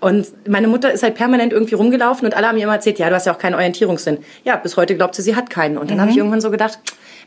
Und 0.05 0.27
meine 0.47 0.67
Mutter 0.67 0.91
ist 0.91 1.01
halt 1.01 1.15
permanent 1.15 1.51
irgendwie 1.51 1.73
rumgelaufen 1.73 2.27
und 2.27 2.37
alle 2.37 2.47
haben 2.47 2.57
ihr 2.57 2.65
immer 2.65 2.75
erzählt, 2.75 2.99
ja, 2.99 3.09
du 3.09 3.15
hast 3.15 3.25
ja 3.25 3.33
auch 3.33 3.39
keinen 3.39 3.55
Orientierungssinn. 3.55 4.19
Ja, 4.43 4.55
bis 4.55 4.77
heute 4.77 4.95
glaubt 4.95 5.15
sie, 5.15 5.23
sie 5.23 5.35
hat 5.35 5.49
keinen. 5.49 5.79
Und 5.79 5.89
dann 5.89 5.97
Mhm. 5.97 6.01
habe 6.01 6.11
ich 6.11 6.17
irgendwann 6.17 6.41
so 6.41 6.51
gedacht, 6.51 6.77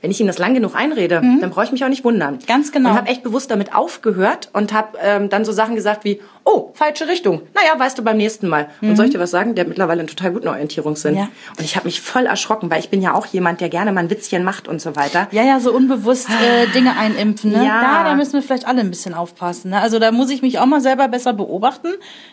wenn 0.01 0.13
ich 0.13 0.21
ihm 0.21 0.29
das 0.29 0.39
lang 0.39 0.55
genug 0.55 0.77
einrede, 0.77 1.21
dann 1.41 1.51
brauche 1.51 1.65
ich 1.65 1.73
mich 1.73 1.83
auch 1.85 1.89
nicht 1.89 2.05
wundern. 2.05 2.39
Ganz 2.47 2.71
genau. 2.71 2.91
Und 2.91 2.97
habe 2.97 3.09
echt 3.09 3.25
bewusst 3.25 3.51
damit 3.51 3.75
aufgehört 3.75 4.51
und 4.53 4.73
habe 4.73 4.97
ähm, 5.03 5.29
dann 5.29 5.45
so 5.45 5.51
Sachen 5.51 5.75
gesagt 5.75 6.05
wie, 6.05 6.21
oh, 6.51 6.71
falsche 6.75 7.07
Richtung. 7.09 7.43
Naja, 7.55 7.79
weißt 7.79 7.99
du 7.99 8.03
beim 8.03 8.17
nächsten 8.17 8.49
Mal. 8.49 8.69
Und 8.81 8.97
soll 8.97 9.07
ich 9.07 9.13
dir 9.13 9.21
was 9.21 9.31
sagen? 9.31 9.55
Der 9.55 9.65
hat 9.65 9.69
mittlerweile 9.69 10.01
einen 10.01 10.09
total 10.09 10.33
guten 10.33 10.49
Orientierungssinn. 10.49 11.13
Mhm. 11.13 11.19
Ja. 11.19 11.29
Und 11.59 11.65
ich 11.65 11.77
habe 11.77 11.87
mich 11.87 12.01
voll 12.01 12.27
erschrocken, 12.27 12.71
weil 12.71 12.81
ich 12.81 12.89
bin 12.89 13.03
ja 13.03 13.15
auch 13.15 13.27
jemand, 13.27 13.61
der 13.61 13.69
gerne 13.69 13.93
mal 13.93 14.01
ein 14.01 14.11
Witzchen 14.11 14.45
macht 14.45 14.67
und 14.69 14.81
so 14.81 14.97
weiter. 14.97 15.29
Ja, 15.31 15.43
ja, 15.43 15.61
so 15.61 15.73
unbewusst 15.73 16.29
äh, 16.31 16.67
Dinge 16.69 16.97
einimpfen. 16.97 17.53
Ne? 17.53 17.65
Ja. 17.67 17.81
Da, 18.03 18.05
da 18.11 18.15
müssen 18.15 18.33
wir 18.35 18.43
vielleicht 18.43 18.67
alle 18.67 18.81
ein 18.81 18.91
bisschen 18.91 19.15
aufpassen. 19.15 19.71
Ne? 19.71 19.81
Also 19.81 19.99
da 19.99 20.11
muss 20.11 20.31
ich 20.31 20.43
mich 20.43 20.59
auch 20.59 20.67
mal 20.67 20.81
selber 20.81 21.09
besser 21.09 21.33
beobachten. 21.35 21.89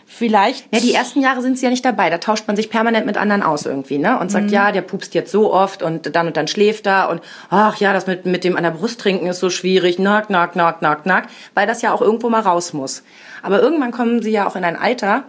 Vielleicht. 0.05 0.71
Ja, 0.73 0.79
die 0.79 0.93
ersten 0.93 1.21
Jahre 1.21 1.41
sind 1.41 1.57
sie 1.57 1.65
ja 1.65 1.69
nicht 1.71 1.83
dabei. 1.83 2.09
Da 2.09 2.17
tauscht 2.19 2.47
man 2.47 2.55
sich 2.55 2.69
permanent 2.69 3.05
mit 3.05 3.17
anderen 3.17 3.43
aus 3.43 3.65
irgendwie, 3.65 3.97
ne? 3.97 4.17
Und 4.19 4.25
Mhm. 4.27 4.29
sagt, 4.29 4.51
ja, 4.51 4.71
der 4.71 4.81
pupst 4.81 5.13
jetzt 5.13 5.31
so 5.31 5.51
oft 5.53 5.81
und 5.83 6.15
dann 6.15 6.27
und 6.27 6.37
dann 6.37 6.47
schläft 6.47 6.85
er 6.87 7.09
und 7.09 7.21
ach 7.49 7.77
ja, 7.77 7.91
das 7.93 8.07
mit, 8.07 8.25
mit 8.25 8.43
dem 8.43 8.55
an 8.55 8.63
der 8.63 8.71
Brust 8.71 9.01
trinken 9.01 9.27
ist 9.27 9.39
so 9.39 9.49
schwierig. 9.49 9.99
Nack, 9.99 10.29
nack, 10.29 10.55
nack, 10.55 10.81
nack, 10.81 11.05
nack. 11.05 11.27
Weil 11.53 11.67
das 11.67 11.81
ja 11.81 11.91
auch 11.91 12.01
irgendwo 12.01 12.29
mal 12.29 12.41
raus 12.41 12.73
muss. 12.73 13.03
Aber 13.45 13.61
irgendwann 13.61 13.91
kommen 13.91 14.23
sie 14.23 14.31
ja 14.31 14.47
auch 14.47 14.55
in 14.55 14.63
ein 14.63 14.75
Alter, 14.75 15.23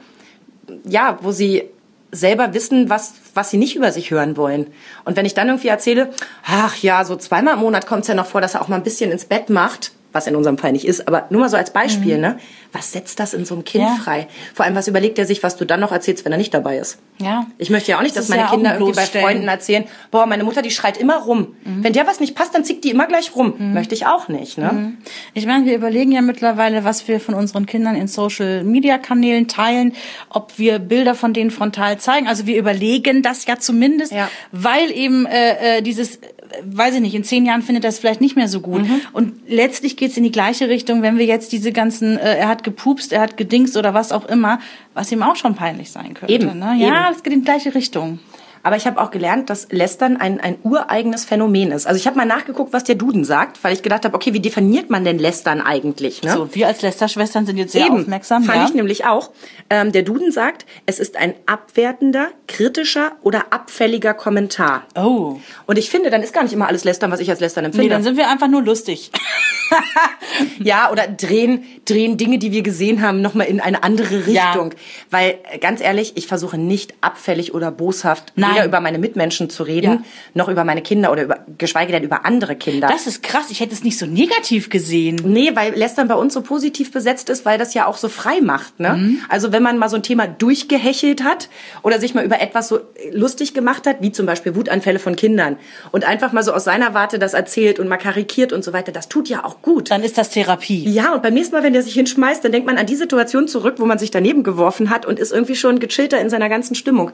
ja, 0.84 1.18
wo 1.20 1.32
sie 1.32 1.64
selber 2.12 2.54
wissen, 2.54 2.88
was, 2.88 3.12
was 3.34 3.50
sie 3.50 3.58
nicht 3.58 3.76
über 3.76 3.92
sich 3.92 4.10
hören 4.10 4.38
wollen. 4.38 4.68
Und 5.04 5.16
wenn 5.16 5.26
ich 5.26 5.34
dann 5.34 5.48
irgendwie 5.48 5.68
erzähle, 5.68 6.10
ach 6.46 6.76
ja, 6.78 7.04
so 7.04 7.16
zweimal 7.16 7.54
im 7.54 7.60
Monat 7.60 7.86
kommt 7.86 8.02
es 8.02 8.08
ja 8.08 8.14
noch 8.14 8.24
vor, 8.24 8.40
dass 8.40 8.54
er 8.54 8.62
auch 8.62 8.68
mal 8.68 8.76
ein 8.76 8.82
bisschen 8.82 9.12
ins 9.12 9.26
Bett 9.26 9.50
macht, 9.50 9.92
was 10.16 10.26
in 10.26 10.34
unserem 10.34 10.58
Fall 10.58 10.72
nicht 10.72 10.86
ist, 10.86 11.06
aber 11.06 11.26
nur 11.30 11.42
mal 11.42 11.48
so 11.48 11.56
als 11.56 11.70
Beispiel, 11.72 12.18
ne? 12.18 12.38
Was 12.72 12.92
setzt 12.92 13.20
das 13.20 13.32
in 13.32 13.44
so 13.44 13.54
einem 13.54 13.64
Kind 13.64 13.84
Ja. 13.84 13.96
frei? 14.02 14.26
Vor 14.54 14.64
allem, 14.66 14.74
was 14.74 14.88
überlegt 14.88 15.18
er 15.18 15.24
sich, 15.26 15.42
was 15.42 15.56
du 15.56 15.64
dann 15.64 15.80
noch 15.80 15.92
erzählst, 15.92 16.24
wenn 16.24 16.32
er 16.32 16.38
nicht 16.38 16.52
dabei 16.52 16.76
ist? 16.78 16.98
Ja. 17.22 17.46
Ich 17.58 17.70
möchte 17.70 17.90
ja 17.92 17.98
auch 17.98 18.02
nicht, 18.02 18.16
Das 18.16 18.26
dass 18.26 18.36
meine 18.36 18.42
ja 18.48 18.50
Kinder 18.54 18.74
irgendwie 18.74 18.92
bei. 18.92 19.02
Freunden 19.06 19.48
erzählen, 19.48 19.84
boah, 20.10 20.26
meine 20.26 20.44
Mutter, 20.44 20.60
die 20.62 20.70
schreit 20.70 20.96
immer 20.98 21.16
rum. 21.18 21.54
Wenn 21.64 21.92
der 21.92 22.06
was 22.06 22.20
nicht 22.20 22.34
passt, 22.34 22.54
dann 22.54 22.64
zickt 22.64 22.84
die 22.84 22.90
immer 22.90 23.06
gleich 23.06 23.34
rum. 23.36 23.54
Möchte 23.72 23.94
ich 23.94 24.06
auch 24.06 24.28
nicht, 24.28 24.58
ne? 24.58 24.94
Ich 25.34 25.46
meine, 25.46 25.64
wir 25.64 25.74
überlegen 25.74 26.12
ja 26.12 26.20
mittlerweile, 26.22 26.84
was 26.84 27.06
wir 27.08 27.20
von 27.20 27.34
unseren 27.34 27.64
Kindern 27.66 27.94
in 27.96 28.08
Social 28.08 28.64
Media 28.64 28.98
Kanälen 28.98 29.48
teilen, 29.48 29.92
ob 30.28 30.58
wir 30.58 30.78
Bilder 30.78 31.14
von 31.14 31.32
denen 31.32 31.50
frontal 31.50 31.98
zeigen. 31.98 32.26
Also 32.28 32.46
wir 32.46 32.58
überlegen 32.58 33.22
das 33.22 33.46
ja 33.46 33.58
zumindest, 33.58 34.12
Ja. 34.12 34.28
weil 34.52 34.90
eben 34.90 35.26
äh, 35.26 35.78
äh, 35.78 35.82
dieses, 35.82 36.18
weiß 36.64 36.94
ich 36.94 37.00
nicht, 37.00 37.14
in 37.14 37.24
zehn 37.24 37.46
Jahren 37.46 37.62
findet 37.62 37.84
das 37.84 37.98
vielleicht 37.98 38.20
nicht 38.20 38.36
mehr 38.36 38.48
so 38.48 38.60
gut. 38.60 38.82
Und 39.12 39.34
letztlich 39.48 39.96
geht's 39.96 40.16
in 40.16 40.24
die 40.24 40.32
gleiche 40.32 40.68
Richtung, 40.68 41.02
wenn 41.02 41.18
wir 41.18 41.26
jetzt 41.26 41.52
diese 41.52 41.72
ganzen, 41.72 42.16
äh, 42.18 42.36
er 42.36 42.48
hat 42.48 42.64
gepupst, 42.64 43.12
er 43.12 43.20
hat 43.20 43.36
gedingst 43.36 43.76
oder 43.76 43.94
was 43.94 44.12
auch 44.12 44.24
immer, 44.26 44.58
was 44.94 45.12
ihm 45.12 45.22
auch 45.22 45.36
schon 45.36 45.54
peinlich 45.54 45.90
sein 45.90 46.14
könnte. 46.14 46.32
Eben, 46.32 46.58
Ne? 46.58 46.76
Ja, 46.78 46.86
eben. 46.86 46.94
das 47.12 47.22
geht 47.22 47.32
in 47.32 47.40
die 47.40 47.44
gleiche 47.44 47.74
Richtung. 47.74 48.18
Aber 48.66 48.74
ich 48.74 48.84
habe 48.84 49.00
auch 49.00 49.12
gelernt, 49.12 49.48
dass 49.48 49.68
Lästern 49.70 50.16
ein, 50.16 50.40
ein 50.40 50.56
ureigenes 50.64 51.24
Phänomen 51.24 51.70
ist. 51.70 51.86
Also 51.86 52.00
ich 52.00 52.08
habe 52.08 52.16
mal 52.16 52.24
nachgeguckt, 52.24 52.72
was 52.72 52.82
der 52.82 52.96
Duden 52.96 53.24
sagt, 53.24 53.62
weil 53.62 53.72
ich 53.72 53.84
gedacht 53.84 54.04
habe, 54.04 54.12
okay, 54.16 54.32
wie 54.32 54.40
definiert 54.40 54.90
man 54.90 55.04
denn 55.04 55.20
Lästern 55.20 55.60
eigentlich? 55.60 56.24
Ne? 56.24 56.32
So, 56.32 56.52
wir 56.52 56.66
als 56.66 56.82
Lästerschwestern 56.82 57.46
sind 57.46 57.58
jetzt 57.58 57.70
sehr 57.70 57.86
Eben, 57.86 58.00
aufmerksam. 58.00 58.42
fand 58.42 58.58
ja? 58.58 58.64
ich 58.64 58.74
nämlich 58.74 59.04
auch. 59.04 59.30
Ähm, 59.70 59.92
der 59.92 60.02
Duden 60.02 60.32
sagt, 60.32 60.66
es 60.84 60.98
ist 60.98 61.16
ein 61.16 61.34
abwertender, 61.46 62.30
kritischer 62.48 63.12
oder 63.22 63.52
abfälliger 63.52 64.14
Kommentar. 64.14 64.82
Oh. 64.96 65.36
Und 65.66 65.78
ich 65.78 65.88
finde, 65.88 66.10
dann 66.10 66.24
ist 66.24 66.32
gar 66.32 66.42
nicht 66.42 66.52
immer 66.52 66.66
alles 66.66 66.82
Lästern, 66.82 67.12
was 67.12 67.20
ich 67.20 67.30
als 67.30 67.38
Lästern 67.38 67.62
Nee, 67.62 67.66
empfinde. 67.68 67.90
dann 67.90 68.02
sind 68.02 68.16
wir 68.16 68.28
einfach 68.28 68.48
nur 68.48 68.62
lustig. 68.62 69.12
ja, 70.58 70.90
oder 70.90 71.06
drehen, 71.06 71.64
drehen 71.84 72.16
Dinge, 72.16 72.38
die 72.38 72.52
wir 72.52 72.62
gesehen 72.62 73.02
haben, 73.02 73.20
nochmal 73.20 73.46
in 73.46 73.60
eine 73.60 73.82
andere 73.82 74.18
Ja. 74.28 74.50
Richtung. 74.50 74.74
Weil, 75.10 75.38
äh, 75.50 75.58
ganz 75.58 75.80
ehrlich, 75.80 76.16
ich 76.16 76.26
versuche 76.26 76.58
nicht 76.58 76.94
abfällig 77.00 77.54
oder 77.54 77.70
boshaft 77.70 78.32
Nein. 78.36 78.55
Weder 78.56 78.66
über 78.66 78.80
meine 78.80 78.98
Mitmenschen 78.98 79.50
zu 79.50 79.62
reden, 79.62 79.90
Ja. 79.92 80.02
noch 80.34 80.48
über 80.48 80.64
meine 80.64 80.82
Kinder 80.82 81.12
oder 81.12 81.22
über, 81.24 81.38
geschweige 81.58 81.92
denn 81.92 82.02
über 82.02 82.24
andere 82.26 82.56
Kinder. 82.56 82.88
Das 82.88 83.06
ist 83.06 83.22
krass. 83.22 83.46
Ich 83.50 83.60
hätte 83.60 83.74
es 83.74 83.84
nicht 83.84 83.98
so 83.98 84.06
negativ 84.06 84.70
gesehen. 84.70 85.20
Nee, 85.24 85.52
weil 85.54 85.74
Lästern 85.74 86.08
bei 86.08 86.14
uns 86.14 86.34
so 86.34 86.40
positiv 86.42 86.92
besetzt 86.92 87.28
ist, 87.30 87.44
weil 87.44 87.58
das 87.58 87.74
ja 87.74 87.86
auch 87.86 87.96
so 87.96 88.08
frei 88.08 88.40
macht. 88.40 88.80
Ne? 88.80 88.94
Mhm. 88.94 89.18
Also 89.28 89.52
wenn 89.52 89.62
man 89.62 89.78
mal 89.78 89.88
so 89.88 89.96
ein 89.96 90.02
Thema 90.02 90.26
durchgehechelt 90.26 91.22
hat 91.22 91.48
oder 91.82 92.00
sich 92.00 92.14
mal 92.14 92.24
über 92.24 92.40
etwas 92.40 92.68
so 92.68 92.80
lustig 93.12 93.54
gemacht 93.54 93.86
hat, 93.86 93.96
wie 94.00 94.12
zum 94.12 94.26
Beispiel 94.26 94.54
Wutanfälle 94.54 94.98
von 94.98 95.16
Kindern 95.16 95.56
und 95.92 96.04
einfach 96.04 96.32
mal 96.32 96.42
so 96.42 96.52
aus 96.52 96.64
seiner 96.64 96.94
Warte 96.94 97.18
das 97.18 97.34
erzählt 97.34 97.78
und 97.78 97.88
mal 97.88 97.96
karikiert 97.96 98.52
und 98.52 98.64
so 98.64 98.72
weiter, 98.72 98.92
das 98.92 99.08
tut 99.08 99.28
ja 99.28 99.44
auch 99.44 99.62
gut. 99.62 99.90
Dann 99.90 100.02
ist 100.02 100.18
das 100.18 100.30
Therapie. 100.30 100.88
Ja, 100.88 101.12
und 101.14 101.22
beim 101.22 101.34
nächsten 101.34 101.54
Mal, 101.54 101.62
wenn 101.62 101.72
der 101.72 101.82
sich 101.82 101.94
hinschmeißt, 101.94 102.44
dann 102.44 102.52
denkt 102.52 102.66
man 102.66 102.78
an 102.78 102.86
die 102.86 102.96
Situation 102.96 103.48
zurück, 103.48 103.74
wo 103.78 103.86
man 103.86 103.98
sich 103.98 104.10
daneben 104.10 104.42
geworfen 104.42 104.90
hat 104.90 105.06
und 105.06 105.18
ist 105.18 105.32
irgendwie 105.32 105.56
schon 105.56 105.78
gechillter 105.78 106.20
in 106.20 106.30
seiner 106.30 106.48
ganzen 106.48 106.74
Stimmung. 106.74 107.10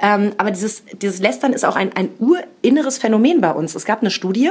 Ähm, 0.00 0.32
aber 0.36 0.50
dieses, 0.50 0.84
dieses 1.02 1.20
Lästern 1.20 1.52
ist 1.52 1.64
auch 1.64 1.76
ein, 1.76 1.90
ein 1.94 2.10
urinneres 2.18 2.98
Phänomen 2.98 3.40
bei 3.40 3.50
uns. 3.50 3.74
Es 3.74 3.84
gab 3.84 4.00
eine 4.00 4.10
Studie, 4.10 4.50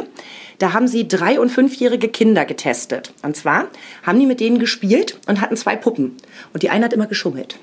da 0.60 0.74
haben 0.74 0.88
sie 0.88 1.08
drei- 1.08 1.40
und 1.40 1.50
fünfjährige 1.50 2.10
Kinder 2.10 2.46
getestet. 2.46 3.14
Und 3.24 3.36
zwar 3.36 3.68
haben 4.04 4.20
die 4.20 4.26
mit 4.26 4.40
denen 4.40 4.60
gespielt 4.60 5.20
und 5.28 5.42
hatten 5.42 5.56
zwei 5.56 5.76
Puppen. 5.76 6.18
Und 6.54 6.64
die 6.64 6.70
eine 6.70 6.86
hat 6.86 6.94
immer 6.94 7.08
geschummelt. 7.08 7.58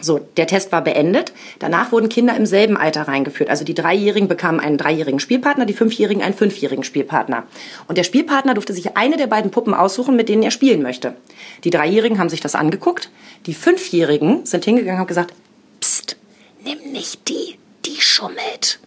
So, 0.00 0.20
der 0.36 0.48
Test 0.48 0.72
war 0.72 0.82
beendet. 0.82 1.32
Danach 1.60 1.92
wurden 1.92 2.08
Kinder 2.08 2.36
im 2.36 2.44
selben 2.44 2.76
Alter 2.76 3.02
reingeführt. 3.02 3.48
Also 3.48 3.64
die 3.64 3.74
Dreijährigen 3.74 4.26
bekamen 4.26 4.60
einen 4.60 4.76
dreijährigen 4.76 5.20
Spielpartner, 5.20 5.64
die 5.64 5.74
Fünfjährigen 5.74 6.22
einen 6.22 6.34
fünfjährigen 6.34 6.82
Spielpartner. 6.82 7.44
Und 7.86 7.98
der 7.98 8.02
Spielpartner 8.02 8.54
durfte 8.54 8.72
sich 8.72 8.96
eine 8.96 9.16
der 9.16 9.28
beiden 9.28 9.52
Puppen 9.52 9.74
aussuchen, 9.74 10.16
mit 10.16 10.28
denen 10.28 10.42
er 10.42 10.50
spielen 10.50 10.82
möchte. 10.82 11.14
Die 11.62 11.70
Dreijährigen 11.70 12.18
haben 12.18 12.30
sich 12.30 12.40
das 12.40 12.56
angeguckt. 12.56 13.10
Die 13.46 13.54
Fünfjährigen 13.54 14.44
sind 14.44 14.64
hingegangen 14.64 14.96
und 14.96 15.00
haben 15.00 15.06
gesagt, 15.06 15.34
Psst, 15.80 16.16
nimm 16.64 16.92
nicht 16.92 17.28
die, 17.28 17.58
die 17.84 18.00
schummelt. 18.00 18.78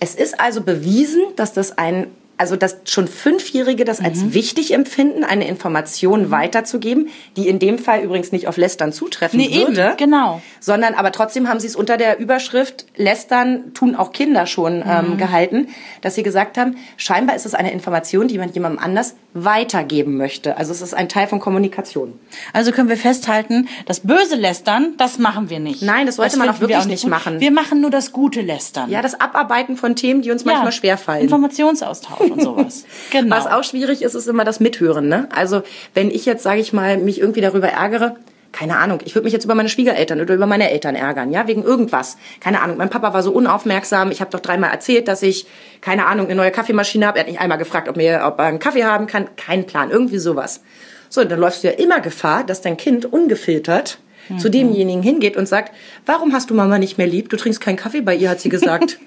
Es 0.00 0.14
ist 0.14 0.40
also 0.40 0.62
bewiesen, 0.62 1.22
dass 1.36 1.52
das 1.52 1.76
ein 1.78 2.08
also 2.38 2.56
dass 2.56 2.78
schon 2.86 3.06
Fünfjährige 3.06 3.84
das 3.84 4.00
als 4.00 4.18
Mhm. 4.18 4.34
wichtig 4.34 4.72
empfinden, 4.74 5.22
eine 5.22 5.46
Information 5.46 6.32
weiterzugeben, 6.32 7.08
die 7.36 7.46
in 7.46 7.60
dem 7.60 7.78
Fall 7.78 8.00
übrigens 8.02 8.32
nicht 8.32 8.48
auf 8.48 8.56
Lästern 8.56 8.92
zutreffen 8.92 9.38
Nee, 9.38 9.46
eben, 9.46 9.68
würde. 9.76 9.94
genau. 9.96 10.42
Sondern 10.58 10.94
aber 10.94 11.12
trotzdem 11.12 11.48
haben 11.48 11.60
sie 11.60 11.68
es 11.68 11.76
unter 11.76 11.96
der 11.98 12.18
Überschrift 12.18 12.86
Lästern 12.96 13.74
tun 13.74 13.94
auch 13.94 14.10
Kinder 14.12 14.46
schon 14.46 14.78
Mhm. 14.78 14.84
ähm, 14.88 15.18
gehalten, 15.18 15.68
dass 16.00 16.16
sie 16.16 16.24
gesagt 16.24 16.58
haben, 16.58 16.78
scheinbar 16.96 17.36
ist 17.36 17.46
es 17.46 17.54
eine 17.54 17.70
Information, 17.70 18.26
die 18.26 18.38
man 18.38 18.50
jemandem 18.50 18.82
anders 18.82 19.14
weitergeben 19.34 20.16
möchte. 20.16 20.56
Also 20.58 20.72
es 20.72 20.82
ist 20.82 20.94
ein 20.94 21.08
Teil 21.08 21.26
von 21.26 21.40
Kommunikation. 21.40 22.18
Also 22.52 22.70
können 22.70 22.88
wir 22.88 22.96
festhalten, 22.96 23.68
das 23.86 24.00
böse 24.00 24.36
Lästern, 24.36 24.94
das 24.98 25.18
machen 25.18 25.48
wir 25.48 25.58
nicht. 25.58 25.82
Nein, 25.82 26.06
das 26.06 26.16
sollte 26.16 26.36
man 26.36 26.48
auch 26.48 26.54
finden 26.54 26.68
wir 26.68 26.76
wirklich 26.76 26.88
nicht 26.88 27.02
gut. 27.02 27.10
machen. 27.10 27.40
Wir 27.40 27.50
machen 27.50 27.80
nur 27.80 27.90
das 27.90 28.12
gute 28.12 28.42
Lästern. 28.42 28.90
Ja, 28.90 29.00
das 29.00 29.18
Abarbeiten 29.20 29.76
von 29.76 29.96
Themen, 29.96 30.22
die 30.22 30.30
uns 30.30 30.44
manchmal 30.44 30.72
schwerfallen. 30.72 31.22
Informationsaustausch 31.22 32.30
und 32.30 32.42
sowas. 32.42 32.84
Genau. 33.10 33.36
Was 33.36 33.46
auch 33.46 33.64
schwierig 33.64 34.02
ist, 34.02 34.14
ist 34.14 34.26
immer 34.26 34.44
das 34.44 34.60
Mithören. 34.60 35.08
Ne? 35.08 35.28
Also 35.34 35.62
wenn 35.92 36.10
ich 36.10 36.24
jetzt, 36.24 36.42
sage 36.42 36.60
ich 36.60 36.72
mal, 36.72 36.96
mich 36.98 37.20
irgendwie 37.20 37.40
darüber 37.40 37.68
ärgere, 37.68 38.16
keine 38.52 38.76
Ahnung, 38.76 39.00
ich 39.04 39.14
würde 39.14 39.24
mich 39.24 39.32
jetzt 39.32 39.44
über 39.44 39.54
meine 39.54 39.68
Schwiegereltern 39.68 40.20
oder 40.20 40.34
über 40.34 40.46
meine 40.46 40.70
Eltern 40.70 40.94
ärgern, 40.94 41.32
ja, 41.32 41.46
wegen 41.48 41.62
irgendwas. 41.62 42.16
Keine 42.40 42.60
Ahnung, 42.60 42.76
mein 42.76 42.90
Papa 42.90 43.14
war 43.14 43.22
so 43.22 43.32
unaufmerksam, 43.32 44.10
ich 44.10 44.20
habe 44.20 44.30
doch 44.30 44.40
dreimal 44.40 44.70
erzählt, 44.70 45.08
dass 45.08 45.22
ich, 45.22 45.46
keine 45.80 46.06
Ahnung, 46.06 46.26
eine 46.26 46.34
neue 46.34 46.50
Kaffeemaschine 46.50 47.06
habe. 47.06 47.18
Er 47.18 47.20
hat 47.22 47.28
nicht 47.28 47.40
einmal 47.40 47.58
gefragt, 47.58 47.88
ob, 47.88 47.96
mir, 47.96 48.22
ob 48.24 48.38
er 48.38 48.46
einen 48.46 48.58
Kaffee 48.58 48.84
haben 48.84 49.06
kann. 49.06 49.28
Kein 49.36 49.66
Plan, 49.66 49.90
irgendwie 49.90 50.18
sowas. 50.18 50.62
So, 51.08 51.24
dann 51.24 51.40
läufst 51.40 51.64
du 51.64 51.68
ja 51.68 51.74
immer 51.74 52.00
Gefahr, 52.00 52.44
dass 52.44 52.60
dein 52.60 52.76
Kind 52.76 53.06
ungefiltert 53.06 53.98
zu 54.38 54.48
demjenigen 54.48 55.02
hingeht 55.02 55.36
und 55.36 55.46
sagt, 55.46 55.74
warum 56.06 56.32
hast 56.32 56.50
du 56.50 56.54
Mama 56.54 56.78
nicht 56.78 56.98
mehr 56.98 57.06
lieb? 57.06 57.28
Du 57.28 57.36
trinkst 57.36 57.60
keinen 57.60 57.76
Kaffee 57.76 58.00
bei 58.00 58.14
ihr, 58.14 58.30
hat 58.30 58.40
sie 58.40 58.48
gesagt. 58.48 58.98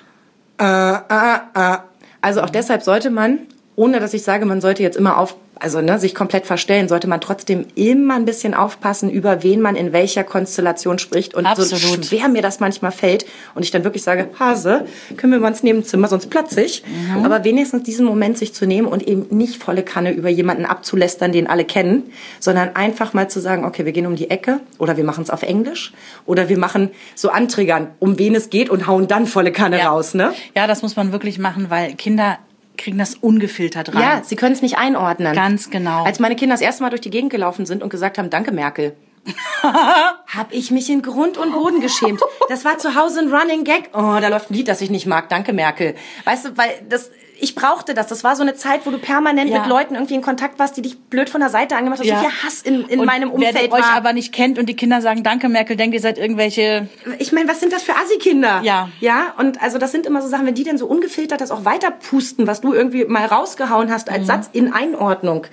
äh, 0.60 0.92
äh, 0.92 1.38
äh. 1.54 1.78
Also 2.20 2.42
auch 2.42 2.50
deshalb 2.50 2.82
sollte 2.82 3.10
man, 3.10 3.40
ohne 3.76 4.00
dass 4.00 4.12
ich 4.14 4.22
sage, 4.22 4.44
man 4.44 4.60
sollte 4.60 4.82
jetzt 4.82 4.96
immer 4.96 5.16
auf, 5.18 5.36
also 5.60 5.80
ne, 5.80 5.98
sich 5.98 6.14
komplett 6.14 6.46
verstellen, 6.46 6.88
sollte 6.88 7.08
man 7.08 7.20
trotzdem 7.20 7.66
immer 7.74 8.14
ein 8.14 8.24
bisschen 8.24 8.54
aufpassen, 8.54 9.10
über 9.10 9.42
wen 9.42 9.60
man 9.60 9.76
in 9.76 9.92
welcher 9.92 10.24
Konstellation 10.24 10.98
spricht. 10.98 11.34
Und 11.34 11.44
so 11.44 11.62
Absolut. 11.62 12.06
schwer 12.06 12.28
mir 12.28 12.42
das 12.42 12.60
manchmal 12.60 12.92
fällt 12.92 13.26
und 13.54 13.64
ich 13.64 13.70
dann 13.70 13.84
wirklich 13.84 14.02
sage, 14.02 14.28
Hase, 14.38 14.86
können 15.16 15.32
wir 15.32 15.40
mal 15.40 15.48
ins 15.48 15.62
Nebenzimmer, 15.62 16.08
sonst 16.08 16.30
platze 16.30 16.62
ich. 16.62 16.82
Aber 17.22 17.44
wenigstens 17.44 17.82
diesen 17.82 18.06
Moment 18.06 18.38
sich 18.38 18.54
zu 18.54 18.66
nehmen 18.66 18.86
und 18.86 19.02
eben 19.06 19.26
nicht 19.36 19.62
volle 19.62 19.82
Kanne 19.82 20.12
über 20.12 20.28
jemanden 20.28 20.64
abzulästern, 20.64 21.32
den 21.32 21.46
alle 21.46 21.64
kennen, 21.64 22.04
sondern 22.40 22.74
einfach 22.76 23.14
mal 23.14 23.28
zu 23.28 23.40
sagen, 23.40 23.64
okay, 23.64 23.84
wir 23.84 23.92
gehen 23.92 24.06
um 24.06 24.16
die 24.16 24.30
Ecke 24.30 24.60
oder 24.78 24.96
wir 24.96 25.04
machen 25.04 25.22
es 25.22 25.30
auf 25.30 25.42
Englisch 25.42 25.92
oder 26.26 26.48
wir 26.48 26.58
machen 26.58 26.90
so 27.14 27.30
Antriggern, 27.30 27.88
um 27.98 28.18
wen 28.18 28.34
es 28.34 28.50
geht 28.50 28.70
und 28.70 28.86
hauen 28.86 29.08
dann 29.08 29.26
volle 29.26 29.52
Kanne 29.52 29.78
ja. 29.78 29.90
raus, 29.90 30.14
ne? 30.14 30.32
Ja, 30.54 30.66
das 30.66 30.82
muss 30.82 30.96
man 30.96 31.12
wirklich 31.12 31.38
machen, 31.38 31.66
weil 31.70 31.94
Kinder 31.94 32.38
kriegen 32.78 32.98
das 32.98 33.14
ungefiltert 33.14 33.94
rein. 33.94 34.02
Ja, 34.02 34.22
sie 34.24 34.36
können 34.36 34.54
es 34.54 34.62
nicht 34.62 34.78
einordnen. 34.78 35.34
Ganz 35.34 35.70
genau. 35.70 36.04
Als 36.04 36.18
meine 36.18 36.36
Kinder 36.36 36.54
das 36.54 36.62
erste 36.62 36.82
Mal 36.82 36.90
durch 36.90 37.00
die 37.00 37.10
Gegend 37.10 37.30
gelaufen 37.30 37.66
sind 37.66 37.82
und 37.82 37.90
gesagt 37.90 38.18
haben, 38.18 38.30
danke 38.30 38.52
Merkel, 38.52 38.96
habe 39.62 40.54
ich 40.54 40.70
mich 40.70 40.88
in 40.90 41.02
Grund 41.02 41.36
und 41.36 41.52
Boden 41.52 41.80
geschämt. 41.80 42.20
Das 42.48 42.64
war 42.64 42.78
zu 42.78 42.94
Hause 42.94 43.20
ein 43.20 43.32
Running 43.32 43.64
Gag. 43.64 43.90
Oh, 43.92 44.18
da 44.20 44.28
läuft 44.28 44.50
ein 44.50 44.54
Lied, 44.54 44.68
das 44.68 44.80
ich 44.80 44.90
nicht 44.90 45.06
mag. 45.06 45.28
Danke 45.28 45.52
Merkel. 45.52 45.94
Weißt 46.24 46.46
du, 46.46 46.56
weil 46.56 46.70
das 46.88 47.10
ich 47.40 47.54
brauchte 47.54 47.94
das. 47.94 48.06
Das 48.08 48.24
war 48.24 48.34
so 48.36 48.42
eine 48.42 48.54
Zeit, 48.54 48.80
wo 48.84 48.90
du 48.90 48.98
permanent 48.98 49.50
Ja. 49.50 49.60
mit 49.60 49.68
Leuten 49.68 49.94
irgendwie 49.94 50.14
in 50.14 50.22
Kontakt 50.22 50.58
warst, 50.58 50.76
die 50.76 50.82
dich 50.82 50.98
blöd 50.98 51.30
von 51.30 51.40
der 51.40 51.50
Seite 51.50 51.76
angemacht 51.76 52.00
haben. 52.00 52.08
So 52.08 52.14
viel 52.14 52.42
Hass 52.44 52.62
in, 52.62 52.84
in 52.88 53.00
Und 53.00 53.06
meinem 53.06 53.28
wer 53.36 53.48
Umfeld 53.48 53.72
euch 53.72 53.80
war. 53.82 53.92
aber 53.94 54.12
nicht 54.12 54.32
kennt 54.32 54.58
und 54.58 54.66
die 54.66 54.76
Kinder 54.76 55.00
sagen, 55.00 55.22
danke 55.22 55.48
Merkel, 55.48 55.76
denkt 55.76 55.94
ihr 55.94 56.00
seid 56.00 56.18
irgendwelche... 56.18 56.88
ich 57.18 57.32
meine, 57.32 57.48
was 57.48 57.60
sind 57.60 57.72
das 57.72 57.82
für 57.82 57.92
Assi-Kinder? 57.94 58.60
Ja. 58.64 58.88
Ja, 59.00 59.34
und 59.38 59.62
also 59.62 59.78
das 59.78 59.92
sind 59.92 60.06
immer 60.06 60.20
so 60.22 60.28
Sachen, 60.28 60.46
wenn 60.46 60.54
die 60.54 60.64
denn 60.64 60.78
so 60.78 60.86
ungefiltert 60.86 61.40
das 61.40 61.50
auch 61.50 61.64
weiterpusten, 61.64 62.46
was 62.46 62.60
du 62.60 62.72
irgendwie 62.74 63.04
mal 63.04 63.24
rausgehauen 63.26 63.90
hast 63.92 64.08
Mhm. 64.08 64.14
als 64.14 64.26
Satz 64.26 64.50
in 64.52 64.72
Einordnung, 64.72 65.46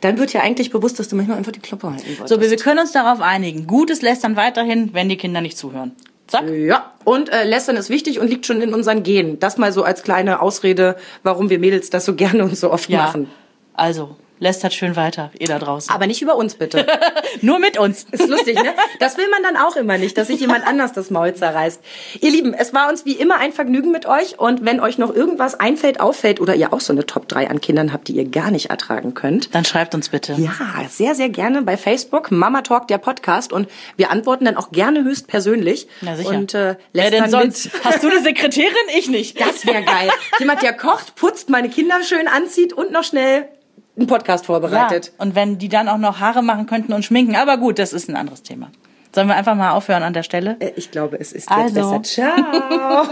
dann 0.00 0.18
wird 0.18 0.32
ja 0.32 0.40
eigentlich 0.42 0.70
bewusst, 0.70 0.98
dass 0.98 1.08
du 1.08 1.16
manchmal 1.16 1.38
einfach 1.38 1.52
die 1.52 1.60
Klappe 1.60 1.86
halten 1.90 2.04
wolltest. 2.18 2.28
So, 2.28 2.40
wir, 2.40 2.56
können 2.56 2.80
uns 2.80 2.92
darauf 2.92 3.20
einigen. 3.20 3.66
Gutes 3.66 4.02
Lästern 4.02 4.36
weiterhin, 4.36 4.92
wenn 4.92 5.08
die 5.08 5.16
Kinder 5.16 5.40
nicht 5.40 5.56
zuhören. 5.56 5.92
Zack. 6.26 6.44
Ja, 6.50 6.92
und 7.04 7.30
äh, 7.32 7.44
Lästern 7.44 7.76
ist 7.76 7.90
wichtig 7.90 8.18
und 8.20 8.28
liegt 8.28 8.46
schon 8.46 8.60
in 8.60 8.74
unseren 8.74 9.02
Genen. 9.02 9.38
Das 9.38 9.58
mal 9.58 9.72
so 9.72 9.82
als 9.82 10.02
kleine 10.02 10.40
Ausrede, 10.40 10.96
warum 11.22 11.50
wir 11.50 11.58
Mädels 11.58 11.90
das 11.90 12.04
so 12.04 12.14
gerne 12.14 12.44
und 12.44 12.56
so 12.56 12.70
oft 12.72 12.88
Ja. 12.88 12.98
machen. 13.02 13.30
Also, 13.74 14.16
lästert 14.40 14.74
schön 14.74 14.96
weiter, 14.96 15.30
ihr 15.38 15.46
da 15.46 15.58
draußen. 15.58 15.94
Aber 15.94 16.06
nicht 16.06 16.20
über 16.20 16.36
uns, 16.36 16.54
bitte. 16.56 16.86
Nur 17.40 17.58
mit 17.58 17.78
uns. 17.78 18.04
Ist 18.10 18.28
lustig, 18.28 18.56
ne? 18.62 18.74
Das 19.00 19.16
will 19.16 19.28
man 19.30 19.42
dann 19.42 19.56
auch 19.56 19.76
immer 19.76 19.96
nicht, 19.96 20.18
dass 20.18 20.26
sich 20.26 20.40
jemand 20.40 20.66
anders 20.66 20.92
das 20.92 21.10
Maul 21.10 21.34
zerreißt. 21.34 21.80
Ihr 22.20 22.30
Lieben, 22.30 22.52
es 22.52 22.74
war 22.74 22.88
uns 22.88 23.04
wie 23.04 23.12
immer 23.12 23.36
ein 23.38 23.52
Vergnügen 23.52 23.90
mit 23.92 24.06
euch 24.06 24.38
und 24.38 24.64
wenn 24.64 24.80
euch 24.80 24.98
noch 24.98 25.14
irgendwas 25.14 25.58
einfällt, 25.58 26.00
auffällt 26.00 26.40
oder 26.40 26.54
ihr 26.54 26.72
auch 26.72 26.80
so 26.80 26.92
eine 26.92 27.06
Top 27.06 27.28
3 27.28 27.48
an 27.48 27.60
Kindern 27.60 27.92
habt, 27.92 28.08
die 28.08 28.12
ihr 28.16 28.24
gar 28.28 28.50
nicht 28.50 28.70
ertragen 28.70 29.14
könnt, 29.14 29.54
Dann 29.54 29.64
schreibt 29.64 29.94
uns 29.94 30.08
bitte. 30.08 30.34
ja, 30.38 30.52
sehr, 30.90 31.14
sehr 31.14 31.28
gerne 31.28 31.62
bei 31.62 31.76
Facebook, 31.76 32.30
Mama 32.30 32.62
Talk, 32.62 32.88
der 32.88 32.98
Podcast 32.98 33.52
und 33.52 33.68
wir 33.96 34.10
antworten 34.10 34.44
dann 34.44 34.56
auch 34.56 34.70
gerne 34.72 35.04
höchstpersönlich. 35.04 35.86
Na 36.00 36.16
sicher. 36.16 36.30
Und 36.30 36.54
äh, 36.54 36.76
Wer 36.92 37.04
lässt 37.04 37.12
denn 37.14 37.20
dann 37.22 37.30
sonst? 37.30 37.72
mit. 37.72 37.84
Hast 37.84 38.02
du 38.02 38.08
eine 38.10 38.20
Sekretärin? 38.20 38.72
Ich 38.96 39.08
nicht. 39.08 39.40
Das 39.40 39.64
wäre 39.66 39.82
geil. 39.82 40.10
Jemand, 40.38 40.62
der 40.62 40.72
kocht, 40.72 41.14
putzt, 41.14 41.48
meine 41.50 41.68
Kinder 41.68 42.02
schön 42.02 42.28
anzieht 42.28 42.72
und 42.72 42.90
noch 42.92 43.04
schnell 43.04 43.48
einen 43.96 44.06
Podcast 44.06 44.46
vorbereitet. 44.46 45.12
Ja. 45.16 45.24
Und 45.24 45.34
wenn 45.34 45.58
die 45.58 45.68
dann 45.68 45.88
auch 45.88 45.98
noch 45.98 46.20
Haare 46.20 46.42
machen 46.42 46.66
könnten 46.66 46.92
und 46.92 47.04
schminken. 47.04 47.36
Aber 47.36 47.56
gut, 47.58 47.78
das 47.78 47.92
ist 47.92 48.08
ein 48.08 48.16
anderes 48.16 48.42
Thema. 48.42 48.70
Sollen 49.14 49.28
wir 49.28 49.36
einfach 49.36 49.54
mal 49.54 49.70
aufhören 49.70 50.02
an 50.02 50.12
der 50.12 50.24
Stelle? 50.24 50.56
Äh, 50.58 50.72
Ich 50.76 50.90
glaube, 50.90 51.18
es 51.20 51.32
ist 51.32 51.48
Also. 51.48 51.92
jetzt 51.92 52.16
besser. 52.16 52.34
Ciao. 52.34 53.04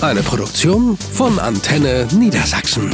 Eine 0.00 0.22
Produktion 0.22 0.96
von 0.96 1.38
Antenne 1.38 2.08
Niedersachsen. 2.12 2.90